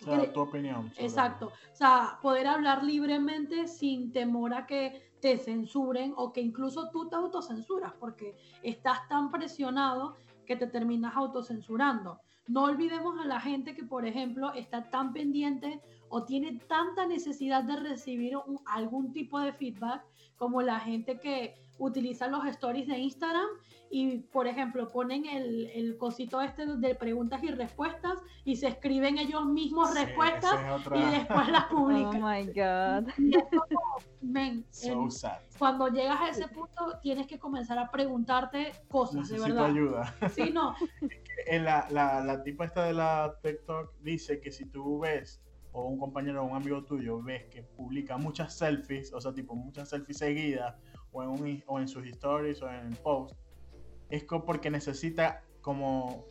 O 0.00 0.04
sea, 0.04 0.32
tu 0.32 0.40
opinión. 0.40 0.90
sobre- 0.92 1.06
Exacto. 1.06 1.46
O 1.46 1.76
sea, 1.76 2.18
poder 2.20 2.46
hablar 2.46 2.82
libremente 2.84 3.68
sin 3.68 4.12
temor 4.12 4.52
a 4.54 4.66
que 4.66 5.11
te 5.22 5.38
censuren 5.38 6.12
o 6.16 6.32
que 6.32 6.40
incluso 6.40 6.90
tú 6.90 7.08
te 7.08 7.14
autocensuras 7.14 7.92
porque 8.00 8.36
estás 8.64 9.08
tan 9.08 9.30
presionado 9.30 10.16
que 10.44 10.56
te 10.56 10.66
terminas 10.66 11.14
autocensurando. 11.16 12.18
No 12.48 12.64
olvidemos 12.64 13.16
a 13.20 13.24
la 13.24 13.40
gente 13.40 13.72
que, 13.76 13.84
por 13.84 14.04
ejemplo, 14.04 14.52
está 14.52 14.90
tan 14.90 15.12
pendiente 15.12 15.80
o 16.08 16.24
tiene 16.24 16.58
tanta 16.66 17.06
necesidad 17.06 17.62
de 17.62 17.76
recibir 17.76 18.36
algún 18.66 19.12
tipo 19.12 19.38
de 19.38 19.52
feedback 19.52 20.04
como 20.36 20.60
la 20.60 20.80
gente 20.80 21.20
que 21.20 21.54
utiliza 21.82 22.28
los 22.28 22.44
stories 22.46 22.86
de 22.86 22.98
Instagram 22.98 23.46
y, 23.90 24.18
por 24.18 24.46
ejemplo, 24.46 24.88
ponen 24.88 25.26
el, 25.26 25.66
el 25.74 25.96
cosito 25.98 26.40
este 26.40 26.64
de 26.66 26.94
preguntas 26.94 27.42
y 27.42 27.48
respuestas 27.48 28.18
y 28.44 28.56
se 28.56 28.68
escriben 28.68 29.18
ellos 29.18 29.44
mismos 29.46 29.90
Sí, 29.90 29.98
respuestas 30.04 30.54
es 30.54 30.86
y 31.00 31.10
después 31.10 31.48
las 31.48 31.64
Oh 31.72 31.76
publican. 31.76 32.22
my 32.22 32.46
God. 32.46 33.12
Y 33.18 33.36
es 33.36 33.44
como, 33.50 33.96
men, 34.22 34.64
So 34.70 35.10
sad. 35.10 35.38
cuando 35.58 35.88
llegas 35.88 36.20
a 36.20 36.28
ese 36.28 36.48
punto 36.48 36.98
tienes 37.02 37.26
que 37.26 37.38
comenzar 37.38 37.78
a 37.78 37.90
preguntarte 37.90 38.72
cosas, 38.88 39.28
de 39.28 39.34
Necesito 39.34 39.54
verdad. 39.54 39.70
ayuda. 39.70 40.14
Sí, 40.30 40.50
no, 40.52 40.74
En 41.46 41.64
la, 41.64 41.86
la, 41.90 42.22
la 42.22 42.42
tipa 42.44 42.64
esta 42.66 42.84
de 42.84 42.92
la 42.92 43.36
TikTok 43.42 43.94
dice 44.00 44.40
que 44.40 44.52
si 44.52 44.66
tú 44.66 45.00
ves, 45.00 45.42
o 45.72 45.88
un 45.88 45.98
compañero 45.98 46.42
o 46.42 46.46
un 46.46 46.54
amigo 46.56 46.84
tuyo 46.84 47.20
ves 47.22 47.46
que 47.50 47.62
publica 47.62 48.16
muchas 48.16 48.54
selfies, 48.56 49.12
o 49.12 49.20
sea, 49.20 49.32
tipo 49.34 49.54
muchas 49.56 49.88
selfies 49.88 50.18
seguidas, 50.18 50.76
o 51.12 51.22
en, 51.22 51.28
un, 51.28 51.64
o 51.66 51.78
en 51.78 51.88
sus 51.88 52.06
stories 52.06 52.62
o 52.62 52.70
en 52.70 52.90
posts, 52.96 53.36
es 54.10 54.24
co- 54.24 54.44
porque 54.44 54.70
necesita 54.70 55.42
como 55.60 56.24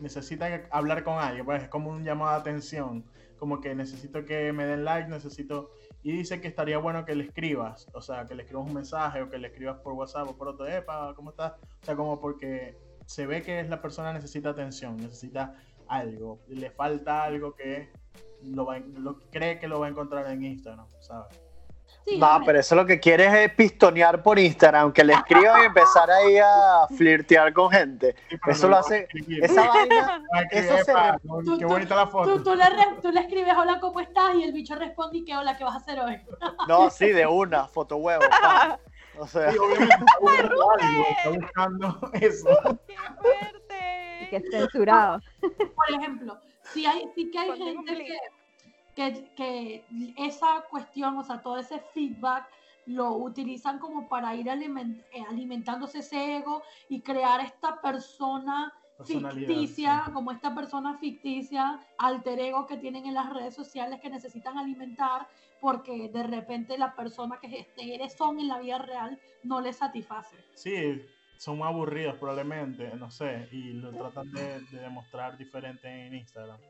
necesita 0.00 0.66
hablar 0.72 1.04
con 1.04 1.18
alguien, 1.18 1.44
pues 1.44 1.62
es 1.62 1.68
como 1.68 1.90
un 1.90 2.04
llamado 2.04 2.32
de 2.32 2.40
atención, 2.40 3.04
como 3.38 3.60
que 3.60 3.74
necesito 3.74 4.24
que 4.24 4.52
me 4.52 4.66
den 4.66 4.84
like, 4.84 5.08
necesito 5.08 5.70
y 6.02 6.12
dice 6.12 6.40
que 6.40 6.48
estaría 6.48 6.78
bueno 6.78 7.04
que 7.04 7.14
le 7.14 7.24
escribas, 7.24 7.86
o 7.94 8.02
sea, 8.02 8.26
que 8.26 8.34
le 8.34 8.42
escribas 8.42 8.66
un 8.66 8.74
mensaje 8.74 9.22
o 9.22 9.30
que 9.30 9.38
le 9.38 9.48
escribas 9.48 9.78
por 9.78 9.92
WhatsApp 9.92 10.28
o 10.28 10.36
por 10.36 10.48
otro, 10.48 10.66
epa, 10.66 11.14
¿cómo 11.14 11.30
estás? 11.30 11.52
O 11.80 11.84
sea, 11.84 11.96
como 11.96 12.20
porque 12.20 12.76
se 13.06 13.26
ve 13.26 13.42
que 13.42 13.62
la 13.64 13.80
persona 13.80 14.12
necesita 14.12 14.50
atención, 14.50 14.96
necesita 14.96 15.54
algo, 15.86 16.40
le 16.48 16.70
falta 16.70 17.22
algo 17.22 17.54
que 17.54 17.90
lo, 18.42 18.66
va, 18.66 18.78
lo 18.80 19.18
cree 19.30 19.58
que 19.58 19.68
lo 19.68 19.80
va 19.80 19.86
a 19.86 19.90
encontrar 19.90 20.26
en 20.30 20.42
Instagram, 20.42 20.86
¿sabes? 21.00 21.40
Sí, 22.06 22.18
No, 22.18 22.26
hombre, 22.28 22.46
pero 22.46 22.60
eso 22.60 22.74
lo 22.74 22.86
que 22.86 23.00
quieres 23.00 23.32
es 23.34 23.52
pistonear 23.54 24.22
por 24.22 24.38
Instagram, 24.38 24.92
que 24.92 25.04
le 25.04 25.14
escriban 25.14 25.62
y 25.62 25.66
empezar 25.66 26.10
ahí 26.10 26.38
a 26.38 26.86
flirtear 26.96 27.52
con 27.52 27.70
gente. 27.70 28.14
Eso 28.46 28.68
lo 28.68 28.76
hace-. 28.78 29.08
Esa 29.42 29.66
vaina, 29.68 30.22
eso 30.50 30.76
se 30.84 30.92
Tú- 31.44 31.58
qué 31.58 31.64
bonita 31.64 31.96
la 31.96 32.06
foto. 32.06 32.36
tú, 32.36 32.42
tú 32.44 32.54
le 32.54 32.68
re- 32.68 33.00
tú 33.02 33.10
le 33.10 33.20
escribes 33.20 33.54
hola, 33.56 33.80
¿cómo 33.80 34.00
estás? 34.00 34.34
Y 34.36 34.42
el 34.44 34.52
bicho 34.52 34.74
responde 34.74 35.18
y 35.18 35.24
que 35.24 35.36
hola, 35.36 35.56
¿qué 35.56 35.64
vas 35.64 35.74
a 35.74 35.78
hacer 35.78 35.98
hoy? 36.00 36.18
no, 36.68 36.90
sí, 36.90 37.10
de 37.10 37.26
una, 37.26 37.66
foto 37.66 37.96
huevo. 37.96 38.22
pa. 38.28 38.78
O 39.16 39.26
sea, 39.28 39.52
Sí, 39.52 39.58
obviamente 39.58 39.94
está 41.18 41.30
buscando 41.30 42.10
eso. 42.14 42.48
¡Qué 42.86 42.96
fuerte! 43.20 44.28
Que 44.30 44.42
censurado. 44.50 45.20
Por 45.40 45.90
ejemplo, 46.00 46.38
si 46.72 46.84
hay, 46.86 47.08
sí 47.14 47.30
que 47.30 47.38
hay 47.38 47.52
gente 47.62 47.94
que, 47.96 48.16
que, 48.94 49.32
que 49.36 49.86
esa 50.16 50.64
cuestión, 50.70 51.18
o 51.18 51.22
sea, 51.22 51.42
todo 51.42 51.58
ese 51.58 51.80
feedback 51.92 52.46
lo 52.86 53.16
utilizan 53.16 53.78
como 53.78 54.08
para 54.08 54.34
ir 54.34 54.46
aliment- 54.46 55.02
eh, 55.10 55.24
alimentándose 55.28 56.00
ese 56.00 56.36
ego 56.36 56.62
y 56.88 57.00
crear 57.00 57.40
esta 57.40 57.80
persona 57.80 58.72
ficticia, 59.04 60.04
sí. 60.06 60.12
como 60.12 60.30
esta 60.30 60.54
persona 60.54 60.98
ficticia, 60.98 61.80
alter 61.98 62.38
ego 62.38 62.66
que 62.66 62.76
tienen 62.76 63.06
en 63.06 63.14
las 63.14 63.32
redes 63.32 63.54
sociales 63.54 64.00
que 64.00 64.08
necesitan 64.08 64.56
alimentar 64.56 65.26
porque 65.60 66.08
de 66.10 66.22
repente 66.22 66.78
la 66.78 66.94
persona 66.94 67.38
que 67.40 67.66
eres 67.76 68.12
son 68.14 68.38
en 68.38 68.48
la 68.48 68.58
vida 68.58 68.78
real 68.78 69.18
no 69.42 69.60
les 69.60 69.76
satisface. 69.76 70.36
Sí, 70.54 71.02
son 71.36 71.62
aburridos 71.62 72.16
probablemente, 72.16 72.94
no 72.96 73.10
sé, 73.10 73.48
y 73.50 73.72
lo 73.72 73.92
tratan 73.92 74.30
de, 74.30 74.60
de 74.60 74.78
demostrar 74.78 75.36
diferente 75.36 75.88
en 75.88 76.14
Instagram. 76.14 76.60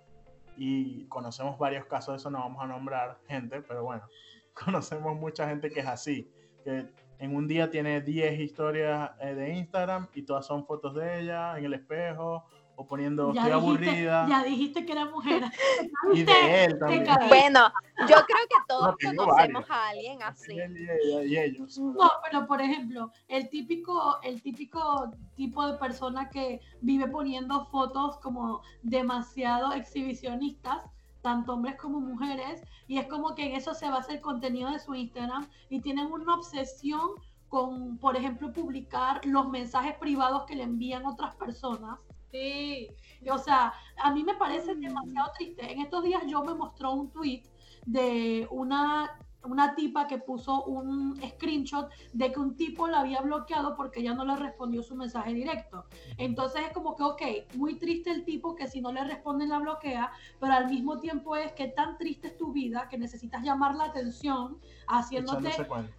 Y 0.57 1.07
conocemos 1.07 1.59
varios 1.59 1.87
casos 1.87 2.15
de 2.15 2.17
eso, 2.17 2.31
no 2.31 2.39
vamos 2.39 2.63
a 2.63 2.67
nombrar 2.67 3.19
gente, 3.27 3.63
pero 3.63 3.85
bueno, 3.85 4.03
conocemos 4.55 5.17
mucha 5.17 5.49
gente 5.49 5.71
que 5.71 5.81
es 5.81 5.87
así, 5.87 6.31
que 6.63 6.89
en 7.19 7.35
un 7.35 7.47
día 7.47 7.71
tiene 7.71 8.01
10 8.01 8.41
historias 8.41 9.11
eh, 9.21 9.35
de 9.35 9.55
Instagram 9.55 10.09
y 10.15 10.23
todas 10.23 10.47
son 10.47 10.67
fotos 10.67 10.95
de 10.95 11.21
ella 11.21 11.59
en 11.59 11.65
el 11.65 11.75
espejo 11.75 12.45
o 12.77 12.87
poniendo 12.87 13.33
estoy 13.33 13.51
aburrida 13.51 14.27
ya 14.29 14.43
dijiste 14.45 14.85
que 14.85 14.93
era 14.93 15.07
mujer. 15.07 15.43
y 16.15 16.23
de 16.25 16.65
él 16.65 16.79
también. 16.79 17.05
Bueno, 17.29 17.73
yo 18.09 18.17
creo 18.27 18.47
que 18.49 18.57
todos 18.69 18.95
No, 19.03 19.25
conocemos 19.25 19.27
varios. 19.37 19.71
a 19.71 19.89
alguien 19.89 20.23
así. 20.23 20.59
Él 20.59 20.77
y, 20.77 20.91
ella 20.91 21.23
y 21.25 21.39
ellos. 21.39 21.79
No, 21.79 22.11
pero 22.25 22.47
por 22.47 22.61
ejemplo, 22.61 23.11
el 23.29 23.49
típico, 23.49 24.21
el 24.23 24.43
típico 24.43 25.11
tipo 25.37 25.67
de 25.67 25.79
persona 25.79 26.29
que 26.29 26.61
vive 26.81 27.09
poniendo 27.09 27.67
fotos 27.67 28.17
como 28.19 28.63
demasiado 28.83 29.73
exhibicionistas, 29.73 30.79
tanto 31.23 31.55
hombres 31.55 31.77
como 31.77 32.01
mujeres, 32.01 32.63
y 32.87 32.99
es 32.99 33.07
como 33.07 33.35
que 33.35 33.47
en 33.47 33.55
eso 33.55 33.75
se 33.75 33.89
basa 33.89 34.13
el 34.13 34.21
contenido 34.21 34.71
de 34.71 34.79
su 34.79 34.95
Instagram 34.95 35.49
y 35.71 35.81
tienen 35.81 36.13
una 36.13 36.35
obsesión 36.35 37.11
con, 37.49 37.99
por 37.99 38.17
ejemplo, 38.17 38.53
publicar 38.53 39.25
los 39.25 39.49
mensajes 39.49 39.95
privados 39.99 40.45
que 40.45 40.57
le 40.57 40.65
envían 40.65 41.07
otras 41.07 41.37
personas. 41.37 41.99
Sí, 42.35 42.89
O 43.31 43.39
sea, 43.39 43.73
a 43.97 44.11
mí 44.13 44.25
me 44.25 44.35
parece 44.35 44.75
demasiado 44.75 45.31
triste. 45.39 45.73
En 45.73 45.81
estos 45.81 46.03
días 46.03 46.25
yo 46.27 46.43
me 46.43 46.53
mostró 46.55 46.93
un 46.93 47.13
tweet 47.13 47.45
de 47.87 48.49
una, 48.51 49.17
una 49.45 49.75
tipa 49.75 50.07
que 50.07 50.19
puso 50.19 50.65
un 50.65 51.21
screenshot 51.23 51.91
de 52.13 52.33
que 52.33 52.41
un 52.41 52.57
tipo 52.57 52.87
la 52.89 53.01
había 53.01 53.21
bloqueado 53.21 53.75
porque 53.77 54.03
ya 54.03 54.15
no 54.15 54.25
le 54.25 54.37
respondió 54.37 54.83
su 54.83 54.95
mensaje 54.97 55.33
directo. 55.35 55.85
Entonces 56.19 56.63
es 56.67 56.73
como 56.73 56.97
que, 56.97 57.03
ok, 57.03 57.23
muy 57.57 57.79
triste 57.79 58.11
el 58.11 58.25
tipo 58.25 58.55
que 58.55 58.67
si 58.69 58.81
no 58.81 58.93
le 58.93 59.05
responden 59.05 59.51
la 59.51 59.59
bloquea, 59.59 60.13
pero 60.41 60.53
al 60.55 60.69
mismo 60.69 60.99
tiempo 61.01 61.37
es 61.37 61.53
que 61.53 61.69
tan 61.69 61.99
triste 61.99 62.29
es 62.29 62.37
tu 62.37 62.53
vida 62.53 62.89
que 62.89 62.99
necesitas 62.99 63.43
llamar 63.43 63.75
la 63.75 63.85
atención 63.85 64.59
haciéndote 64.89 65.49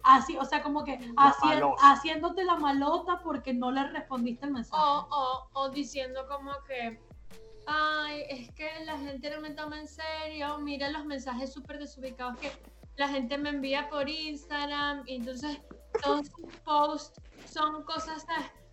así, 0.02 0.36
o 0.36 0.44
sea, 0.44 0.62
como 0.62 0.84
que 0.84 0.98
haci- 1.16 1.42
haciéndote 1.80 2.44
la 2.44 2.56
malota 2.56 3.20
porque 3.22 3.52
no 3.54 3.70
le 3.70 3.86
respondiste 3.88 4.46
el 4.46 4.52
mensaje. 4.52 4.82
o, 4.82 5.06
o, 5.10 5.60
o 5.60 5.68
diciendo 5.70 6.26
como 6.28 6.50
que, 6.66 7.00
ay, 7.66 8.22
es 8.28 8.50
que 8.52 8.68
la 8.84 8.98
gente 8.98 9.30
no 9.30 9.40
me 9.40 9.50
toma 9.50 9.78
en 9.80 9.88
serio, 9.88 10.58
mira 10.58 10.90
los 10.90 11.04
mensajes 11.04 11.52
súper 11.52 11.78
desubicados 11.78 12.38
que 12.38 12.50
la 12.96 13.08
gente 13.08 13.38
me 13.38 13.50
envía 13.50 13.88
por 13.88 14.08
Instagram, 14.08 15.04
y 15.06 15.16
entonces 15.16 15.60
todos 16.02 16.26
sus 16.28 16.52
posts 16.64 17.20
son 17.46 17.84
cosas 17.84 18.26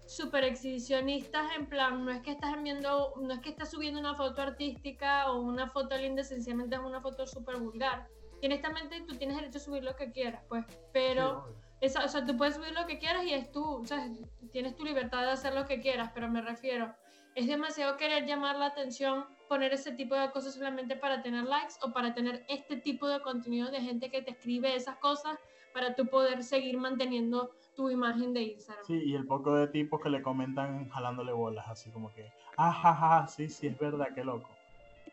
súper 0.06 0.44
exhibicionistas, 0.44 1.56
en 1.56 1.68
plan, 1.68 2.04
no 2.06 2.12
es 2.12 2.22
que 2.22 2.32
estás 2.32 2.54
enviando, 2.54 3.14
no 3.22 3.34
es 3.34 3.40
que 3.40 3.50
estás 3.50 3.72
subiendo 3.72 4.00
una 4.00 4.16
foto 4.16 4.42
artística 4.42 5.32
o 5.32 5.42
una 5.42 5.68
foto 5.68 5.98
linda, 5.98 6.24
sencillamente 6.24 6.76
es 6.76 6.82
una 6.82 7.02
foto 7.02 7.26
súper 7.26 7.58
vulgar. 7.58 8.08
Y 8.42 8.48
honestamente 8.48 9.00
tú 9.08 9.16
tienes 9.16 9.38
derecho 9.38 9.58
a 9.60 9.62
subir 9.62 9.84
lo 9.84 9.96
que 9.96 10.12
quieras, 10.12 10.44
pues, 10.50 10.66
pero... 10.92 11.46
Esa- 11.82 12.06
o 12.06 12.08
sea, 12.08 12.26
tú 12.26 12.38
puedes 12.38 12.56
subir 12.56 12.72
lo 12.72 12.86
que 12.86 12.98
quieras 12.98 13.26
y 13.26 13.34
es 13.34 13.52
tú, 13.52 13.82
o 13.82 13.86
sea, 13.86 14.10
tienes 14.54 14.74
tu 14.78 14.86
libertad 14.86 15.24
de 15.24 15.32
hacer 15.32 15.54
lo 15.54 15.66
que 15.66 15.82
quieras, 15.82 16.12
pero 16.14 16.30
me 16.30 16.42
refiero, 16.42 16.96
es 17.36 17.46
demasiado 17.46 17.98
querer 17.98 18.26
llamar 18.26 18.56
la 18.56 18.68
atención, 18.68 19.26
poner 19.54 19.72
ese 19.72 19.92
tipo 19.92 20.16
de 20.16 20.32
cosas 20.32 20.56
solamente 20.56 20.96
para 20.96 21.22
tener 21.22 21.44
likes 21.44 21.76
o 21.84 21.94
para 21.94 22.16
tener 22.16 22.44
este 22.50 22.78
tipo 22.78 23.08
de 23.08 23.22
contenido 23.22 23.70
de 23.70 23.82
gente 23.82 24.10
que 24.10 24.24
te 24.24 24.32
escribe 24.32 24.76
esas 24.76 24.98
cosas 24.98 25.38
para 25.72 25.94
tú 25.96 26.08
poder 26.08 26.44
seguir 26.44 26.80
manteniendo 26.80 27.52
tu 27.76 27.92
imagen 27.92 28.34
de 28.34 28.42
Instagram. 28.42 28.84
Sí, 28.84 29.00
y 29.06 29.14
el 29.14 29.28
poco 29.28 29.54
de 29.54 29.68
tipos 29.68 30.02
que 30.02 30.10
le 30.10 30.24
comentan 30.24 30.90
jalándole 30.90 31.34
bolas, 31.34 31.68
así 31.68 31.92
como 31.92 32.12
que, 32.16 32.32
ajaja, 32.58 33.28
sí, 33.28 33.48
sí, 33.48 33.68
es 33.68 33.78
verdad, 33.78 34.08
qué 34.16 34.24
loco. 34.24 34.58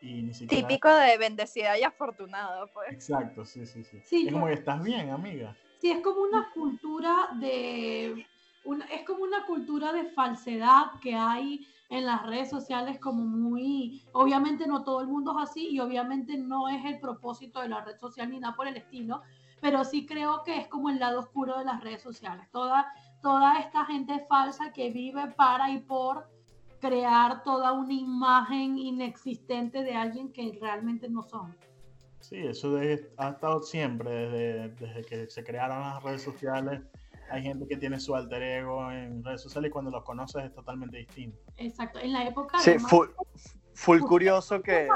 Y 0.01 0.23
ni 0.23 0.33
siquiera... 0.33 0.67
Típico 0.67 0.89
de 0.89 1.17
bendecida 1.19 1.77
y 1.77 1.83
afortunado, 1.83 2.67
pues. 2.73 2.91
Exacto, 2.91 3.45
sí, 3.45 3.67
sí, 3.67 3.83
sí. 3.83 3.99
Sí, 4.03 4.17
es 4.21 4.25
yo- 4.25 4.33
como 4.33 4.47
que 4.47 4.53
estás 4.53 4.83
bien, 4.83 5.11
amiga. 5.11 5.55
Sí, 5.79 5.91
es 5.91 6.01
como 6.01 6.21
una 6.21 6.49
cultura 6.51 7.29
de, 7.39 8.25
una- 8.63 8.85
es 8.85 9.05
como 9.05 9.21
una 9.23 9.45
cultura 9.45 9.93
de 9.93 10.05
falsedad 10.05 10.99
que 10.99 11.13
hay 11.13 11.67
en 11.91 12.05
las 12.05 12.25
redes 12.25 12.49
sociales 12.49 12.97
como 12.99 13.23
muy, 13.23 14.01
obviamente 14.13 14.65
no 14.65 14.83
todo 14.83 15.01
el 15.01 15.07
mundo 15.07 15.37
es 15.37 15.49
así 15.49 15.67
y 15.71 15.79
obviamente 15.81 16.37
no 16.37 16.69
es 16.69 16.83
el 16.85 16.99
propósito 16.99 17.59
de 17.61 17.67
la 17.67 17.81
red 17.83 17.97
social 17.97 18.29
ni 18.29 18.39
nada 18.39 18.55
por 18.55 18.65
el 18.67 18.77
estilo, 18.77 19.21
pero 19.59 19.83
sí 19.83 20.05
creo 20.05 20.41
que 20.45 20.57
es 20.57 20.67
como 20.69 20.89
el 20.89 20.99
lado 20.99 21.19
oscuro 21.19 21.59
de 21.59 21.65
las 21.65 21.83
redes 21.83 22.01
sociales. 22.01 22.47
Toda, 22.51 22.87
toda 23.21 23.59
esta 23.59 23.85
gente 23.85 24.25
falsa 24.29 24.71
que 24.71 24.89
vive 24.89 25.27
para 25.35 25.69
y 25.69 25.79
por 25.79 26.27
crear 26.79 27.43
toda 27.43 27.73
una 27.73 27.93
imagen 27.93 28.77
inexistente 28.77 29.83
de 29.83 29.93
alguien 29.93 30.31
que 30.31 30.57
realmente 30.61 31.09
no 31.09 31.21
son. 31.23 31.55
Sí, 32.21 32.37
eso 32.37 32.73
de- 32.73 33.11
ha 33.17 33.29
estado 33.31 33.61
siempre, 33.61 34.09
desde, 34.09 34.69
desde 34.69 35.01
que 35.03 35.29
se 35.29 35.43
crearon 35.43 35.81
las 35.81 36.01
redes 36.01 36.21
sociales. 36.23 36.81
Hay 37.31 37.43
gente 37.43 37.65
que 37.67 37.77
tiene 37.77 37.99
su 37.99 38.13
alter 38.15 38.41
ego 38.43 38.91
en 38.91 39.23
redes 39.23 39.41
sociales 39.41 39.69
y 39.69 39.71
cuando 39.71 39.89
los 39.89 40.03
conoces 40.03 40.43
es 40.45 40.53
totalmente 40.53 40.97
distinto. 40.97 41.39
Exacto, 41.57 41.99
en 41.99 42.11
la 42.11 42.25
época 42.25 42.59
Sí, 42.59 42.71
de 42.71 42.79
full, 42.79 43.07
full 43.73 43.99
curioso 44.01 44.61
que... 44.61 44.89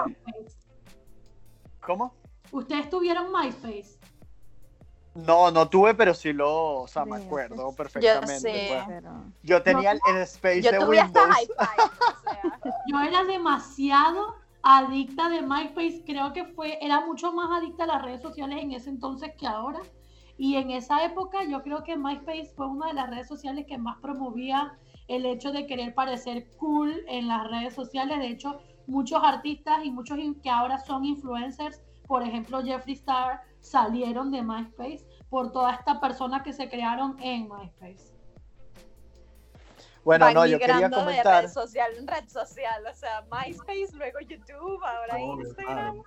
¿Cómo? 1.82 2.14
Ustedes 2.52 2.90
tuvieron 2.90 3.32
MySpace. 3.32 3.98
No, 5.14 5.50
no 5.50 5.70
tuve, 5.70 5.94
pero 5.94 6.14
sí 6.14 6.34
lo, 6.34 6.82
o 6.82 6.88
sea, 6.88 7.06
me 7.06 7.20
Sí, 7.20 7.26
acuerdo 7.26 7.70
sí. 7.70 7.78
perfectamente. 7.78 8.40
sé. 8.40 8.68
pues. 8.70 8.84
Pero... 8.88 9.24
Yo 9.44 9.64
tenía 9.64 9.92
el, 9.94 10.00
el 10.10 10.18
space 10.24 10.62
Yo 10.62 10.72
de 10.72 10.80
tuve 10.80 11.00
hasta 11.00 11.22
Windows. 11.22 11.42
hi-fi, 11.42 11.82
o 11.82 12.32
sea. 12.32 12.80
Yo 12.92 13.00
era 13.02 13.24
demasiado 13.24 14.36
adicta 14.62 15.30
de 15.30 15.42
MySpace, 15.42 16.04
creo 16.06 16.34
que 16.34 16.44
fue, 16.46 16.78
era 16.84 17.00
mucho 17.06 17.32
más 17.32 17.50
adicta 17.62 17.86
a 17.86 17.88
las 17.88 18.02
redes 18.02 18.22
sociales 18.22 18.62
en 18.62 18.74
ese 18.74 18.90
entonces 18.90 19.32
que 19.38 19.48
ahora. 19.48 19.80
Y 20.38 20.56
en 20.58 20.72
esa 20.72 21.04
época 21.06 21.40
yo 21.50 21.64
creo 21.64 21.84
que 21.84 21.96
MySpace 21.96 22.52
fue 22.56 22.68
una 22.68 22.88
de 22.88 22.94
las 22.94 23.10
redes 23.10 23.28
sociales 23.28 23.66
que 23.68 23.78
más 23.78 23.98
promovía 24.02 24.78
el 25.08 25.26
hecho 25.26 25.52
de 25.52 25.66
querer 25.66 25.94
parecer 25.94 26.50
cool 26.58 27.04
en 27.08 27.28
las 27.28 27.50
redes 27.50 27.74
sociales. 27.74 28.20
De 28.20 28.28
hecho, 28.28 28.60
muchos 28.88 29.24
artistas 29.24 29.80
y 29.84 29.92
muchos 29.92 30.18
que 30.42 30.50
ahora 30.50 30.78
son 30.80 31.06
influencers, 31.06 31.82
por 32.08 32.24
ejemplo 32.24 32.62
Jeffree 32.64 32.96
Star, 32.96 33.42
salieron 33.62 34.32
de 34.32 34.42
MySpace 34.42 35.06
por 35.30 35.52
toda 35.52 35.74
esta 35.74 36.00
persona 36.00 36.44
que 36.44 36.54
se 36.54 36.70
crearon 36.70 37.18
en 37.22 37.48
MySpace. 37.50 38.14
Bueno, 40.04 40.26
Van 40.26 40.36
no, 40.36 40.46
yo 40.46 40.60
quería 40.60 40.76
migrando 40.76 40.98
de 40.98 41.04
comentar. 41.04 41.44
red 41.46 41.52
social 41.52 41.92
en 41.98 42.08
red 42.08 42.28
social, 42.28 42.84
o 42.86 42.94
sea, 42.94 43.26
MySpace, 43.32 43.90
luego 43.94 44.20
YouTube, 44.20 44.84
ahora 44.84 45.16
Obvio, 45.16 45.48
Instagram. 45.48 46.04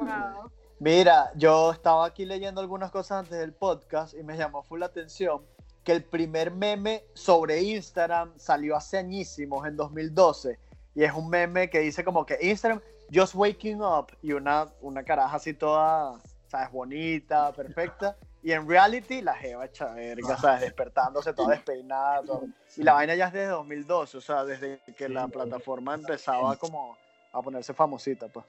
Wow. 0.00 0.50
Mira, 0.78 1.32
yo 1.36 1.72
estaba 1.72 2.04
aquí 2.04 2.26
leyendo 2.26 2.60
algunas 2.60 2.90
cosas 2.90 3.20
antes 3.20 3.38
del 3.38 3.52
podcast 3.52 4.14
y 4.14 4.22
me 4.22 4.36
llamó 4.36 4.62
full 4.62 4.80
la 4.80 4.86
atención 4.86 5.42
que 5.82 5.92
el 5.92 6.04
primer 6.04 6.50
meme 6.50 7.04
sobre 7.14 7.62
Instagram 7.62 8.32
salió 8.36 8.76
hace 8.76 8.98
añísimos, 8.98 9.66
en 9.66 9.76
2012. 9.76 10.58
Y 10.94 11.04
es 11.04 11.12
un 11.12 11.30
meme 11.30 11.70
que 11.70 11.78
dice 11.78 12.04
como 12.04 12.26
que 12.26 12.38
Instagram, 12.42 12.80
just 13.14 13.34
waking 13.34 13.80
up. 13.80 14.08
Y 14.20 14.32
una, 14.32 14.66
una 14.82 15.02
caraja 15.02 15.36
así 15.36 15.54
toda, 15.54 16.20
¿sabes? 16.48 16.70
Bonita, 16.72 17.52
perfecta. 17.52 18.16
Y 18.42 18.52
en 18.52 18.68
reality, 18.68 19.22
la 19.22 19.34
jeva 19.34 19.64
hecha 19.64 19.86
verga, 19.94 20.36
¿sabes? 20.36 20.60
Despertándose 20.60 21.32
toda 21.32 21.54
despeinada. 21.54 22.22
todo. 22.22 22.44
Y 22.76 22.82
la 22.82 22.92
vaina 22.92 23.14
ya 23.14 23.28
es 23.28 23.32
desde 23.32 23.48
2012, 23.48 24.18
o 24.18 24.20
sea, 24.20 24.44
desde 24.44 24.80
que 24.96 25.08
la 25.08 25.26
plataforma 25.28 25.94
empezaba 25.94 26.56
como 26.56 26.96
a 27.32 27.40
ponerse 27.40 27.72
famosita, 27.72 28.28
pues. 28.28 28.44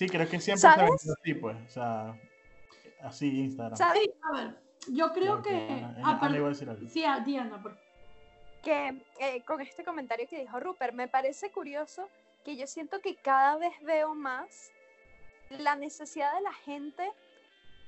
Sí, 0.00 0.08
creo 0.08 0.26
que 0.26 0.40
siempre 0.40 0.62
¿Sabes? 0.62 1.02
se 1.02 1.12
así, 1.12 1.34
pues. 1.34 1.58
O 1.66 1.68
sea, 1.68 2.18
así 3.02 3.40
Instagram. 3.40 3.76
¿Sabes 3.76 4.00
Sí, 4.04 4.12
a 4.22 4.32
ver, 4.32 4.58
yo 4.88 5.12
creo 5.12 5.42
Creo 5.42 5.42
que... 5.42 5.72
Ana- 5.74 6.18
Ana 6.22 6.36
iba 6.38 6.46
a 6.46 6.48
decir 6.48 6.70
algo. 6.70 6.88
Sí, 6.88 7.04
a 7.04 7.20
Diana, 7.20 7.60
por 7.62 7.78
que 8.62 9.02
eh, 9.18 9.42
con 9.44 9.60
este 9.60 9.84
comentario 9.84 10.26
que 10.26 10.38
dijo 10.38 10.58
Rupert, 10.58 10.94
me 10.94 11.06
parece 11.06 11.50
curioso 11.52 12.08
que 12.46 12.56
yo 12.56 12.66
siento 12.66 13.00
que 13.02 13.16
cada 13.16 13.58
vez 13.58 13.74
veo 13.82 14.14
más 14.14 14.70
la 15.50 15.76
necesidad 15.76 16.34
de 16.34 16.40
la 16.40 16.54
gente 16.54 17.12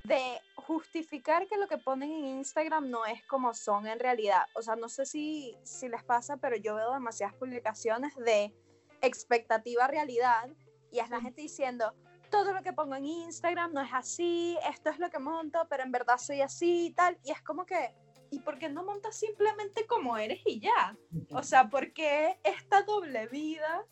de 0.05 0.39
justificar 0.57 1.47
que 1.47 1.57
lo 1.57 1.67
que 1.67 1.79
ponen 1.79 2.11
en 2.11 2.25
Instagram 2.27 2.91
no 2.91 3.07
es 3.07 3.25
como 3.25 3.55
son 3.55 3.87
en 3.87 3.99
realidad. 3.99 4.43
O 4.55 4.61
sea, 4.61 4.77
no 4.77 4.91
sé 4.91 5.07
si, 5.07 5.57
si 5.63 5.89
les 5.89 6.05
pasa, 6.05 6.37
pero 6.37 6.57
yo 6.57 6.75
veo 6.75 6.93
demasiadas 6.93 7.35
publicaciones 7.37 8.15
de 8.17 8.53
expectativa 9.01 9.87
realidad 9.87 10.51
y 10.93 11.01
es 11.01 11.11
la 11.11 11.21
gente 11.21 11.41
diciendo, 11.43 11.95
todo 12.31 12.53
lo 12.53 12.63
que 12.63 12.73
pongo 12.73 12.95
en 12.95 13.05
Instagram 13.05 13.73
no 13.73 13.81
es 13.81 13.93
así, 13.93 14.57
esto 14.71 14.91
es 14.91 14.99
lo 14.99 15.11
que 15.11 15.19
monto, 15.19 15.67
pero 15.69 15.83
en 15.83 15.91
verdad 15.93 16.19
soy 16.19 16.41
así 16.41 16.87
y 16.87 16.91
tal. 16.93 17.19
Y 17.25 17.31
es 17.31 17.43
como 17.43 17.67
que, 17.67 17.95
¿y 18.31 18.41
por 18.41 18.59
qué 18.59 18.69
no 18.69 18.85
montas 18.85 19.17
simplemente 19.19 19.87
como 19.87 20.17
eres 20.17 20.41
y 20.47 20.61
ya? 20.61 20.97
O 21.33 21.43
sea, 21.43 21.69
¿por 21.69 21.93
qué 21.93 22.39
esta 22.45 22.83
doble 22.83 23.27
vida? 23.29 23.85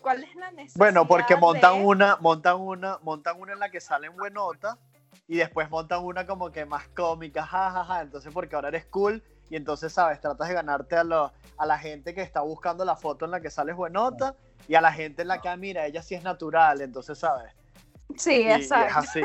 ¿Cuál 0.00 0.22
es 0.24 0.34
la 0.36 0.50
necesidad? 0.50 0.78
Bueno, 0.78 1.06
porque 1.06 1.34
montan 1.36 1.78
de- 1.78 1.84
una, 1.84 2.16
montan 2.16 2.60
una, 2.60 2.98
montan 3.02 3.40
una 3.40 3.52
en 3.54 3.58
la 3.58 3.70
que 3.70 3.80
salen 3.80 4.14
buenota 4.16 4.78
y 5.26 5.36
después 5.36 5.70
montan 5.70 6.04
una 6.04 6.26
como 6.26 6.50
que 6.52 6.66
más 6.66 6.88
cómica, 6.88 7.44
jajaja. 7.46 8.02
Entonces, 8.02 8.32
porque 8.32 8.54
ahora 8.54 8.68
eres 8.68 8.86
cool 8.86 9.22
y 9.50 9.56
entonces, 9.56 9.92
sabes, 9.92 10.20
tratas 10.20 10.48
de 10.48 10.54
ganarte 10.54 10.96
a, 10.96 11.04
lo- 11.04 11.32
a 11.58 11.66
la 11.66 11.78
gente 11.78 12.14
que 12.14 12.22
está 12.22 12.40
buscando 12.40 12.84
la 12.84 12.96
foto 12.96 13.24
en 13.24 13.30
la 13.30 13.40
que 13.40 13.50
sales 13.50 13.76
buenota 13.76 14.34
y 14.68 14.74
a 14.74 14.80
la 14.80 14.92
gente 14.92 15.22
en 15.22 15.28
la 15.28 15.40
que, 15.40 15.48
ah, 15.48 15.56
mira, 15.56 15.86
ella 15.86 16.02
sí 16.02 16.14
es 16.14 16.22
natural, 16.24 16.80
entonces, 16.80 17.18
sabes. 17.18 17.52
Sí, 18.16 18.32
Y, 18.32 18.42
y 18.44 18.50
es 18.50 18.56
exacto. 18.62 18.98
así. 18.98 19.20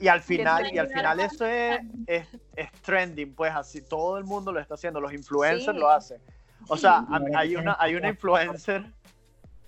Y 0.00 0.08
al 0.08 0.20
final, 0.20 0.66
y 0.72 0.78
al 0.78 0.86
trending. 0.88 0.96
final 0.96 1.20
eso 1.20 1.46
es, 1.46 1.78
es, 2.06 2.28
es 2.56 2.72
trending, 2.82 3.34
pues 3.34 3.54
así 3.54 3.82
todo 3.82 4.18
el 4.18 4.24
mundo 4.24 4.52
lo 4.52 4.60
está 4.60 4.74
haciendo, 4.74 5.00
los 5.00 5.12
influencers 5.12 5.74
Sí. 5.74 5.80
lo 5.80 5.88
hacen. 5.90 6.20
O 6.68 6.76
Sí. 6.76 6.82
sea, 6.82 7.04
verdad 7.08 7.36
hay 7.36 7.56
una, 7.56 7.76
hay 7.78 7.94
una 7.94 8.08
influencer, 8.08 8.84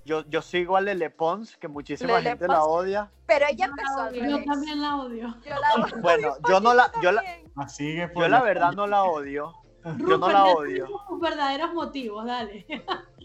yo, 0.04 0.24
yo 0.28 0.42
sigo 0.42 0.76
a 0.76 0.80
Lele 0.80 1.10
Pons, 1.10 1.56
que 1.56 1.68
muchísima 1.68 2.14
Lele 2.18 2.30
gente 2.30 2.48
la 2.48 2.64
odia. 2.64 3.10
Pero 3.26 3.46
ella 3.48 3.66
empezó 3.66 4.06
odio. 4.08 4.38
Yo 4.38 4.44
también 4.44 4.82
la 4.82 4.96
odio. 4.96 5.36
Yo 5.44 5.54
la 5.54 6.00
Bueno, 6.00 6.34
yo 6.48 6.60
no 6.60 6.74
la, 6.74 6.90
yo 7.02 7.12
la. 7.12 7.22
Así 7.56 7.94
que 7.96 8.08
por 8.08 8.22
yo 8.24 8.28
la 8.28 8.42
verdad 8.42 8.72
no 8.72 8.86
la 8.86 9.04
odio. 9.04 9.54
Yo 9.84 10.18
no 10.18 10.30
la 10.30 10.44
odio. 10.46 10.88
tus 11.08 11.20
verdaderos 11.20 11.72
motivos, 11.74 12.26
dale. 12.26 12.66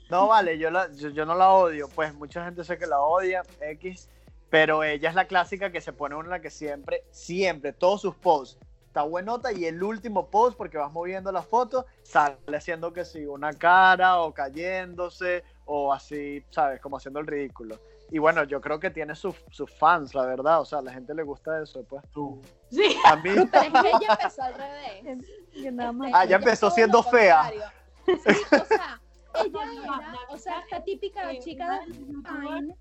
No, 0.08 0.28
vale, 0.28 0.60
yo, 0.60 0.70
la, 0.70 0.92
yo, 0.92 1.10
yo 1.10 1.26
no 1.26 1.34
la 1.34 1.52
odio. 1.52 1.90
Pues 1.90 2.14
mucha 2.14 2.46
gente 2.46 2.64
sé 2.64 2.78
que 2.78 2.86
la 2.86 3.00
odia, 3.00 3.42
X. 3.60 4.08
Pero 4.52 4.84
ella 4.84 5.10
es 5.10 5.16
la 5.16 5.26
clásica 5.26 5.72
que 5.72 5.82
se 5.82 5.94
pone 5.94 6.16
una 6.16 6.40
que 6.40 6.52
siempre, 6.52 7.04
siempre, 7.10 7.74
todos 7.74 8.02
sus 8.02 8.16
posts. 8.16 8.60
Está 8.86 9.02
buenota 9.02 9.52
y 9.52 9.66
el 9.66 9.82
último 9.84 10.30
post, 10.30 10.56
porque 10.56 10.78
vas 10.78 10.92
moviendo 10.92 11.32
la 11.32 11.42
foto, 11.42 11.86
sale 12.04 12.38
haciendo 12.56 12.94
que 12.94 13.04
sí, 13.04 13.26
una 13.26 13.52
cara 13.52 14.22
o 14.22 14.32
cayéndose 14.34 15.44
o 15.66 15.92
así, 15.92 16.46
¿sabes? 16.52 16.80
Como 16.80 16.98
haciendo 16.98 17.20
el 17.20 17.28
ridículo. 17.28 17.80
Y 18.12 18.20
bueno, 18.20 18.44
yo 18.44 18.62
creo 18.62 18.80
que 18.80 18.92
tiene 18.92 19.16
sus, 19.16 19.36
sus 19.50 19.70
fans, 19.74 20.14
la 20.14 20.26
verdad. 20.26 20.62
O 20.62 20.66
sea, 20.66 20.80
a 20.80 20.82
la 20.82 20.94
gente 20.94 21.14
le 21.14 21.24
gusta 21.24 21.62
eso, 21.62 21.84
pues. 21.84 22.04
tú. 22.12 22.40
Sí, 22.76 22.98
A 23.06 23.16
mí, 23.16 23.24
Pero 23.24 23.38
es 23.38 23.50
que 23.52 23.88
ella 23.88 24.08
empezó 24.10 24.44
al 24.44 24.54
revés. 24.54 25.26
Yo 25.56 25.72
nada 25.72 25.92
más. 25.92 26.12
Ah, 26.14 26.26
ya 26.26 26.36
empezó 26.36 26.70
siendo 26.70 27.02
fea. 27.04 27.52
Sí, 28.06 28.12
o 28.12 28.66
sea, 28.66 29.02
ella 29.44 29.60
era, 29.74 30.20
o 30.30 30.38
sea, 30.38 30.60
esta 30.60 30.78
es 30.78 30.86
típica 30.86 31.40
chica 31.40 31.80
de 31.80 32.76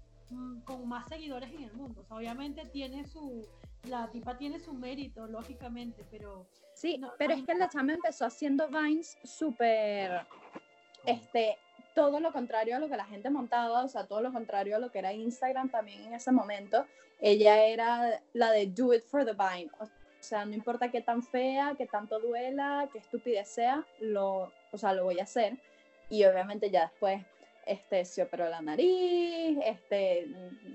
con 0.64 0.88
más 0.88 1.06
seguidores 1.08 1.50
en 1.52 1.64
el 1.64 1.72
mundo. 1.74 2.00
O 2.00 2.04
sea, 2.04 2.16
obviamente 2.16 2.64
tiene 2.66 3.06
su, 3.06 3.46
la 3.84 4.10
tipa 4.10 4.36
tiene 4.36 4.58
su 4.58 4.72
mérito, 4.74 5.26
lógicamente, 5.26 6.04
pero 6.10 6.46
Sí, 6.74 6.98
No, 6.98 7.12
pero 7.18 7.34
a 7.34 7.36
es 7.36 7.44
que 7.44 7.54
la 7.54 7.68
chama 7.68 7.94
empezó 7.94 8.26
haciendo 8.26 8.68
Vines 8.68 9.16
súper, 9.22 10.26
este, 11.06 11.56
todo 11.94 12.20
lo 12.20 12.32
contrario 12.32 12.76
a 12.76 12.78
lo 12.78 12.88
que 12.88 12.96
la 12.96 13.04
gente 13.06 13.30
montaba, 13.30 13.84
o 13.84 13.88
sea, 13.88 14.06
todo 14.06 14.20
lo 14.20 14.32
contrario 14.32 14.76
a 14.76 14.78
lo 14.78 14.90
que 14.90 14.98
era 14.98 15.12
Instagram 15.12 15.70
también 15.70 16.02
en 16.04 16.14
ese 16.14 16.32
momento. 16.32 16.84
Ella 17.20 17.64
era 17.64 18.20
la 18.32 18.50
de 18.50 18.66
do 18.66 18.92
it 18.92 19.04
for 19.04 19.24
the 19.24 19.32
Vine. 19.32 19.70
O 19.80 19.86
sea, 20.20 20.44
no 20.44 20.52
importa 20.54 20.90
qué 20.90 21.00
tan 21.00 21.22
fea, 21.22 21.74
qué 21.78 21.86
tanto 21.86 22.18
duela, 22.18 22.88
qué 22.92 22.98
estupidez 22.98 23.48
sea, 23.48 23.84
lo, 24.00 24.50
o 24.72 24.78
sea, 24.78 24.92
lo 24.92 25.04
voy 25.04 25.20
a 25.20 25.24
hacer. 25.24 25.56
Y 26.10 26.24
obviamente 26.24 26.70
ya 26.70 26.82
después 26.88 27.22
este, 27.66 28.04
se 28.04 28.22
operó 28.22 28.48
la 28.48 28.60
nariz, 28.60 29.58
este, 29.64 30.28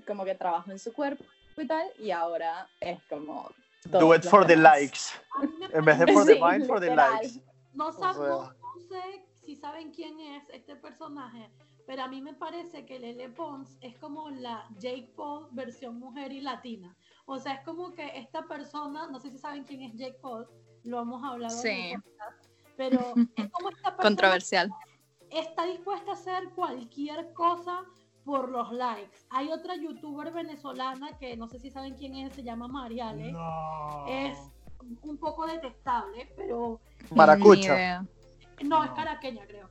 como 0.06 0.24
que 0.24 0.34
trabajó 0.34 0.70
en 0.70 0.78
su 0.78 0.92
cuerpo 0.92 1.24
y 1.56 1.66
tal, 1.66 1.86
y 1.98 2.10
ahora 2.10 2.68
es 2.80 2.98
como... 3.08 3.50
do 3.84 4.14
it 4.14 4.22
for 4.24 4.46
the 4.46 4.56
demás. 4.56 4.80
likes. 4.80 5.00
mí 5.42 5.48
me 5.58 5.66
En 5.78 5.84
vez 5.84 5.98
de 5.98 6.12
for 6.12 6.24
the 6.24 6.34
Sí, 6.34 6.40
vine, 6.40 6.64
for 6.64 6.80
the 6.80 6.94
likes. 6.94 7.40
no, 7.74 7.92
sab- 7.92 8.14
sea- 8.14 8.28
no- 8.28 8.52
no 8.52 8.80
sé 8.88 9.24
si 9.50 9.56
saben 9.56 9.90
quién 9.90 10.20
es 10.20 10.48
este 10.50 10.76
personaje, 10.76 11.50
pero 11.84 12.04
a 12.04 12.08
mí 12.08 12.22
me 12.22 12.34
parece 12.34 12.86
que 12.86 13.00
Lele 13.00 13.30
Pons 13.30 13.78
es 13.80 13.98
como 13.98 14.30
la 14.30 14.64
Jake 14.78 15.12
Paul 15.16 15.48
versión 15.50 15.98
mujer 15.98 16.30
y 16.30 16.40
latina. 16.40 16.96
O 17.26 17.36
sea, 17.40 17.54
es 17.54 17.64
como 17.64 17.92
que 17.92 18.16
esta 18.16 18.46
persona, 18.46 19.08
no 19.08 19.18
sé 19.18 19.28
si 19.32 19.38
saben 19.38 19.64
quién 19.64 19.82
es 19.82 19.92
Jake 19.96 20.18
Paul, 20.22 20.46
lo 20.84 21.00
hemos 21.02 21.24
hablado 21.24 21.56
Sí. 21.60 21.94
podcast, 21.96 22.46
pero 22.76 23.00
es 23.34 23.50
como 23.50 23.70
esta 23.70 23.96
persona 23.96 24.02
Controversial. 24.02 24.70
está 25.30 25.66
dispuesta 25.66 26.12
a 26.12 26.14
hacer 26.14 26.50
cualquier 26.50 27.32
cosa 27.32 27.84
por 28.24 28.50
los 28.50 28.70
likes. 28.70 29.18
Hay 29.30 29.50
otra 29.50 29.74
youtuber 29.74 30.32
venezolana 30.32 31.18
que 31.18 31.36
no 31.36 31.48
sé 31.48 31.58
si 31.58 31.72
saben 31.72 31.94
quién 31.96 32.14
es, 32.14 32.36
se 32.36 32.44
llama 32.44 32.68
Mariale. 32.68 33.32
No. 33.32 34.06
Es 34.06 34.38
un 35.02 35.18
poco 35.18 35.44
detestable, 35.48 36.32
pero 36.36 36.80
Maracucha. 37.16 38.06
No, 38.64 38.84
es 38.84 38.90
caraqueña, 38.92 39.46
creo. 39.46 39.68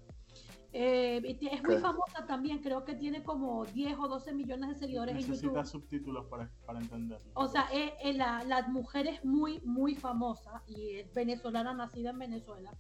Eh, 0.72 1.38
es 1.52 1.64
muy 1.64 1.78
famosa 1.82 2.26
también, 2.28 2.60
creo 2.60 2.86
que 2.86 2.94
tiene 2.94 3.24
como 3.24 3.66
10 3.66 3.98
o 3.98 4.08
12 4.08 4.34
millones 4.34 4.70
de 4.70 4.76
seguidores 4.76 5.16
en 5.16 5.22
YouTube. 5.22 5.34
Necesita 5.58 5.66
subtítulos 5.66 6.26
para, 6.28 6.52
para 6.66 6.80
entenderlo. 6.80 7.32
O 7.34 7.48
sea, 7.48 7.68
es- 7.74 7.94
es 8.04 8.16
la, 8.16 8.44
la 8.44 8.68
mujer 8.68 9.08
es 9.08 9.26
muy, 9.26 9.60
muy 9.62 9.96
famosa 9.96 10.62
y 10.68 10.98
es 10.98 11.12
venezolana, 11.14 11.74
nacida 11.74 12.12
en 12.12 12.20
Venezuela. 12.20 12.72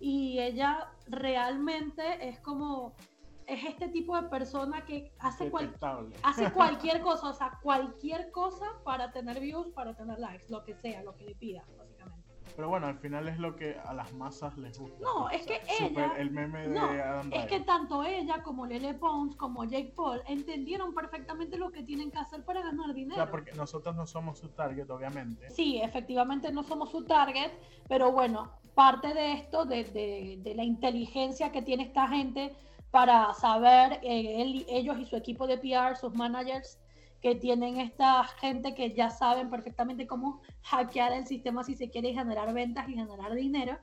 Y 0.00 0.38
ella 0.38 0.88
realmente 1.06 2.28
es 2.28 2.38
como, 2.40 2.94
es 3.46 3.64
este 3.64 3.88
tipo 3.88 4.20
de 4.20 4.28
persona 4.28 4.84
que 4.84 5.10
hace, 5.18 5.44
cual- 5.50 5.68
hace 6.22 6.44
cualquier 6.54 7.00
cosa, 7.00 7.30
o 7.30 7.32
sea, 7.34 7.58
cualquier 7.62 8.30
cosa 8.32 8.66
para 8.84 9.12
tener 9.12 9.40
views, 9.40 9.68
para 9.68 9.94
tener 9.94 10.18
likes, 10.18 10.44
lo 10.50 10.62
que 10.62 10.74
sea, 10.74 11.02
lo 11.02 11.16
que 11.16 11.24
le 11.24 11.34
pida, 11.34 11.64
básicamente. 11.78 12.29
Pero 12.56 12.68
bueno, 12.68 12.86
al 12.86 12.98
final 12.98 13.28
es 13.28 13.38
lo 13.38 13.56
que 13.56 13.76
a 13.84 13.92
las 13.94 14.12
masas 14.12 14.56
les 14.58 14.78
gusta. 14.78 14.98
No, 15.02 15.28
es 15.30 15.46
que 15.46 15.60
super 15.78 16.04
ella- 16.04 16.18
el 16.18 16.30
meme 16.30 16.68
de 16.68 16.74
no, 16.74 16.84
Adam 16.90 17.30
Es 17.32 17.46
que 17.46 17.60
tanto 17.60 18.02
ella 18.04 18.42
como 18.42 18.66
Lele 18.66 18.94
Pons, 18.94 19.36
como 19.36 19.64
Jake 19.64 19.92
Paul, 19.96 20.20
entendieron 20.26 20.94
perfectamente 20.94 21.56
lo 21.56 21.70
que 21.70 21.82
tienen 21.82 22.10
que 22.10 22.18
hacer 22.18 22.44
para 22.44 22.60
ganar 22.62 22.90
O 22.90 22.94
dinero. 22.94 23.14
sea, 23.16 23.30
porque 23.30 23.52
nosotros 23.52 23.94
no 23.96 24.06
somos 24.06 24.38
su 24.38 24.48
target, 24.48 24.90
obviamente. 24.90 25.48
Sí, 25.50 25.80
efectivamente 25.80 26.50
no 26.52 26.62
somos 26.62 26.90
su 26.90 27.04
target, 27.04 27.50
pero 27.88 28.12
bueno, 28.12 28.50
parte 28.74 29.14
de 29.14 29.32
esto, 29.34 29.64
de, 29.64 29.84
de- 29.84 30.38
de 30.40 30.54
la 30.54 30.64
inteligencia 30.64 31.52
que 31.52 31.62
tiene 31.62 31.84
esta 31.84 32.08
gente 32.08 32.54
para 32.90 33.32
saber, 33.34 34.00
eh, 34.02 34.42
él 34.42 34.66
ellos 34.68 34.98
y 34.98 35.04
su 35.06 35.14
equipo 35.16 35.46
de 35.46 35.58
PR, 35.58 35.94
sus 35.94 36.12
managers, 36.14 36.79
que 37.20 37.34
tienen 37.34 37.78
esta 37.78 38.24
gente 38.24 38.74
que 38.74 38.94
ya 38.94 39.10
saben 39.10 39.50
perfectamente 39.50 40.06
cómo 40.06 40.40
hackear 40.62 41.12
el 41.12 41.26
sistema 41.26 41.64
si 41.64 41.74
se 41.74 41.90
quiere 41.90 42.14
generar 42.14 42.52
ventas 42.54 42.88
y 42.88 42.94
generar 42.94 43.34
dinero, 43.34 43.78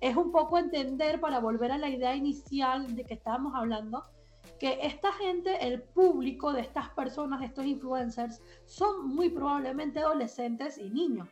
es 0.00 0.16
un 0.16 0.30
poco 0.30 0.58
entender, 0.58 1.20
para 1.20 1.40
volver 1.40 1.72
a 1.72 1.78
la 1.78 1.88
idea 1.88 2.14
inicial 2.14 2.94
de 2.94 3.04
que 3.04 3.14
estábamos 3.14 3.54
hablando, 3.54 4.04
que 4.58 4.78
esta 4.82 5.12
gente, 5.12 5.66
el 5.66 5.82
público 5.82 6.52
de 6.52 6.60
estas 6.60 6.90
personas, 6.90 7.40
de 7.40 7.46
estos 7.46 7.66
influencers, 7.66 8.40
son 8.66 9.08
muy 9.08 9.30
probablemente 9.30 10.00
adolescentes 10.00 10.78
y 10.78 10.90
niños. 10.90 11.28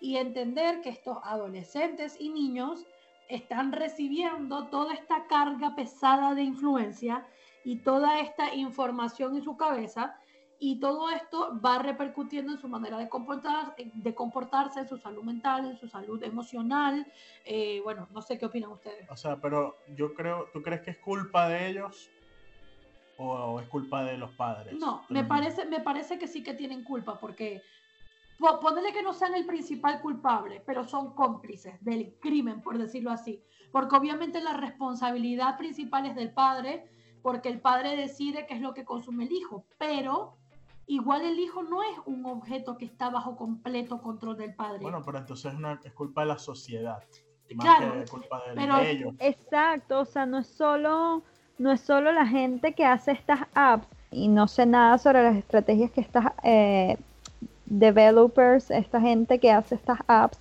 Y 0.00 0.16
entender 0.16 0.80
que 0.82 0.90
estos 0.90 1.18
adolescentes 1.24 2.16
y 2.20 2.28
niños 2.28 2.84
están 3.28 3.72
recibiendo 3.72 4.66
toda 4.68 4.94
esta 4.94 5.26
carga 5.26 5.74
pesada 5.74 6.34
de 6.34 6.42
influencia 6.42 7.26
y 7.64 7.76
toda 7.76 8.20
esta 8.20 8.54
información 8.54 9.36
en 9.36 9.42
su 9.42 9.56
cabeza 9.56 10.16
y 10.58 10.80
todo 10.80 11.10
esto 11.10 11.60
va 11.64 11.78
repercutiendo 11.78 12.52
en 12.52 12.58
su 12.58 12.68
manera 12.68 12.98
de, 12.98 13.08
comportar, 13.08 13.74
de 13.76 14.14
comportarse, 14.14 14.80
en 14.80 14.88
su 14.88 14.96
salud 14.98 15.22
mental, 15.22 15.66
en 15.66 15.76
su 15.76 15.88
salud 15.88 16.22
emocional. 16.22 17.06
Eh, 17.44 17.80
bueno, 17.84 18.08
no 18.12 18.22
sé 18.22 18.38
qué 18.38 18.46
opinan 18.46 18.70
ustedes. 18.72 19.08
O 19.10 19.16
sea, 19.16 19.36
pero 19.40 19.76
yo 19.96 20.14
creo, 20.14 20.48
¿tú 20.52 20.62
crees 20.62 20.82
que 20.82 20.90
es 20.92 20.98
culpa 20.98 21.48
de 21.48 21.68
ellos 21.68 22.10
o, 23.18 23.32
o 23.32 23.60
es 23.60 23.68
culpa 23.68 24.04
de 24.04 24.16
los 24.16 24.30
padres? 24.32 24.74
No, 24.74 25.04
me 25.08 25.24
parece, 25.24 25.64
me 25.66 25.80
parece 25.80 26.18
que 26.18 26.26
sí 26.28 26.42
que 26.42 26.54
tienen 26.54 26.84
culpa, 26.84 27.18
porque 27.18 27.62
po- 28.38 28.60
ponerle 28.60 28.92
que 28.92 29.02
no 29.02 29.12
sean 29.12 29.34
el 29.34 29.46
principal 29.46 30.00
culpable, 30.00 30.62
pero 30.64 30.84
son 30.84 31.14
cómplices 31.14 31.82
del 31.84 32.14
crimen, 32.20 32.62
por 32.62 32.78
decirlo 32.78 33.10
así. 33.10 33.42
Porque 33.72 33.96
obviamente 33.96 34.40
la 34.40 34.54
responsabilidad 34.54 35.58
principal 35.58 36.06
es 36.06 36.14
del 36.14 36.32
padre, 36.32 36.88
porque 37.22 37.48
el 37.48 37.60
padre 37.60 37.96
decide 37.96 38.46
qué 38.46 38.54
es 38.54 38.60
lo 38.60 38.72
que 38.72 38.84
consume 38.84 39.24
el 39.24 39.32
hijo, 39.32 39.66
pero 39.78 40.36
igual 40.86 41.22
el 41.22 41.38
hijo 41.38 41.62
no 41.62 41.82
es 41.82 41.98
un 42.06 42.24
objeto 42.26 42.76
que 42.78 42.84
está 42.84 43.10
bajo 43.10 43.36
completo 43.36 44.00
control 44.00 44.36
del 44.36 44.54
padre. 44.54 44.78
Bueno, 44.82 45.02
pero 45.04 45.18
entonces 45.18 45.52
es, 45.52 45.58
una, 45.58 45.80
es 45.84 45.92
culpa 45.92 46.22
de 46.22 46.28
la 46.28 46.38
sociedad. 46.38 46.98
Más 47.54 47.76
Claro, 47.78 48.00
que 48.00 48.10
culpa 48.10 48.42
de, 48.48 48.54
pero- 48.54 48.76
de 48.78 48.90
ellos. 48.90 49.14
Exacto, 49.20 50.00
o 50.00 50.04
sea, 50.04 50.26
no 50.26 50.38
es 50.38 50.46
solo, 50.48 51.22
no 51.58 51.72
es 51.72 51.80
solo 51.80 52.10
la 52.12 52.26
gente 52.26 52.72
que 52.72 52.84
hace 52.84 53.12
estas 53.12 53.40
apps 53.54 53.86
y 54.10 54.28
no 54.28 54.48
sé 54.48 54.66
nada 54.66 54.98
sobre 54.98 55.22
las 55.22 55.36
estrategias 55.36 55.90
que 55.90 56.00
estas 56.00 56.26
eh, 56.42 56.96
developers, 57.66 58.70
esta 58.70 59.00
gente 59.00 59.38
que 59.38 59.50
hace 59.52 59.74
estas 59.74 59.98
apps 60.06 60.38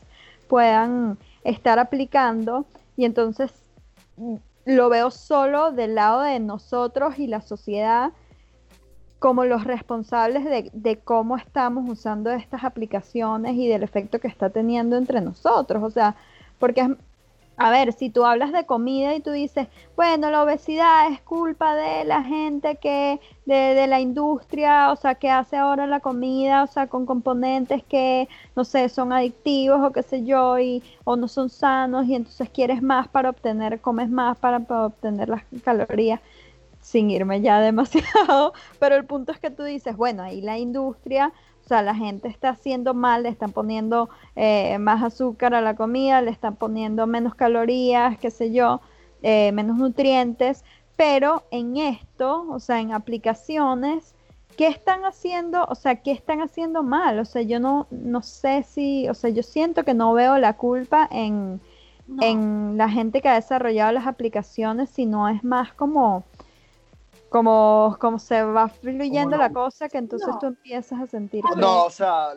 puedan 0.47 1.17
estar 1.43 1.79
aplicando 1.79 2.65
y 2.97 3.05
entonces 3.05 3.51
mm, 4.17 4.35
lo 4.65 4.89
veo 4.89 5.11
solo 5.11 5.71
del 5.71 5.95
lado 5.95 6.21
de 6.21 6.39
nosotros 6.39 7.19
y 7.19 7.27
la 7.27 7.41
sociedad 7.41 8.11
como 9.19 9.45
los 9.45 9.63
responsables 9.63 10.43
de, 10.45 10.69
de 10.73 10.97
cómo 10.97 11.37
estamos 11.37 11.89
usando 11.89 12.31
estas 12.31 12.63
aplicaciones 12.63 13.55
y 13.55 13.67
del 13.67 13.83
efecto 13.83 14.19
que 14.19 14.27
está 14.27 14.49
teniendo 14.49 14.97
entre 14.97 15.21
nosotros. 15.21 15.83
O 15.83 15.89
sea, 15.89 16.15
porque 16.59 16.95
a 17.57 17.71
ver, 17.71 17.93
si 17.93 18.09
tú 18.09 18.25
hablas 18.25 18.51
de 18.51 18.65
comida 18.65 19.15
y 19.15 19.21
tú 19.21 19.31
dices, 19.31 19.67
bueno, 19.95 20.29
la 20.29 20.43
obesidad 20.43 21.11
es 21.11 21.21
culpa 21.21 21.75
de 21.75 22.03
la 22.03 22.21
gente 22.23 22.75
que, 22.77 23.21
de, 23.45 23.55
de 23.55 23.87
la 23.87 24.01
industria, 24.01 24.91
o 24.91 24.95
sea, 24.97 25.15
que 25.15 25.29
hace 25.29 25.55
ahora 25.55 25.87
la 25.87 26.01
comida, 26.01 26.63
o 26.63 26.67
sea, 26.67 26.87
con 26.87 27.05
componentes 27.05 27.83
que, 27.85 28.27
no 28.55 28.65
sé, 28.65 28.89
son 28.89 29.13
adictivos 29.13 29.81
o 29.81 29.91
qué 29.93 30.03
sé 30.03 30.25
yo, 30.25 30.59
y, 30.59 30.83
o 31.05 31.15
no 31.15 31.27
son 31.29 31.49
sanos, 31.49 32.05
y 32.07 32.15
entonces 32.15 32.49
quieres 32.49 32.81
más 32.81 33.07
para 33.07 33.29
obtener, 33.29 33.79
comes 33.79 34.09
más 34.09 34.37
para, 34.37 34.59
para 34.59 34.87
obtener 34.87 35.29
las 35.29 35.43
calorías, 35.63 36.19
sin 36.85 37.09
irme 37.09 37.41
ya 37.41 37.59
demasiado, 37.71 38.53
pero 38.79 38.95
el 38.95 39.05
punto 39.05 39.31
es 39.31 39.39
que 39.39 39.49
tú 39.49 39.63
dices, 39.63 39.97
bueno, 39.97 40.21
ahí 40.21 40.39
la 40.41 40.59
industria, 40.59 41.33
o 41.63 41.67
sea, 41.67 41.81
la 41.81 41.95
gente 41.95 42.27
está 42.27 42.49
haciendo 42.49 42.93
mal, 42.93 43.23
le 43.23 43.29
están 43.29 43.51
poniendo 43.51 44.07
eh, 44.35 44.77
más 44.77 45.01
azúcar 45.01 45.55
a 45.55 45.61
la 45.61 45.75
comida, 45.75 46.21
le 46.21 46.29
están 46.29 46.55
poniendo 46.55 47.07
menos 47.07 47.33
calorías, 47.33 48.19
qué 48.19 48.29
sé 48.29 48.51
yo, 48.53 48.81
eh, 49.23 49.51
menos 49.51 49.77
nutrientes, 49.77 50.63
pero 50.95 51.43
en 51.49 51.77
esto, 51.77 52.45
o 52.49 52.59
sea, 52.59 52.79
en 52.79 52.93
aplicaciones, 52.93 54.13
¿qué 54.55 54.67
están 54.67 55.05
haciendo? 55.05 55.65
O 55.65 55.73
sea, 55.73 55.95
¿qué 55.95 56.11
están 56.11 56.39
haciendo 56.41 56.83
mal? 56.83 57.17
O 57.17 57.25
sea, 57.25 57.41
yo 57.41 57.59
no, 57.59 57.87
no 57.89 58.21
sé 58.21 58.61
si, 58.61 59.09
o 59.09 59.15
sea, 59.15 59.31
yo 59.31 59.41
siento 59.41 59.83
que 59.83 59.95
no 59.95 60.13
veo 60.13 60.37
la 60.37 60.53
culpa 60.53 61.07
en, 61.11 61.59
No. 62.07 62.21
en 62.21 62.77
la 62.77 62.89
gente 62.89 63.21
que 63.21 63.29
ha 63.29 63.33
desarrollado 63.33 63.91
las 63.91 64.05
aplicaciones, 64.05 64.91
sino 64.91 65.27
es 65.27 65.43
más 65.43 65.73
como, 65.73 66.23
como, 67.29 67.97
como 67.99 68.19
se 68.19 68.43
va 68.43 68.67
fluyendo 68.69 69.31
no- 69.31 69.37
la 69.37 69.49
cosa, 69.51 69.89
que 69.89 69.97
entonces 69.97 70.27
No. 70.29 70.39
tú 70.39 70.45
empiezas 70.47 70.99
a 71.01 71.07
sentir 71.07 71.43
que-. 71.43 71.59
No, 71.59 71.85
o 71.85 71.89
sea, 71.89 72.29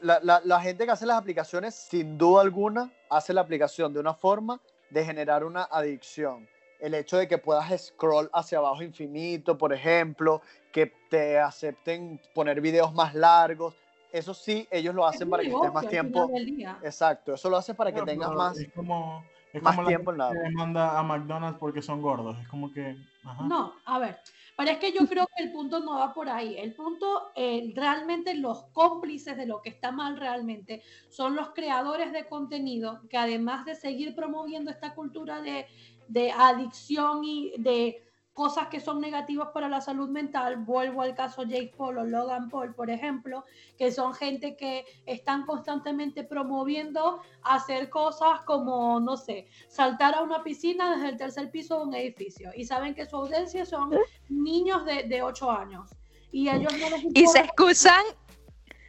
la, 0.00 0.20
la- 0.22 0.40
la 0.44 0.60
gente 0.60 0.84
que 0.86 0.92
hace 0.92 1.06
las 1.06 1.18
aplicaciones, 1.18 1.74
sin 1.74 2.16
duda 2.16 2.42
alguna, 2.42 2.92
hace 3.10 3.32
la 3.32 3.40
aplicación 3.42 3.92
de 3.92 4.00
una 4.00 4.14
forma 4.14 4.60
de 4.90 5.04
generar 5.04 5.44
una 5.44 5.64
adicción. 5.64 6.48
El 6.78 6.94
hecho 6.94 7.16
de 7.16 7.26
que 7.26 7.38
puedas 7.38 7.72
scroll 7.86 8.28
hacia 8.32 8.58
abajo 8.58 8.82
infinito, 8.82 9.56
por 9.56 9.72
ejemplo, 9.72 10.42
que 10.72 10.92
te 11.10 11.38
acepten 11.38 12.20
poner 12.34 12.60
videos 12.60 12.92
más 12.92 13.14
largos, 13.14 13.74
eso 14.12 14.34
sí, 14.34 14.68
ellos 14.70 14.94
lo 14.94 15.08
Es 15.08 15.16
hacen 15.16 15.26
un 15.26 15.30
para 15.30 15.42
que 15.42 15.50
estés 15.50 15.72
más 15.72 15.88
tiempo. 15.88 16.26
final 16.26 16.34
del 16.46 16.56
día. 16.56 16.78
Exacto, 16.82 17.34
eso 17.34 17.48
lo 17.50 17.56
hace 17.56 17.74
para 17.74 17.90
que 17.92 18.00
Bueno, 18.02 18.12
tengas 18.12 18.30
más. 18.32 18.58
Es 18.58 18.70
como, 18.72 19.24
es 19.56 19.62
más 19.62 19.74
como 19.74 19.82
la 19.82 19.88
tiempo 19.88 20.12
en 20.12 20.18
la 20.18 20.28
gente 20.28 20.42
que 20.42 20.48
demanda 20.50 20.98
a 20.98 21.02
McDonald's 21.02 21.58
porque 21.58 21.82
son 21.82 22.02
gordos. 22.02 22.38
Es 22.40 22.48
como 22.48 22.72
que. 22.72 22.96
Ajá. 23.24 23.44
No, 23.44 23.72
a 23.84 23.98
ver, 23.98 24.18
pero 24.56 24.70
es 24.70 24.78
que 24.78 24.92
yo 24.92 25.06
creo 25.06 25.26
que 25.34 25.42
el 25.42 25.52
punto 25.52 25.80
no 25.80 25.98
va 25.98 26.14
por 26.14 26.28
ahí. 26.28 26.56
El 26.58 26.74
punto, 26.74 27.32
eh, 27.34 27.72
realmente 27.74 28.34
los 28.34 28.64
cómplices 28.72 29.36
de 29.36 29.46
lo 29.46 29.60
que 29.60 29.70
está 29.70 29.92
mal 29.92 30.16
realmente 30.16 30.82
son 31.08 31.36
los 31.36 31.50
creadores 31.50 32.12
de 32.12 32.26
contenido 32.26 33.00
que 33.10 33.18
además 33.18 33.64
de 33.64 33.74
seguir 33.74 34.14
promoviendo 34.14 34.70
esta 34.70 34.94
cultura 34.94 35.42
de, 35.42 35.66
de 36.08 36.32
adicción 36.32 37.24
y 37.24 37.52
de 37.58 38.05
cosas 38.36 38.68
que 38.68 38.80
son 38.80 39.00
negativas 39.00 39.48
para 39.54 39.66
la 39.66 39.80
salud 39.80 40.10
mental, 40.10 40.58
vuelvo 40.58 41.00
al 41.00 41.14
caso 41.14 41.44
Jake 41.44 41.72
Paul 41.74 41.96
o 41.96 42.04
Logan 42.04 42.50
Paul, 42.50 42.74
por 42.74 42.90
ejemplo, 42.90 43.46
que 43.78 43.90
son 43.90 44.12
gente 44.12 44.58
que 44.58 44.84
están 45.06 45.46
constantemente 45.46 46.22
promoviendo 46.22 47.22
hacer 47.42 47.88
cosas 47.88 48.42
como, 48.42 49.00
no 49.00 49.16
sé, 49.16 49.46
saltar 49.68 50.14
a 50.16 50.22
una 50.22 50.44
piscina 50.44 50.94
desde 50.94 51.08
el 51.08 51.16
tercer 51.16 51.50
piso 51.50 51.78
de 51.78 51.84
un 51.86 51.94
edificio. 51.94 52.50
Y 52.54 52.66
saben 52.66 52.94
que 52.94 53.06
su 53.06 53.16
audiencia 53.16 53.64
son 53.64 53.96
niños 54.28 54.84
de, 54.84 55.04
de 55.04 55.22
8 55.22 55.50
años. 55.50 55.88
Y 56.30 56.50
ellos 56.50 56.74
no 56.78 56.90
les 56.90 57.04
Y 57.14 57.26
se 57.28 57.38
excusan, 57.38 58.04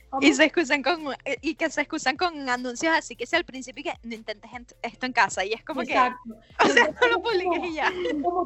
cómo- 0.09 0.21
y 0.25 0.33
se 0.33 0.43
excusan 0.45 0.81
con, 0.83 0.99
y 1.41 1.55
que 1.55 1.69
se 1.69 1.81
excusan 1.81 2.17
con 2.17 2.49
anuncios 2.49 2.93
así 2.95 3.15
que 3.15 3.25
sea 3.25 3.39
al 3.39 3.45
principio 3.45 3.83
que 3.83 3.93
no 4.07 4.15
intentes 4.15 4.51
en- 4.53 4.67
esto 4.81 5.05
en 5.05 5.13
casa 5.13 5.43
y 5.45 5.53
es 5.53 5.63
como 5.63 5.81
Exacto. 5.81 6.17
que, 6.25 6.65
o 6.69 6.73
sea, 6.73 6.83
no 6.85 7.07
lo 7.07 7.17
es 7.17 7.23
publiques 7.23 7.69
y 7.69 7.73
ya. 7.73 7.91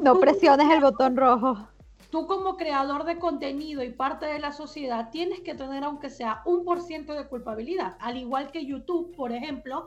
No 0.02 0.18
presiones 0.20 0.70
el 0.70 0.80
botón 0.80 1.16
rojo. 1.16 1.68
tú 2.10 2.26
como 2.26 2.56
creador 2.56 3.04
de 3.04 3.18
contenido 3.18 3.82
y 3.82 3.90
parte 3.90 4.26
de 4.26 4.38
la 4.38 4.52
sociedad 4.52 5.08
tienes 5.10 5.40
que 5.40 5.54
tener 5.54 5.82
aunque 5.84 6.10
sea 6.10 6.42
un 6.44 6.64
por 6.64 6.82
ciento 6.82 7.14
de 7.14 7.26
culpabilidad, 7.26 7.96
al 8.00 8.18
igual 8.18 8.50
que 8.52 8.66
YouTube, 8.66 9.14
por 9.16 9.32
ejemplo, 9.32 9.86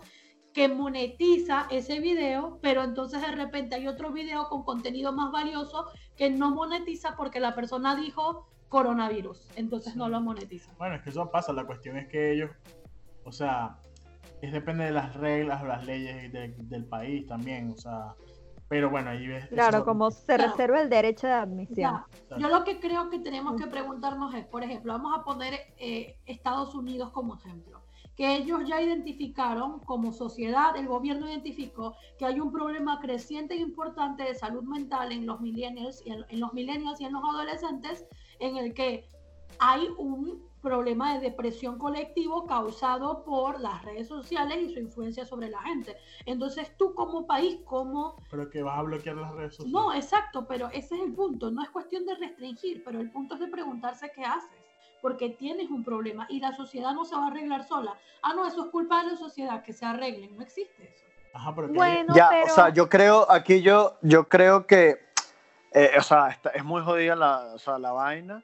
que 0.51 0.67
monetiza 0.69 1.67
ese 1.69 1.99
video, 1.99 2.57
pero 2.61 2.83
entonces 2.83 3.21
de 3.21 3.27
repente 3.31 3.75
hay 3.75 3.87
otro 3.87 4.11
video 4.11 4.47
con 4.47 4.63
contenido 4.63 5.11
más 5.11 5.31
valioso 5.31 5.85
que 6.15 6.29
no 6.29 6.49
monetiza 6.51 7.15
porque 7.17 7.39
la 7.41 7.53
persona 7.53 7.95
dijo 7.95 8.47
coronavirus, 8.69 9.47
entonces 9.55 9.95
no 9.95 10.09
lo 10.09 10.21
monetiza. 10.21 10.71
Bueno, 10.77 10.95
es 10.95 11.01
que 11.03 11.09
eso 11.09 11.29
pasa. 11.31 11.53
La 11.53 11.65
cuestión 11.65 11.97
es 11.97 12.07
que 12.07 12.31
ellos. 12.33 12.51
O 13.23 13.31
sea. 13.31 13.77
Es 14.41 14.51
depende 14.51 14.83
de 14.83 14.91
las 14.91 15.15
reglas 15.15 15.63
o 15.63 15.65
las 15.65 15.85
leyes 15.85 16.31
de- 16.31 16.53
del 16.57 16.85
país 16.85 17.25
también. 17.25 17.71
O 17.71 17.77
sea. 17.77 18.13
Pero 18.67 18.89
bueno, 18.89 19.11
ahí 19.11 19.25
ves. 19.27 19.47
Claro, 19.47 19.77
eso- 19.77 19.85
como 19.85 20.11
se 20.11 20.35
Claro. 20.35 20.51
reserva 20.51 20.81
el 20.81 20.89
derecho 20.89 21.27
de 21.27 21.33
admisión. 21.33 22.01
Ya, 22.29 22.37
Yo 22.37 22.49
lo 22.49 22.63
que 22.63 22.79
creo 22.79 23.09
que 23.09 23.19
tenemos 23.19 23.59
que 23.61 23.67
preguntarnos 23.67 24.33
es, 24.33 24.45
por 24.45 24.63
ejemplo, 24.63 24.91
vamos 24.93 25.17
a 25.17 25.23
poner 25.23 25.53
eh, 25.77 26.17
Estados 26.25 26.73
Unidos 26.75 27.11
como 27.11 27.35
ejemplo, 27.35 27.81
que 28.15 28.35
ellos 28.35 28.61
ya 28.67 28.81
identificaron 28.81 29.79
como 29.79 30.11
sociedad, 30.11 30.75
el 30.77 30.87
gobierno 30.87 31.27
identificó 31.29 31.95
que 32.17 32.25
hay 32.25 32.39
un 32.39 32.51
problema 32.51 32.99
creciente 32.99 33.53
e 33.53 33.57
importante 33.57 34.23
de 34.23 34.33
salud 34.35 34.63
mental 34.63 35.11
en 35.11 35.25
los 35.27 35.41
millennials 35.41 36.01
y 36.05 36.11
en, 36.11 36.25
en 36.27 36.39
los 36.39 36.53
millennials 36.53 36.99
y 37.01 37.05
en 37.05 37.13
los 37.13 37.23
adolescentes, 37.23 38.05
en 38.39 38.57
el 38.57 38.73
que 38.73 39.07
hay 39.59 39.87
un 39.97 40.45
problema 40.65 41.13
de 41.13 41.19
depresión 41.19 41.77
colectivo 41.77 42.47
causado 42.47 43.23
por 43.23 43.59
las 43.59 43.85
redes 43.85 44.07
sociales 44.07 44.57
y 44.57 44.73
su 44.73 44.79
influencia 44.79 45.23
sobre 45.23 45.49
la 45.49 45.61
gente. 45.61 45.95
Entonces, 46.25 46.75
tú 46.75 46.95
como 46.95 47.27
país, 47.27 47.59
como 47.65 48.15
Pero 48.31 48.49
que 48.49 48.63
vas 48.63 48.79
a 48.79 48.81
bloquear 48.81 49.15
las 49.15 49.31
redes 49.35 49.55
sociales. 49.55 49.71
no, 49.71 49.93
exacto, 49.93 50.47
pero 50.47 50.67
ese 50.69 50.95
es 50.95 51.01
el 51.01 51.13
punto. 51.13 51.51
No 51.51 51.61
es 51.61 51.69
cuestión 51.69 52.05
de 52.07 52.15
restringir, 52.15 52.83
pero 52.83 52.99
el 52.99 53.11
punto 53.11 53.35
es 53.35 53.41
de 53.41 53.47
preguntarse 53.47 54.11
qué 54.15 54.23
haces, 54.23 54.49
porque 55.03 55.29
tienes 55.29 55.69
un 55.69 55.83
problema 55.83 56.25
y 56.29 56.39
la 56.39 56.51
sociedad 56.55 56.93
no 56.93 57.05
se 57.05 57.15
va 57.15 57.25
a 57.25 57.27
arreglar 57.27 57.63
sola. 57.63 57.93
Ah, 58.23 58.33
no, 58.33 58.47
eso 58.47 58.65
es 58.65 58.71
culpa 58.71 59.03
de 59.03 59.11
la 59.11 59.17
sociedad, 59.17 59.61
que 59.61 59.71
se 59.71 59.85
arreglen. 59.85 60.35
No 60.35 60.41
existe 60.41 60.89
eso. 60.91 61.05
Ajá, 61.31 61.53
pero 61.53 61.67
que 61.67 61.73
Bueno, 61.73 62.15
ya, 62.15 62.29
pero 62.31 62.45
o 62.45 62.55
sea, 62.55 62.69
yo 62.69 62.89
creo, 62.89 63.29
aquí 63.29 63.61
yo, 63.61 63.97
yo 64.01 64.27
creo 64.27 64.65
que, 64.65 64.97
eh, 65.75 65.91
o 65.99 66.01
sea, 66.01 66.29
está- 66.29 66.49
es 66.51 66.63
muy 66.63 66.81
jodida 66.81 67.15
la, 67.15 67.39
o 67.53 67.59
sea, 67.59 67.77
la 67.77 67.91
vaina, 67.91 68.41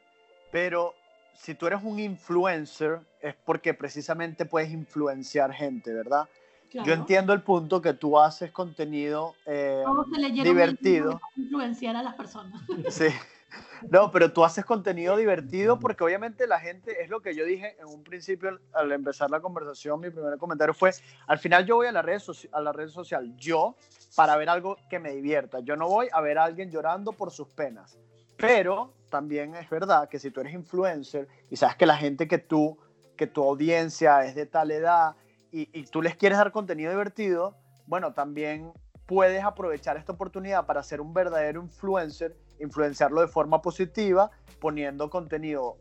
pero 0.51 0.93
si 1.33 1.55
tú 1.55 1.65
eres 1.65 1.81
un 1.83 1.97
influencer 1.99 2.99
es 3.19 3.33
porque 3.45 3.73
precisamente 3.73 4.45
puedes 4.45 4.69
influenciar 4.71 5.51
gente, 5.53 5.91
¿verdad? 5.93 6.27
Claro. 6.69 6.87
Yo 6.87 6.93
entiendo 6.93 7.33
el 7.33 7.41
punto 7.41 7.81
que 7.81 7.93
tú 7.93 8.19
haces 8.19 8.51
contenido 8.51 9.35
eh, 9.45 9.81
Todos 9.83 10.07
se 10.13 10.29
divertido. 10.43 11.19
influenciar 11.35 11.95
a 11.95 12.03
las 12.03 12.15
personas. 12.15 12.61
Sí. 12.89 13.07
No, 13.89 14.11
pero 14.11 14.31
tú 14.31 14.43
haces 14.43 14.63
contenido 14.65 15.17
divertido 15.17 15.79
porque 15.79 16.03
obviamente 16.03 16.47
la 16.47 16.59
gente, 16.59 17.01
es 17.01 17.09
lo 17.09 17.21
que 17.21 17.33
yo 17.35 17.45
dije 17.45 17.75
en 17.79 17.87
un 17.87 18.03
principio 18.03 18.59
al- 18.73 18.91
empezar 18.91 19.29
la 19.29 19.39
conversación, 19.39 19.99
mi 19.99 20.09
primer 20.09 20.37
comentario 20.37 20.73
fue, 20.73 20.91
al 21.27 21.39
final 21.39 21.65
yo 21.65 21.77
voy 21.77 21.87
a 21.87 21.91
la 21.91 22.01
red, 22.01 22.21
a 22.51 22.61
la 22.61 22.71
red 22.71 22.89
social, 22.89 23.35
yo, 23.35 23.75
para 24.15 24.35
ver 24.37 24.49
algo 24.49 24.77
que 24.89 24.99
me 24.99 25.11
divierta. 25.11 25.59
Yo 25.61 25.75
no 25.75 25.87
voy 25.87 26.07
a 26.11 26.21
ver 26.21 26.37
a 26.37 26.43
alguien 26.43 26.69
llorando 26.69 27.11
por 27.13 27.31
sus 27.31 27.47
penas. 27.49 27.97
Pero 28.37 28.93
también 29.09 29.55
es 29.55 29.69
verdad 29.69 30.09
que 30.09 30.19
si 30.19 30.31
tú 30.31 30.41
eres 30.41 30.53
influencer 30.53 31.27
y 31.49 31.55
sabes 31.57 31.75
que 31.75 31.85
la 31.85 31.97
gente 31.97 32.27
que 32.27 32.37
tú, 32.37 32.77
que 33.15 33.27
tu 33.27 33.43
audiencia 33.43 34.23
es 34.25 34.35
de 34.35 34.45
tal 34.45 34.71
edad 34.71 35.15
y, 35.51 35.69
y 35.77 35.85
tú 35.85 36.01
les 36.01 36.15
quieres 36.15 36.37
dar 36.37 36.51
contenido 36.51 36.91
divertido, 36.91 37.55
bueno, 37.85 38.13
también 38.13 38.71
puedes 39.05 39.43
aprovechar 39.43 39.97
esta 39.97 40.13
oportunidad 40.13 40.65
para 40.65 40.81
ser 40.83 41.01
un 41.01 41.13
verdadero 41.13 41.61
influencer, 41.61 42.35
influenciarlo 42.61 43.21
de 43.21 43.27
forma 43.27 43.61
positiva, 43.61 44.29
poniendo 44.59 45.09
contenido 45.09 45.77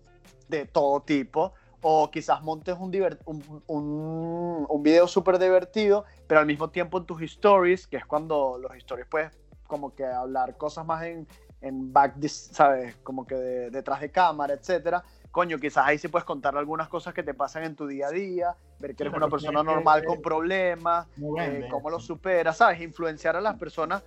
de 0.48 0.66
todo 0.66 1.00
tipo, 1.00 1.52
o 1.82 2.10
quizás 2.10 2.42
montes 2.42 2.76
un, 2.78 2.90
diver- 2.92 3.18
un, 3.24 3.62
un, 3.66 4.66
un 4.68 4.82
video 4.82 5.06
súper 5.08 5.38
divertido, 5.38 6.04
pero 6.26 6.40
al 6.40 6.46
mismo 6.46 6.68
tiempo 6.70 6.98
en 6.98 7.04
tus 7.06 7.22
stories, 7.22 7.86
que 7.86 7.96
es 7.98 8.04
cuando 8.04 8.58
los 8.58 8.74
stories 8.76 9.06
puedes 9.06 9.30
como 9.66 9.94
que 9.94 10.04
hablar 10.04 10.56
cosas 10.56 10.84
más 10.84 11.04
en, 11.04 11.26
en 11.60 11.92
back, 11.92 12.20
¿sabes? 12.26 12.96
Como 13.02 13.26
que 13.26 13.36
de- 13.36 13.70
detrás 13.70 14.00
de 14.00 14.10
cámara, 14.10 14.54
etcétera. 14.54 15.02
Coño, 15.30 15.58
quizás 15.58 15.86
ahí 15.86 15.96
sí 15.96 16.08
puedes 16.08 16.24
contar 16.24 16.56
algunas 16.56 16.88
cosas 16.88 17.14
que 17.14 17.22
te 17.22 17.34
pasan 17.34 17.62
en 17.62 17.76
tu 17.76 17.86
día 17.86 18.08
a 18.08 18.10
día, 18.10 18.56
ver 18.80 18.96
que 18.96 19.04
eres 19.04 19.14
una 19.14 19.26
persona 19.30 19.62
normal 19.62 20.00
con 20.04 20.20
problemas, 20.22 21.06
eh, 21.44 21.66
cómo 21.70 21.88
lo 21.88 22.00
superas, 22.00 22.56
¿sabes? 22.56 22.80
Influenciar 22.80 23.36
a 23.36 23.40
las 23.40 23.56
personas 23.56 24.02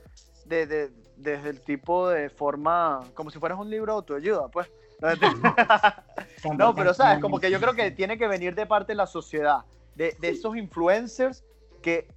de, 0.45 0.65
de- 0.67 0.91
desde 1.17 1.49
el 1.49 1.61
tipo 1.61 2.09
de 2.09 2.29
forma, 2.29 3.01
como 3.13 3.29
si 3.29 3.39
fueras 3.39 3.59
un 3.59 3.69
libro 3.69 3.93
de 3.93 3.97
autoayuda, 3.97 4.47
pues. 4.49 4.69
No, 6.57 6.73
pero 6.75 6.93
sabes, 6.93 7.19
como 7.19 7.39
que 7.39 7.51
yo 7.51 7.59
creo 7.59 7.73
que 7.73 7.91
tiene 7.91 8.17
que 8.17 8.27
venir 8.27 8.55
de 8.55 8.65
parte 8.65 8.93
de 8.93 8.95
la 8.95 9.07
sociedad, 9.07 9.59
de, 9.95 10.15
de 10.19 10.29
esos 10.29 10.55
influencers 10.55 11.43
que, 11.81 12.07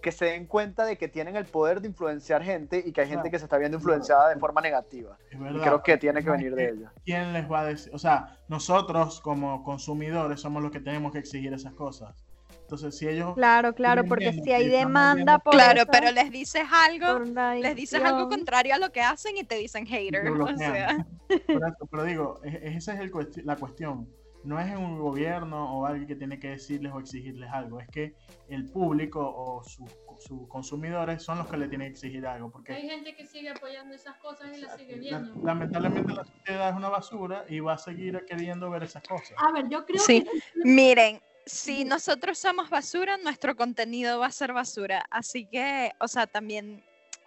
que 0.00 0.10
se 0.12 0.26
den 0.26 0.46
cuenta 0.46 0.84
de 0.84 0.96
que 0.96 1.08
tienen 1.08 1.36
el 1.36 1.44
poder 1.44 1.80
de 1.80 1.88
influenciar 1.88 2.42
gente 2.42 2.82
y 2.84 2.92
que 2.92 3.02
hay 3.02 3.08
gente 3.08 3.30
que 3.30 3.38
se 3.38 3.44
está 3.44 3.58
viendo 3.58 3.76
influenciada 3.76 4.30
de 4.30 4.36
forma 4.36 4.60
negativa. 4.60 5.18
Es 5.30 5.38
Y 5.38 5.60
creo 5.60 5.82
que 5.82 5.98
tiene 5.98 6.22
que 6.24 6.30
venir 6.30 6.54
de 6.54 6.70
ella. 6.70 6.92
¿Quién 7.04 7.32
les 7.32 7.50
va 7.50 7.60
a 7.60 7.64
decir? 7.66 7.94
O 7.94 7.98
sea, 7.98 8.38
nosotros 8.48 9.20
como 9.20 9.62
consumidores 9.62 10.40
somos 10.40 10.62
los 10.62 10.72
que 10.72 10.80
tenemos 10.80 11.12
que 11.12 11.18
exigir 11.18 11.52
esas 11.52 11.74
cosas. 11.74 12.24
Entonces, 12.70 12.96
si 12.96 13.08
ellos... 13.08 13.34
Claro, 13.34 13.74
claro, 13.74 14.04
porque 14.04 14.32
si 14.32 14.52
hay 14.52 14.68
demanda 14.68 15.40
por 15.40 15.54
Claro, 15.54 15.82
eso, 15.82 15.90
pero 15.90 16.12
les 16.12 16.30
dices 16.30 16.62
algo, 16.72 17.24
les 17.60 17.74
dices 17.74 18.00
algo 18.00 18.28
contrario 18.28 18.76
a 18.76 18.78
lo 18.78 18.92
que 18.92 19.00
hacen 19.00 19.36
y 19.36 19.42
te 19.42 19.56
dicen 19.56 19.86
hater. 19.86 20.22
O 20.40 20.56
sea, 20.56 21.04
Por 21.48 21.66
eso, 21.66 21.86
pero 21.90 22.04
digo, 22.04 22.40
esa 22.44 22.94
es 22.94 23.00
el 23.00 23.10
cuesti- 23.10 23.42
la 23.42 23.56
cuestión. 23.56 24.08
No 24.44 24.58
es 24.58 24.74
un 24.74 24.98
gobierno 25.00 25.78
o 25.78 25.84
alguien 25.84 26.06
que 26.06 26.14
tiene 26.16 26.38
que 26.38 26.48
decirles 26.50 26.92
o 26.94 27.00
exigirles 27.00 27.50
algo. 27.52 27.78
Es 27.80 27.88
que 27.88 28.14
el 28.48 28.70
público 28.70 29.20
o 29.20 29.62
sus 29.64 29.90
sus 30.20 30.46
consumidores 30.48 31.22
son 31.22 31.38
los 31.38 31.46
que 31.48 31.56
le 31.56 31.66
tienen 31.66 31.88
que 31.88 31.92
exigir 31.92 32.26
algo. 32.26 32.50
Porque 32.50 32.74
Hay 32.74 32.86
gente 32.88 33.16
que 33.16 33.26
sigue 33.26 33.48
apoyando 33.50 33.94
esas 33.94 34.16
cosas 34.18 34.56
y 34.56 34.60
las 34.60 34.76
sigue 34.76 34.96
la- 35.10 35.18
viendo. 35.20 35.42
lamentablemente 35.44 36.12
la 36.12 36.24
sociedad 36.24 36.68
es 36.70 36.76
una 36.76 36.88
basura 36.90 37.44
y 37.48 37.60
va 37.60 37.72
a 37.74 37.78
seguir 37.78 38.22
queriendo 38.28 38.68
ver 38.70 38.82
esas 38.84 39.02
cosas. 39.02 39.32
A 39.38 39.50
ver, 39.52 39.68
yo 39.70 39.84
creo 39.86 39.98
Sí. 39.98 40.22
que 40.22 40.30
miren, 40.64 41.20
si 41.50 41.84
nosotros 41.84 42.38
somos 42.38 42.70
basura, 42.70 43.16
nuestro 43.16 43.56
contenido 43.56 44.20
va 44.20 44.26
a 44.26 44.32
ser 44.32 44.52
basura. 44.52 45.04
Así 45.10 45.46
que, 45.46 45.92
o 45.98 46.06
sea, 46.06 46.26
también 46.26 46.82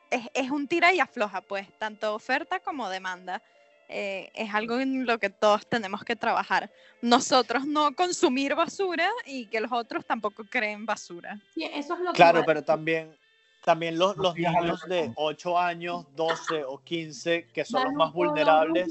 es, 0.09 0.27
es 0.33 0.49
un 0.49 0.67
tira 0.67 0.93
y 0.93 0.99
afloja, 0.99 1.41
pues, 1.41 1.67
tanto 1.77 2.15
oferta 2.15 2.59
como 2.59 2.89
demanda. 2.89 3.41
Eh, 3.89 4.31
es 4.33 4.53
algo 4.53 4.79
en 4.79 5.05
lo 5.05 5.19
que 5.19 5.29
todos 5.29 5.67
tenemos 5.67 6.03
que 6.03 6.15
trabajar. 6.15 6.71
Nosotros 7.01 7.65
no 7.65 7.93
consumir 7.95 8.55
basura 8.55 9.09
y 9.25 9.45
que 9.47 9.59
los 9.59 9.71
otros 9.71 10.05
tampoco 10.05 10.45
creen 10.45 10.85
basura. 10.85 11.39
sí, 11.53 11.65
eso 11.65 11.93
es 11.93 11.99
lo 11.99 12.11
que 12.13 12.15
Claro, 12.15 12.39
a 12.39 12.45
pero 12.45 12.63
también, 12.63 13.15
también 13.63 13.99
los, 13.99 14.15
los 14.17 14.35
niños 14.35 14.81
de 14.87 15.11
8 15.15 15.59
años, 15.59 16.05
12 16.15 16.63
o 16.63 16.81
15, 16.81 17.47
que 17.53 17.65
son 17.65 17.83
los 17.83 17.93
más 17.93 18.13
vulnerables. 18.13 18.89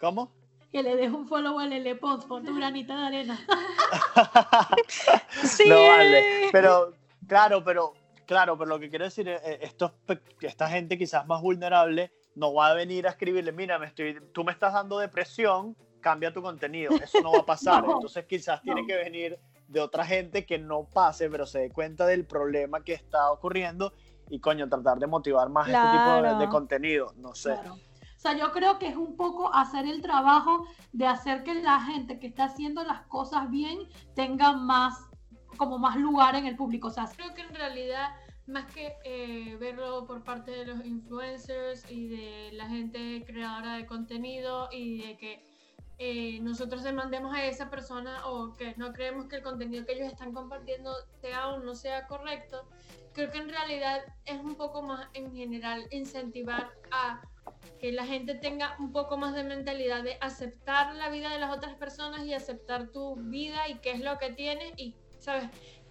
¿Cómo? 0.00 0.32
Que 0.74 0.82
le 0.82 0.96
dejo 0.96 1.16
un 1.18 1.28
follow 1.28 1.60
a 1.60 1.66
Lele 1.68 1.94
Pons, 1.94 2.24
pon 2.24 2.44
tu 2.44 2.52
granita 2.56 2.96
de 2.98 3.06
arena. 3.06 3.38
Sí. 5.44 5.68
No 5.68 5.80
vale. 5.88 6.48
Pero, 6.50 6.94
claro, 7.28 7.62
pero, 7.62 7.94
claro, 8.26 8.58
pero 8.58 8.70
lo 8.70 8.80
que 8.80 8.90
quiero 8.90 9.04
decir 9.04 9.28
es, 9.28 9.40
eh, 9.44 9.58
estos, 9.62 9.92
esta 10.40 10.68
gente 10.68 10.98
quizás 10.98 11.26
más 11.28 11.40
vulnerable 11.42 12.12
no 12.34 12.52
va 12.54 12.68
a 12.68 12.74
venir 12.74 13.06
a 13.06 13.10
escribirle, 13.10 13.52
mira, 13.52 13.78
me 13.78 13.86
estoy, 13.86 14.18
tú 14.32 14.42
me 14.42 14.50
estás 14.50 14.72
dando 14.72 14.98
depresión, 14.98 15.76
cambia 16.00 16.32
tu 16.32 16.42
contenido. 16.42 16.92
Eso 16.96 17.20
no 17.20 17.30
va 17.32 17.38
a 17.38 17.46
pasar. 17.46 17.84
No, 17.86 17.94
Entonces 17.94 18.24
quizás 18.26 18.60
tiene 18.62 18.80
no. 18.82 18.86
que 18.88 18.96
venir 18.96 19.38
de 19.68 19.80
otra 19.80 20.04
gente 20.04 20.44
que 20.44 20.58
no 20.58 20.88
pase, 20.92 21.30
pero 21.30 21.46
se 21.46 21.60
dé 21.60 21.70
cuenta 21.70 22.04
del 22.04 22.24
problema 22.26 22.82
que 22.82 22.94
está 22.94 23.30
ocurriendo 23.30 23.92
y 24.28 24.40
coño, 24.40 24.68
tratar 24.68 24.98
de 24.98 25.06
motivar 25.06 25.48
más 25.50 25.68
este 25.68 25.78
tipo 25.80 26.14
de- 26.16 26.22
de, 26.22 26.28
Claro. 26.36 26.50
contenido. 26.50 27.12
No 27.16 27.34
sé. 27.34 27.52
Claro. 27.54 27.76
Sea, 28.24 28.38
yo 28.38 28.52
creo 28.52 28.78
que 28.78 28.88
es 28.88 28.96
un 28.96 29.16
poco 29.18 29.52
hacer 29.54 29.84
el 29.84 30.00
trabajo 30.00 30.66
de 30.92 31.06
hacer 31.06 31.44
que 31.44 31.52
la 31.56 31.78
gente 31.78 32.18
que 32.18 32.28
está 32.28 32.44
haciendo 32.44 32.82
las 32.82 33.02
cosas 33.02 33.50
bien 33.50 33.80
tenga 34.14 34.54
más, 34.54 34.98
como 35.58 35.76
más 35.76 35.96
lugar 35.96 36.34
en 36.34 36.46
el 36.46 36.56
público. 36.56 36.88
O 36.88 36.90
sea, 36.90 37.06
Creo 37.14 37.34
que 37.34 37.42
en 37.42 37.54
realidad, 37.54 38.16
más 38.46 38.64
que 38.72 38.94
eh, 39.04 39.58
verlo 39.60 40.06
por 40.06 40.24
parte 40.24 40.52
de 40.52 40.64
los 40.64 40.86
influencers 40.86 41.84
y 41.90 42.08
de 42.08 42.52
la 42.54 42.66
gente 42.66 43.22
creadora 43.26 43.74
de 43.74 43.84
contenido 43.84 44.70
y 44.72 45.02
de 45.02 45.18
que 45.18 45.44
eh, 45.98 46.40
nosotros 46.40 46.82
demandemos 46.82 47.34
a 47.34 47.44
esa 47.44 47.70
persona 47.70 48.26
o 48.26 48.54
que 48.54 48.74
no 48.76 48.92
creemos 48.92 49.26
que 49.26 49.36
el 49.36 49.42
contenido 49.42 49.86
que 49.86 49.92
ellos 49.92 50.08
están 50.08 50.32
compartiendo 50.32 50.92
sea 51.20 51.48
o 51.48 51.60
no 51.60 51.74
sea 51.74 52.06
correcto, 52.06 52.66
creo 53.12 53.30
que 53.30 53.38
en 53.38 53.48
realidad 53.48 54.02
es 54.24 54.40
un 54.40 54.56
poco 54.56 54.82
más 54.82 55.08
en 55.14 55.34
general 55.34 55.86
incentivar 55.90 56.70
a 56.90 57.22
que 57.78 57.92
la 57.92 58.06
gente 58.06 58.34
tenga 58.34 58.76
un 58.78 58.92
poco 58.92 59.16
más 59.16 59.34
de 59.34 59.44
mentalidad 59.44 60.02
de 60.02 60.16
aceptar 60.20 60.94
la 60.94 61.10
vida 61.10 61.30
de 61.30 61.38
las 61.38 61.56
otras 61.56 61.74
personas 61.74 62.26
y 62.26 62.34
aceptar 62.34 62.88
tu 62.88 63.16
vida 63.16 63.68
y 63.68 63.76
qué 63.76 63.92
es 63.92 64.00
lo 64.00 64.18
que 64.18 64.30
tienes 64.30 64.72
y, 64.76 64.94
¿sabes? 65.18 65.44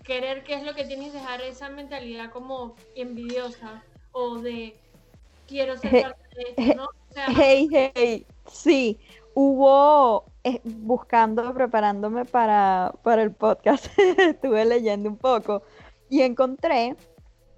Querer 0.04 0.44
qué 0.44 0.56
es 0.56 0.64
lo 0.64 0.74
que 0.74 0.84
tienes 0.86 1.08
y 1.08 1.12
dejar 1.12 1.42
esa 1.42 1.70
mentalidad 1.70 2.32
como 2.32 2.76
envidiosa 2.96 3.84
o 4.12 4.40
de 4.40 4.78
quiero 5.48 5.78
ser 5.78 6.02
parte 6.02 6.28
de 6.36 6.44
esto, 6.50 6.76
¿no? 6.76 6.86
O 6.86 7.14
sea, 7.14 7.28
Hey, 7.38 7.70
hey, 7.72 8.26
sí, 8.48 9.00
hubo, 9.34 10.26
eh, 10.44 10.62
buscando, 10.64 11.54
preparándome 11.54 12.26
para, 12.26 12.94
para 13.04 13.24
el 13.24 13.32
podcast, 13.32 13.88
estuve 14.18 14.66
leyendo 14.66 15.10
un 15.10 15.18
poco 15.18 15.64
y 16.10 16.22
encontré 16.22 16.96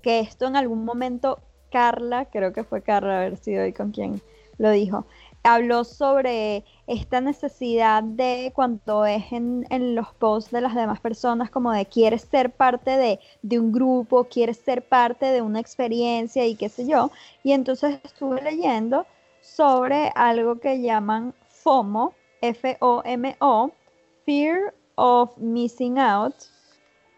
que 0.01 0.19
esto 0.19 0.45
en 0.45 0.55
algún 0.55 0.86
momento, 0.86 1.39
Carla, 1.71 2.26
creo 2.26 2.53
que 2.53 2.63
fue 2.63 2.82
Carla, 2.82 3.17
a 3.17 3.19
ver 3.21 3.38
si 3.38 3.53
doy 3.53 3.73
con 3.73 3.91
quién 3.91 4.21
lo 4.57 4.71
dijo, 4.71 5.05
habló 5.43 5.84
sobre 5.84 6.63
esta 6.88 7.21
necesidad 7.21 8.03
de 8.03 8.51
cuando 8.55 9.05
es 9.05 9.32
en, 9.32 9.65
en 9.69 9.95
los 9.95 10.13
posts 10.13 10.51
de 10.51 10.61
las 10.61 10.76
demás 10.76 10.99
personas, 10.99 11.49
como 11.49 11.71
de 11.71 11.86
quieres 11.86 12.21
ser 12.23 12.51
parte 12.51 12.91
de, 12.91 13.19
de 13.41 13.59
un 13.59 13.71
grupo, 13.71 14.26
quieres 14.26 14.57
ser 14.57 14.88
parte 14.88 15.26
de 15.26 15.41
una 15.41 15.59
experiencia 15.59 16.45
y 16.45 16.55
qué 16.55 16.69
sé 16.69 16.88
yo. 16.88 17.11
Y 17.43 17.51
entonces 17.51 17.99
estuve 18.03 18.41
leyendo 18.41 19.05
sobre 19.41 20.11
algo 20.15 20.59
que 20.59 20.82
llaman 20.82 21.34
FOMO, 21.66 22.13
F-O-M-O, 22.41 23.72
Fear 24.24 24.76
of 24.93 25.36
Missing 25.38 25.97
Out. 25.97 26.36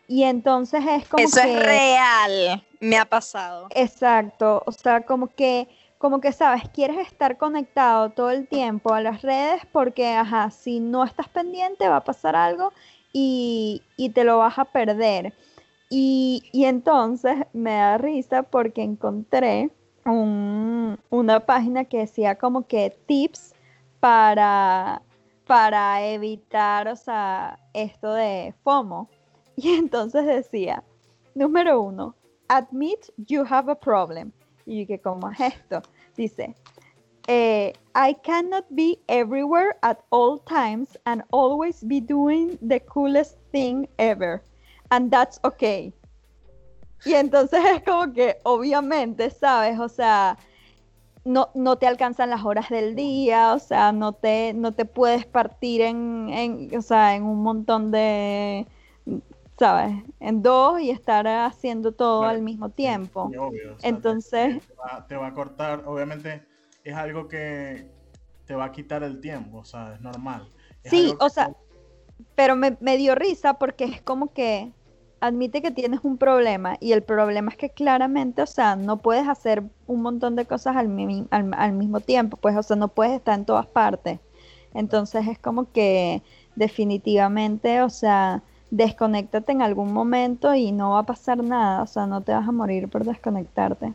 Y 0.08 0.24
entonces 0.24 0.82
es 0.88 1.06
como 1.10 1.26
Eso 1.26 1.42
que... 1.42 1.54
es 1.54 1.66
real, 1.66 2.66
me 2.80 2.98
ha 2.98 3.04
pasado. 3.04 3.68
Exacto, 3.76 4.64
o 4.66 4.72
sea, 4.72 5.02
como 5.02 5.28
que, 5.28 5.68
como 5.98 6.22
que 6.22 6.32
sabes, 6.32 6.64
quieres 6.70 7.06
estar 7.06 7.38
conectado 7.38 8.12
todo 8.12 8.32
el 8.32 8.48
tiempo 8.48 8.94
a 8.94 9.02
las 9.02 9.22
redes 9.22 9.64
porque, 9.74 10.08
ajá, 10.08 10.50
si 10.50 10.80
no 10.80 11.04
estás 11.04 11.28
pendiente 11.28 11.90
va 11.90 11.98
a 11.98 12.04
pasar 12.06 12.38
algo 12.38 12.72
y, 13.12 13.84
y 13.98 14.12
te 14.12 14.24
lo 14.24 14.38
vas 14.38 14.58
a 14.58 14.64
perder. 14.64 15.34
Y, 15.90 16.44
y 16.54 16.64
entonces 16.66 17.36
me 17.52 17.74
da 17.74 17.98
risa 17.98 18.44
porque 18.44 18.82
encontré 18.82 19.72
un- 20.06 20.98
una 21.10 21.42
página 21.46 21.84
que 21.84 21.98
decía 21.98 22.38
como 22.38 22.66
que 22.66 22.98
tips 23.08 23.56
para, 24.00 25.02
para 25.46 26.06
evitar, 26.06 26.88
o 26.88 26.96
esto 27.74 28.14
de 28.14 28.54
FOMO. 28.64 29.10
Y 29.60 29.74
entonces 29.74 30.24
decía, 30.28 30.84
número 31.34 31.82
uno, 31.82 32.14
admit 32.48 33.10
you 33.18 33.44
have 33.44 33.72
a 33.72 33.76
problem. 33.76 34.32
Y 34.68 34.86
que, 34.86 35.00
¿cómo 35.00 35.32
es 35.32 35.40
esto? 35.40 35.82
Dice, 36.16 36.54
eh, 37.28 37.74
I 37.96 38.14
cannot 38.24 38.66
be 38.70 39.00
everywhere 39.08 39.76
at 39.82 40.00
all 40.12 40.38
times 40.40 40.96
and 41.06 41.24
always 41.32 41.84
be 41.84 42.00
doing 42.00 42.58
the 42.62 42.80
coolest 42.80 43.38
thing 43.52 43.88
ever. 43.98 44.44
And 44.92 45.10
that's 45.10 45.40
okay. 45.44 45.92
Y 47.06 47.14
entonces 47.14 47.64
es 47.76 47.84
como 47.84 48.14
que, 48.14 48.38
obviamente, 48.44 49.30
¿sabes? 49.30 49.80
O 49.80 49.90
sea, 49.90 50.38
no, 51.28 51.50
no 51.54 51.78
te 51.78 51.88
alcanzan 51.88 52.30
las 52.30 52.46
horas 52.46 52.70
del 52.70 52.96
día, 52.96 53.54
o 53.54 53.60
sea, 53.60 53.92
no 53.92 54.14
te, 54.14 54.54
no 54.54 54.74
te 54.74 54.86
puedes 54.86 55.26
partir 55.26 55.82
en, 55.82 56.30
en, 56.30 56.76
o 56.76 56.82
sea, 56.82 57.16
en 57.16 57.24
un 57.24 57.44
montón 57.44 57.92
de, 57.92 58.66
¿sabes? 59.60 60.04
En 60.20 60.42
dos 60.42 60.80
y 60.80 60.90
estar 60.90 61.28
haciendo 61.28 61.92
todo 61.92 62.24
al 62.24 62.42
mismo 62.42 62.70
tiempo. 62.70 63.30
Sí, 63.30 63.38
obvio, 63.38 63.76
o 63.76 63.80
sea, 63.80 63.90
Entonces, 63.90 64.68
te 64.68 64.74
va, 64.76 65.06
te 65.06 65.16
va 65.18 65.28
a 65.28 65.34
cortar, 65.34 65.84
obviamente 65.86 66.44
es 66.84 66.96
algo 66.96 67.28
que 67.28 67.92
te 68.46 68.56
va 68.56 68.66
a 68.66 68.72
quitar 68.72 69.04
el 69.04 69.20
tiempo, 69.20 69.58
o 69.58 69.66
sea, 69.66 69.96
es 69.96 70.02
normal. 70.02 70.50
Es 70.84 70.92
Sí, 70.92 71.14
o 71.20 71.30
sea, 71.30 71.52
pero 72.36 72.56
me, 72.56 72.78
me 72.80 72.96
dio 72.96 73.16
risa 73.16 73.56
porque 73.56 73.84
es 73.84 74.02
como 74.02 74.32
que 74.32 74.72
admite 75.22 75.62
que 75.62 75.72
tienes 75.72 76.02
un 76.04 76.18
problema 76.18 76.78
y 76.80 76.94
el 76.94 77.04
problema 77.04 77.52
es 77.52 77.58
que 77.58 77.70
claramente, 77.72 78.42
o 78.42 78.46
sea, 78.48 78.76
no 78.76 78.98
puedes 79.02 79.28
hacer 79.28 79.64
un 79.88 80.02
montón 80.02 80.36
de 80.36 80.46
cosas 80.46 80.76
al, 80.78 80.88
mi- 80.90 81.28
al, 81.32 81.52
al 81.56 81.74
mismo 81.74 82.02
tiempo, 82.02 82.38
pues, 82.38 82.56
o 82.58 82.64
sea, 82.64 82.76
no 82.76 82.90
puedes 82.90 83.14
estar 83.14 83.38
en 83.40 83.46
todas 83.46 83.68
partes. 83.68 84.20
Entonces 84.74 85.28
es 85.28 85.40
como 85.40 85.72
que 85.72 86.22
definitivamente, 86.56 87.82
o 87.82 87.90
sea, 87.90 88.44
desconéctate 88.72 89.52
en 89.54 89.62
algún 89.62 89.94
momento 89.94 90.54
y 90.56 90.72
no 90.72 90.92
va 90.92 91.00
a 91.00 91.06
pasar 91.06 91.44
nada, 91.44 91.84
o 91.84 91.88
sea, 91.88 92.06
no 92.08 92.22
te 92.22 92.34
vas 92.34 92.48
a 92.48 92.52
morir 92.52 92.90
por 92.90 93.04
desconectarte. 93.06 93.94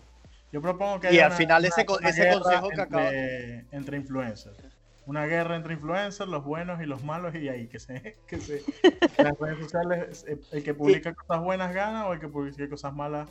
Yo 0.52 0.60
propongo 0.62 1.00
que 1.00 1.08
Y 1.08 1.08
haya 1.08 1.26
al 1.26 1.32
final 1.32 1.64
ese 1.64 1.84
ese 2.02 2.28
consejo 2.28 2.72
que 2.74 2.80
acaba- 2.82 3.14
entre, 3.14 3.66
entre 3.70 3.96
influencers. 3.96 4.71
Una 5.06 5.26
guerra 5.26 5.56
entre 5.56 5.74
influencers, 5.74 6.30
los 6.30 6.44
buenos 6.44 6.80
y 6.80 6.86
los 6.86 7.02
malos, 7.02 7.34
y 7.34 7.48
ahí 7.48 7.66
que 7.68 7.78
se, 7.80 8.18
que 8.28 8.40
se 8.40 8.62
que 9.16 9.22
las 9.22 9.38
redes 9.38 9.58
sociales, 9.64 10.24
eh, 10.28 10.38
el 10.52 10.62
que 10.62 10.74
publica 10.74 11.12
cosas 11.14 11.42
buenas 11.42 11.74
gana 11.74 12.06
o 12.06 12.12
el 12.12 12.20
que 12.20 12.28
publica 12.28 12.68
cosas 12.68 12.92
malas 12.94 13.28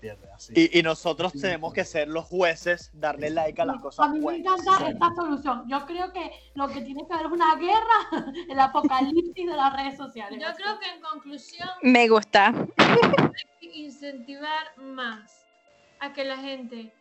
pierde. 0.00 0.26
Así. 0.34 0.54
Y, 0.56 0.78
y 0.78 0.82
nosotros 0.82 1.32
Sí. 1.32 1.42
tenemos 1.42 1.74
que 1.74 1.84
ser 1.84 2.08
los 2.08 2.24
jueces, 2.24 2.90
darle 2.94 3.28
like 3.28 3.60
a 3.60 3.66
las 3.66 3.76
A 3.76 3.80
cosas 3.80 4.08
mí 4.10 4.16
me 4.18 4.22
buenas. 4.24 4.58
encanta 4.62 4.88
esta 4.88 5.14
solución. 5.14 5.64
Yo 5.68 5.84
creo 5.84 6.10
que 6.10 6.30
lo 6.54 6.68
que 6.68 6.80
tiene 6.80 7.06
que 7.06 7.12
haber 7.12 7.26
es 7.26 7.32
una 7.32 7.54
guerra, 7.56 7.98
el 8.48 8.58
apocalipsis 8.58 9.46
de 9.46 9.54
las 9.56 9.76
redes 9.76 9.98
sociales. 9.98 10.40
Yo 10.40 10.48
creo 10.56 10.78
que 10.78 10.86
en 10.88 11.02
conclusión 11.02 11.68
Me 11.82 12.08
gusta. 12.08 12.46
hay 12.78 12.96
que 13.60 13.76
incentivar 13.76 14.74
más 14.78 15.44
a 16.00 16.14
que 16.14 16.24
la 16.24 16.38
gente 16.38 16.94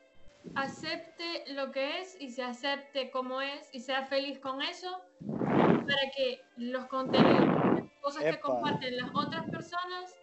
acepte 0.56 1.44
lo 1.54 1.72
que 1.72 2.00
es 2.02 2.16
y 2.20 2.30
se 2.32 2.44
acepte 2.44 3.10
como 3.12 3.42
es 3.42 3.70
y 3.74 3.80
sea 3.80 4.06
feliz 4.06 4.40
con 4.40 4.62
eso 4.62 5.02
para 5.26 6.12
que 6.16 6.42
los 6.58 6.86
contenidos, 6.88 7.46
las 7.48 7.92
cosas 8.02 8.24
que 8.24 8.30
Epa. 8.30 8.42
comparten 8.42 8.98
las 8.98 9.10
otras 9.14 9.50
personas 9.50 10.16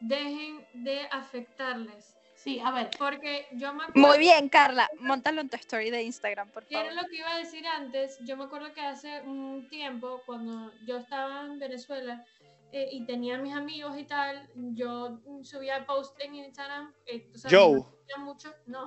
dejen 0.00 0.66
de 0.74 1.02
afectarles. 1.10 2.14
Sí, 2.34 2.60
a 2.64 2.70
ver, 2.70 2.88
Porque 2.96 3.48
yo 3.52 3.74
me 3.74 3.82
acuerdo... 3.82 4.08
Muy 4.08 4.18
bien, 4.18 4.48
Carla. 4.48 4.88
Móntalo 5.00 5.40
en 5.40 5.48
tu 5.50 5.56
story 5.56 5.90
de 5.90 6.04
Instagram, 6.04 6.48
por 6.50 6.64
Que 6.66 6.76
era 6.76 6.84
favor. 6.90 7.02
lo 7.02 7.08
que 7.08 7.16
iba 7.16 7.34
a 7.34 7.38
decir 7.38 7.66
antes. 7.66 8.16
Yo 8.20 8.36
me 8.36 8.44
acuerdo 8.44 8.72
que 8.72 8.80
hace 8.80 9.22
un 9.22 9.68
tiempo, 9.68 10.22
cuando 10.24 10.70
yo 10.86 10.98
estaba 10.98 11.40
en 11.40 11.58
Venezuela 11.58 12.24
eh, 12.70 12.90
y 12.92 13.04
tenía 13.06 13.38
mis 13.38 13.54
amigos 13.56 13.98
y 13.98 14.04
tal, 14.04 14.48
yo 14.54 15.18
subía 15.42 15.84
post 15.84 16.16
en 16.20 16.36
Instagram. 16.36 16.94
eh, 17.06 17.28
tú 17.32 17.40
sabes, 17.40 17.58
Joe. 17.58 17.80
no 18.16 18.24
mucho, 18.24 18.54
no. 18.66 18.86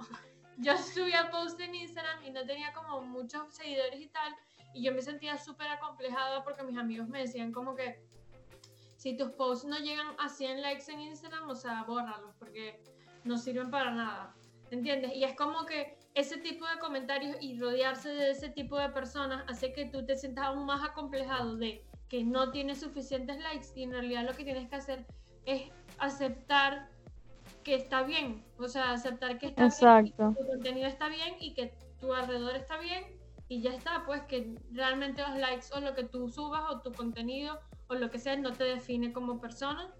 Yo 0.57 0.77
subía 0.77 1.29
post 1.31 1.59
en 1.59 1.75
Instagram 1.75 2.23
y 2.25 2.31
no 2.31 2.45
tenía 2.45 2.73
como 2.73 3.01
muchos 3.01 3.53
seguidores 3.53 3.99
y 3.99 4.07
tal. 4.07 4.35
Y 4.73 4.83
yo 4.83 4.93
me 4.93 5.01
sentía 5.01 5.37
súper 5.37 5.67
acomplejada 5.67 6.43
porque 6.43 6.63
mis 6.63 6.77
amigos 6.77 7.07
me 7.07 7.19
decían 7.19 7.51
como 7.51 7.75
que 7.75 8.01
si 8.97 9.17
tus 9.17 9.31
posts 9.31 9.65
no 9.65 9.79
llegan 9.79 10.15
a 10.19 10.29
100 10.29 10.61
likes 10.61 10.91
en 10.91 11.01
Instagram, 11.01 11.49
o 11.49 11.55
sea, 11.55 11.83
bórralos 11.83 12.35
porque 12.37 12.79
no 13.23 13.37
sirven 13.37 13.71
para 13.71 13.91
nada. 13.91 14.35
¿Entiendes? 14.69 15.13
Y 15.15 15.23
es 15.23 15.35
como 15.35 15.65
que 15.65 15.97
ese 16.13 16.37
tipo 16.37 16.67
de 16.67 16.77
comentarios 16.79 17.35
y 17.41 17.59
rodearse 17.59 18.09
de 18.09 18.31
ese 18.31 18.49
tipo 18.49 18.77
de 18.77 18.89
personas 18.89 19.43
hace 19.47 19.73
que 19.73 19.85
tú 19.85 20.05
te 20.05 20.15
sientas 20.15 20.45
aún 20.45 20.65
más 20.65 20.87
acomplejado 20.87 21.57
de 21.57 21.83
que 22.09 22.23
no 22.23 22.51
tienes 22.51 22.79
suficientes 22.79 23.39
likes 23.39 23.67
y 23.75 23.83
en 23.83 23.91
realidad 23.91 24.23
lo 24.25 24.35
que 24.35 24.43
tienes 24.43 24.69
que 24.69 24.75
hacer 24.75 25.05
es 25.45 25.71
aceptar 25.97 26.90
que 27.63 27.75
está 27.75 28.03
bien, 28.03 28.43
o 28.57 28.67
sea, 28.67 28.91
aceptar 28.91 29.37
que 29.37 29.47
está 29.47 29.61
bien, 29.63 29.71
Exacto. 29.71 30.33
que 30.35 30.41
tu 30.43 30.47
contenido 30.47 30.87
está 30.87 31.07
bien 31.09 31.35
y 31.39 31.53
que 31.53 31.73
tu 31.99 32.13
alrededor 32.13 32.55
está 32.55 32.77
bien 32.77 33.03
y 33.47 33.61
ya 33.61 33.73
está, 33.73 34.03
pues 34.05 34.21
que 34.23 34.55
realmente 34.71 35.21
los 35.21 35.37
likes 35.37 35.67
o 35.75 35.79
lo 35.81 35.93
que 35.93 36.03
tú 36.03 36.29
subas 36.29 36.63
o 36.69 36.81
tu 36.81 36.91
contenido 36.91 37.59
o 37.87 37.95
lo 37.95 38.09
que 38.09 38.19
sea 38.19 38.35
no 38.37 38.53
te 38.53 38.63
define 38.63 39.11
como 39.11 39.39
persona, 39.41 39.93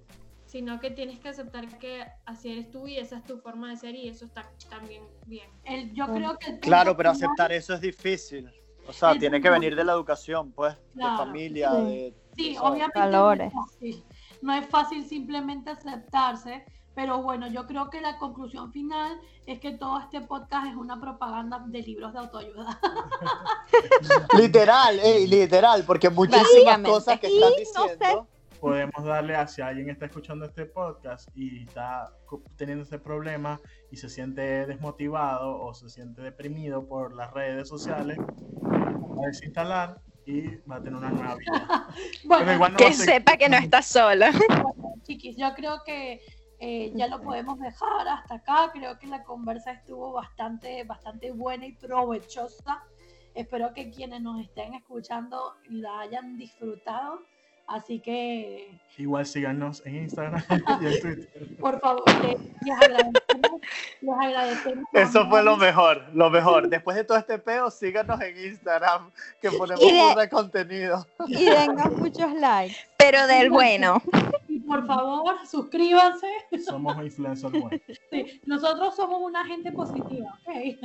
sino 0.45 0.80
que 0.80 0.91
tienes 0.91 1.20
que 1.20 1.30
aceptar 1.30 1.78
que 1.78 2.05
así 2.26 2.51
eres 2.51 2.72
tú 2.72 2.88
y 2.88 2.97
esa 2.97 3.18
es 3.18 3.24
tu 3.26 3.38
forma 3.39 3.70
de 3.70 3.78
ser 3.78 3.95
y 3.95 4.07
eso 4.07 4.26
está 4.26 4.49
también 4.70 5.03
bien. 5.26 5.49
el, 5.66 5.93
yo 5.93 6.07
creo 6.07 6.38
que... 6.38 6.59
Claro, 6.59 6.95
pero 6.97 7.14
final- 7.14 7.30
aceptar 7.30 7.51
eso 7.51 7.74
es 7.74 7.82
difícil. 7.82 8.49
O 8.88 8.93
sea, 8.93 9.14
tiene 9.18 9.39
que 9.39 9.49
venir 9.49 9.76
de 9.76 9.84
la 9.86 9.93
educación, 9.93 10.51
pues, 10.53 10.76
Claro. 10.93 11.12
de 11.12 11.18
familia, 11.18 11.72
Sí. 11.72 11.84
de... 11.86 12.16
Sí, 12.36 12.57
obviamente 12.59 12.97
Valores. 12.99 13.53
no 13.53 13.62
es 13.62 13.72
fácil. 13.72 14.03
No 14.41 14.53
es 14.55 14.68
fácil 14.68 15.03
simplemente 15.05 15.70
aceptarse, 15.70 16.66
pero 16.96 17.22
bueno, 17.22 17.48
yo 17.48 17.68
creo 17.68 17.89
que 17.89 18.02
la 18.02 18.18
conclusión 18.18 18.72
final 18.72 19.20
es 19.46 19.60
que 19.60 19.72
todo 19.72 20.00
este 20.00 20.22
podcast 20.22 20.68
es 20.68 20.76
una 20.76 21.00
propaganda 21.00 21.64
de 21.66 21.82
libros 21.82 22.14
de 22.14 22.20
autoayuda. 22.20 22.80
Literal, 24.38 25.00
ey, 25.00 25.28
literal, 25.28 25.84
porque 25.86 26.10
muchísimas 26.10 26.80
cosas 26.80 27.20
que 27.20 27.30
no 27.30 27.50
sé. 27.50 27.60
diciendo... 27.60 28.28
Podemos 28.60 29.04
darle 29.04 29.36
a 29.36 29.48
si 29.48 29.64
alguien 29.64 29.89
está 29.89 30.06
escuchando 30.06 30.46
este 30.46 30.68
podcast 30.68 31.28
y 31.34 31.64
está 31.64 32.14
teniendo 32.58 32.84
ese 32.84 33.00
problema 33.00 33.60
y 33.89 33.98
se 33.98 34.08
siente 34.08 34.68
desmotivado 34.68 35.60
o 35.60 35.74
se 35.74 35.89
siente 35.89 36.22
deprimido 36.22 36.88
por 36.88 37.16
las 37.16 37.34
redes 37.34 37.68
sociales, 37.68 38.20
va 38.20 39.24
a 39.24 39.28
desinstalar 39.28 40.00
y 40.28 40.58
va 40.70 40.76
a 40.76 40.84
tener 40.84 40.94
una 40.94 41.10
nueva 41.10 41.36
vida. 41.38 41.88
Bueno, 42.24 42.46
Pero 42.46 42.54
igual 42.54 42.74
no 42.74 42.80
va 42.80 42.86
Que 42.86 42.94
sepa 42.94 43.38
que 43.38 43.50
no 43.50 43.58
estás 43.58 43.88
sola. 43.88 44.32
chiquis, 45.04 45.36
yo 45.38 45.54
creo 45.56 45.82
que 45.84 46.22
eh, 46.64 46.91
ya 46.95 47.07
lo 47.07 47.20
podemos 47.22 47.59
dejar 47.59 48.07
hasta 48.07 48.36
acá. 48.36 48.70
Creo 48.72 48.97
que 48.99 49.07
la 49.07 49.24
conversa 49.24 49.72
estuvo 49.72 50.14
bastante, 50.14 50.84
bastante 50.84 51.32
buena 51.32 51.66
y 51.66 51.72
provechosa. 51.74 52.84
Espero 53.34 53.74
que 53.74 53.89
quienes 53.89 54.22
nos 54.22 54.39
estén 54.41 54.76
escuchando 54.76 55.55
la 55.70 56.01
hayan 56.01 56.38
disfrutado. 56.38 57.22
Así 57.68 57.99
que, 57.99 58.70
Igual 58.97 59.26
síganos 59.26 59.82
en 59.86 59.95
Instagram 60.03 60.43
y 60.82 60.86
en 60.88 61.01
Twitter. 61.01 61.57
por 61.57 61.80
favor, 61.80 62.03
les, 62.22 62.38
les 62.41 62.76
agradecemos. 62.82 63.62
Les 64.01 64.16
agradecemos 64.20 64.86
Eso 64.91 65.30
fue 65.30 65.41
lo 65.41 65.55
mejor, 65.55 66.03
lo 66.14 66.30
mejor. 66.30 66.68
Después 66.68 66.97
de 66.97 67.05
todo 67.05 67.18
este 67.18 67.39
peo, 67.39 67.72
síganos 67.72 68.20
en 68.22 68.38
Instagram, 68.38 69.09
que 69.41 69.51
ponemos 69.51 69.80
de- 69.80 70.22
de 70.22 70.30
contenido. 70.30 71.07
Y 71.28 71.45
dennos 71.45 71.91
muchos 71.93 72.34
likes. 72.34 72.76
Pero 72.97 73.26
del 73.28 73.49
bueno. 73.49 74.01
Por 74.72 74.86
favor, 74.88 75.36
suscríbanse. 75.46 76.28
Somos 76.66 76.96
influencers 77.04 77.52
buenos. 77.52 77.82
Sí, 78.10 78.40
nosotros 78.46 78.96
somos 78.96 79.20
una 79.22 79.44
gente 79.46 79.72
positiva, 79.74 80.40
¿ok? 80.46 80.78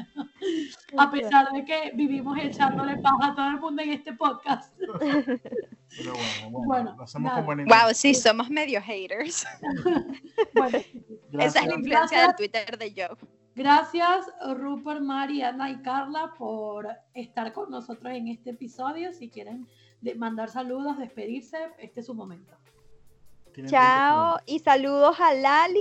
A 0.99 1.11
pesar 1.11 1.53
de 1.53 1.64
que 1.64 1.93
vivimos 1.95 2.37
echándole 2.43 2.97
paja 2.99 3.28
a 3.30 3.34
todo 3.37 3.47
el 3.49 3.61
mundo 3.61 3.82
en 3.82 3.93
este 3.93 4.12
podcast. 4.14 4.74
Pero 4.78 6.12
bueno, 6.14 6.51
bueno, 6.51 6.66
Bueno, 6.66 6.95
lo 6.97 7.05
hacemos 7.05 7.24
nada. 7.30 7.37
con 7.37 7.47
buena 7.47 7.64
Wow, 7.64 7.95
sí, 7.95 8.12
somos 8.14 8.51
medio 8.51 8.80
haters. 8.82 9.47
Bueno, 10.55 10.78
Esa 11.39 11.61
es 11.61 11.66
la 11.66 11.74
influencia 11.74 11.99
Gracias. 12.01 12.26
del 12.26 12.37
Twitter 12.37 12.78
de 12.78 12.91
Job. 13.09 13.18
gracias 13.55 14.26
Rupert, 14.57 15.01
Mari, 15.01 15.43
Ana 15.43 15.70
y 15.70 15.76
Carla 15.82 16.34
por 16.37 16.89
estar 17.14 17.53
con 17.53 17.70
nosotros 17.70 18.12
en 18.12 18.28
este 18.28 18.51
episodio. 18.51 19.12
Si 19.12 19.28
quieren 19.30 19.66
mandar 20.16 20.49
saludos, 20.51 20.99
despedirse, 20.99 21.57
este 21.78 22.01
es 22.01 22.07
su 22.07 22.14
momento. 22.14 22.53
Tienen 23.57 23.70
Chao 23.72 24.38
y 24.44 24.59
saludos 24.59 25.18
a 25.18 25.32
Lali, 25.32 25.80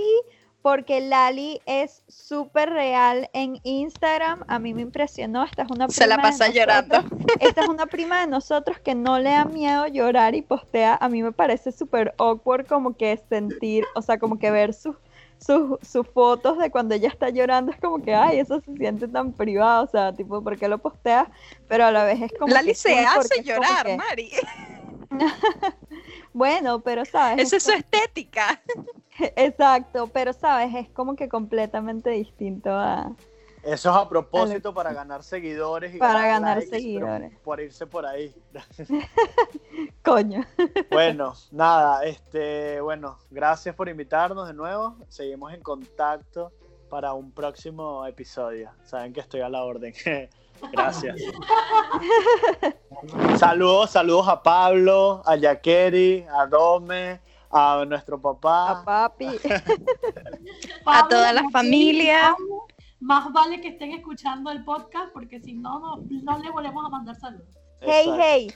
porque 0.62 1.00
Lali 1.02 1.60
es 1.66 2.02
súper 2.08 2.70
real 2.70 3.28
en 3.34 3.60
Instagram. 3.64 4.44
A 4.48 4.58
mí 4.58 4.72
me 4.72 4.80
impresionó. 4.80 5.44
Esta 5.44 5.62
es 5.64 5.70
una 5.70 5.86
Se 5.90 6.06
la 6.06 6.16
prima 6.16 6.30
de 6.30 6.38
pasa 6.38 6.48
llorando. 6.50 7.02
nosotros. 7.02 7.20
Esta 7.38 7.60
es 7.62 7.68
una 7.68 7.84
prima 7.86 8.20
de 8.22 8.26
nosotros 8.28 8.78
que 8.80 8.94
no 8.94 9.18
le 9.18 9.30
da 9.30 9.44
miedo 9.44 9.86
llorar 9.88 10.34
y 10.34 10.40
postea. 10.40 10.96
A 11.00 11.08
mí 11.10 11.22
me 11.22 11.32
parece 11.32 11.70
súper 11.70 12.14
awkward 12.18 12.66
como 12.66 12.96
que 12.96 13.20
sentir, 13.28 13.84
o 13.94 14.00
sea, 14.00 14.18
como 14.18 14.38
que 14.38 14.50
ver 14.50 14.72
sus 14.74 14.96
sus 15.38 15.78
sus 15.86 16.06
fotos 16.08 16.56
de 16.56 16.70
cuando 16.70 16.94
ella 16.94 17.08
está 17.10 17.28
llorando 17.28 17.70
es 17.70 17.78
como 17.78 18.02
que, 18.02 18.14
ay, 18.14 18.38
eso 18.38 18.58
se 18.62 18.74
siente 18.74 19.06
tan 19.06 19.32
privado, 19.32 19.84
o 19.84 19.86
sea, 19.86 20.14
tipo, 20.14 20.42
¿por 20.42 20.56
qué 20.58 20.66
lo 20.66 20.78
posteas? 20.78 21.28
Pero 21.68 21.84
a 21.84 21.90
la 21.92 22.04
vez 22.04 22.22
es 22.22 22.32
como 22.38 22.54
Lali 22.54 22.68
que 22.68 22.74
se 22.74 22.98
hace 23.00 23.42
llorar, 23.42 23.84
que- 23.84 23.96
Mari. 23.98 24.30
Bueno, 26.32 26.80
pero 26.80 27.06
sabes, 27.06 27.46
Esa 27.46 27.56
es 27.56 27.62
su 27.62 27.72
estética. 27.72 28.60
Exacto, 29.36 30.06
pero 30.08 30.34
sabes, 30.34 30.74
es 30.74 30.90
como 30.90 31.16
que 31.16 31.30
completamente 31.30 32.10
distinto 32.10 32.70
a... 32.70 33.10
Eso 33.62 33.90
es 33.90 33.96
a 33.96 34.06
propósito 34.06 34.74
para 34.74 34.92
ganar 34.92 35.24
seguidores 35.24 35.94
y 35.94 35.98
Para 35.98 36.26
ganar 36.26 36.58
likes, 36.58 36.70
seguidores. 36.70 37.32
Por 37.38 37.60
irse 37.60 37.86
por 37.86 38.04
ahí. 38.04 38.34
Coño. 40.04 40.44
Bueno, 40.90 41.32
nada, 41.50 42.04
este, 42.04 42.82
bueno, 42.82 43.18
gracias 43.30 43.74
por 43.74 43.88
invitarnos 43.88 44.46
de 44.46 44.52
nuevo. 44.52 44.98
Seguimos 45.08 45.54
en 45.54 45.62
contacto 45.62 46.52
para 46.90 47.14
un 47.14 47.32
próximo 47.32 48.06
episodio. 48.06 48.70
Saben 48.84 49.14
que 49.14 49.20
estoy 49.20 49.40
a 49.40 49.48
la 49.48 49.64
orden. 49.64 49.94
Gracias. 50.72 51.16
Saludos, 53.38 53.90
saludos 53.90 54.28
a 54.28 54.42
Pablo, 54.42 55.22
a 55.26 55.36
Yakeri, 55.36 56.24
a 56.32 56.46
Dome, 56.46 57.20
a 57.50 57.84
nuestro 57.86 58.16
A 58.16 58.22
papá. 58.22 58.82
papi. 58.84 59.28
A 60.86 61.08
toda 61.08 61.32
la 61.32 61.42
familia. 61.50 62.34
Más 63.00 63.30
vale 63.32 63.60
que 63.60 63.68
estén 63.68 63.92
escuchando 63.92 64.50
el 64.50 64.64
podcast 64.64 65.12
porque 65.12 65.40
si 65.40 65.52
no, 65.52 65.78
no, 65.80 65.96
no 66.22 66.38
le 66.38 66.50
volvemos 66.50 66.84
a 66.86 66.88
mandar 66.88 67.14
saludos. 67.16 67.46
Hey, 67.80 68.08
Exacto. 68.08 68.22
hey. 68.24 68.52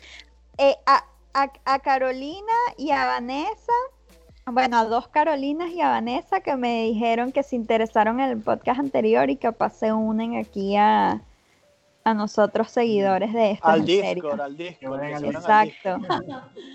Eh, 0.58 0.76
a, 0.86 1.04
a- 1.34 1.52
a 1.64 1.78
Carolina 1.80 2.52
y 2.78 2.90
a 2.90 3.06
Vanessa, 3.06 3.72
bueno, 4.46 4.78
a 4.78 4.84
dos 4.84 5.08
Carolinas 5.08 5.70
y 5.70 5.80
a 5.80 5.90
Vanessa 5.90 6.40
que 6.40 6.56
me 6.56 6.84
dijeron 6.84 7.32
que 7.32 7.42
se 7.42 7.56
interesaron 7.56 8.20
en 8.20 8.30
el 8.30 8.40
podcast 8.42 8.80
anterior 8.80 9.28
y 9.30 9.36
capaz 9.36 9.74
se 9.74 9.92
unen 9.92 10.36
aquí 10.36 10.76
a, 10.76 11.20
a 12.04 12.14
nosotros 12.14 12.70
seguidores 12.70 13.32
de 13.32 13.52
esto. 13.52 13.66
Al. 13.66 13.84
Discord, 13.84 14.40
al 14.40 14.56
Discord. 14.56 15.00
al 15.00 15.24
Exacto. 15.24 15.98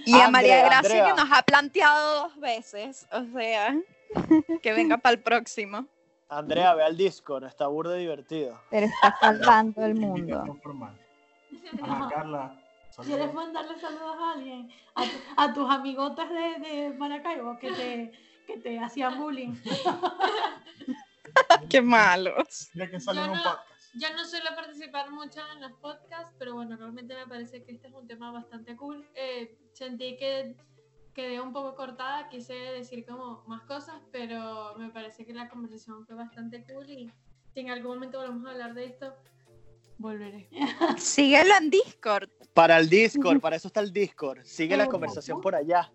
Y 0.06 0.20
a 0.20 0.30
María 0.30 0.60
Gracia 0.66 0.78
Andrea. 0.80 1.06
que 1.16 1.22
nos 1.22 1.32
ha 1.32 1.42
planteado 1.44 2.24
dos 2.24 2.40
veces. 2.40 3.08
O 3.12 3.24
sea, 3.38 3.76
que 4.62 4.74
venga 4.74 4.98
para 4.98 5.16
el 5.16 5.22
próximo. 5.22 5.86
Andrea, 6.30 6.74
ve 6.74 6.84
al 6.84 6.98
Discord, 6.98 7.44
está 7.46 7.68
burda 7.68 7.94
divertido. 7.96 8.60
Pero 8.72 8.88
está 8.88 9.16
salvando 9.20 9.86
el 9.86 9.96
mundo. 9.96 10.58
Ajá, 11.82 12.10
Carla. 12.14 12.62
¿Quieres 13.04 13.34
mandarle 13.34 13.78
saludos 13.80 14.16
a 14.20 14.32
alguien? 14.34 14.70
A, 14.96 15.04
tu- 15.04 15.10
a 15.38 15.54
tus 15.54 15.70
amigotas 15.70 16.30
de, 16.30 16.60
de 16.68 16.94
Maracaibo 16.98 17.58
que 17.60 17.72
te, 17.74 18.12
que 18.48 18.58
te 18.58 18.80
hacían 18.80 19.20
bullying. 19.20 19.54
Qué 21.70 21.82
malos. 21.82 22.70
Mira 22.74 22.90
que 22.90 23.00
sale 23.00 23.22
en 23.22 23.28
Yo 23.28 23.32
un 23.34 23.38
podcast. 23.40 23.60
Yo 23.98 24.14
no 24.14 24.26
suelo 24.26 24.50
participar 24.56 25.10
mucho 25.12 25.40
en 25.54 25.62
los 25.62 25.72
podcasts, 25.74 26.34
pero 26.38 26.54
bueno, 26.54 26.76
realmente 26.76 27.16
me 27.16 27.28
parece 27.28 27.64
que 27.64 27.72
este 27.72 27.88
es 27.88 27.94
un 27.94 28.06
tema 28.08 28.30
bastante 28.32 28.76
cool. 28.76 29.08
Eh, 29.16 29.58
sentí 29.72 30.18
que 30.18 30.56
quedé 31.14 31.40
un 31.40 31.54
poco 31.54 31.76
cortada, 31.76 32.28
quise 32.28 32.54
decir 32.54 33.06
como 33.06 33.44
más 33.48 33.64
cosas, 33.64 34.02
pero 34.12 34.76
me 34.78 34.90
parece 34.90 35.26
que 35.26 35.34
la 35.34 35.48
conversación 35.48 36.06
fue 36.06 36.16
bastante 36.16 36.66
cool 36.66 36.90
y 36.90 37.10
si 37.54 37.62
en 37.62 37.70
algún 37.70 37.94
momento 37.94 38.20
volvemos 38.20 38.46
a 38.48 38.52
hablar 38.52 38.74
de 38.74 38.84
esto, 38.84 39.14
volveré. 39.98 40.50
Síguelo 40.98 41.56
en 41.56 41.70
Discord. 41.70 42.30
Para 42.54 42.78
el 42.78 42.90
Discord, 42.90 43.40
para 43.40 43.56
eso 43.56 43.70
está 43.70 43.80
el 43.80 43.94
Discord. 43.94 44.44
Sigue 44.44 44.76
la 44.76 44.88
conversación 44.88 45.40
por 45.40 45.56
allá. 45.56 45.90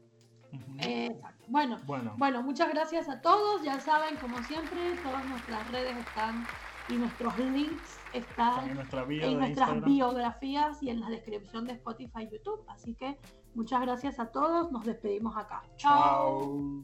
Exacto. 0.79 1.45
Bueno, 1.49 1.79
Bueno, 1.85 2.15
bueno, 2.17 2.43
muchas 2.43 2.71
gracias 2.71 3.11
a 3.11 3.21
todos. 3.21 3.63
Ya 3.63 3.79
saben, 3.79 4.17
como 4.17 4.43
siempre, 4.45 4.97
todas 5.03 5.25
nuestras 5.27 5.71
redes 5.71 5.97
están 5.99 6.47
y 6.91 6.97
nuestros 6.97 7.39
links 7.39 7.99
están 8.13 8.65
en 8.65 8.71
están 8.71 8.75
nuestra 8.75 9.05
bio 9.05 9.25
en 9.25 9.31
de 9.31 9.37
nuestras 9.37 9.69
Instagram. 9.69 9.95
biografías 9.95 10.83
y 10.83 10.91
en 10.91 11.01
la 11.01 11.09
descripción 11.09 11.65
de 11.67 11.73
Spotify 11.75 12.23
y 12.23 12.33
YouTube. 12.33 12.65
Así 12.69 12.95
que 12.95 13.19
muchas 13.55 13.81
gracias 13.83 14.19
a 14.19 14.27
todos. 14.27 14.73
Nos 14.73 14.85
despedimos 14.85 15.37
acá. 15.37 15.63
Chao. 15.77 16.83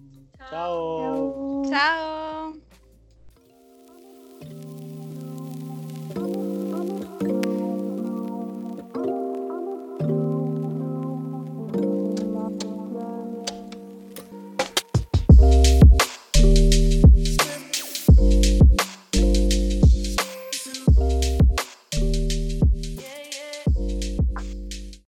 Chao. 0.51 1.63
Chao. 1.69 2.53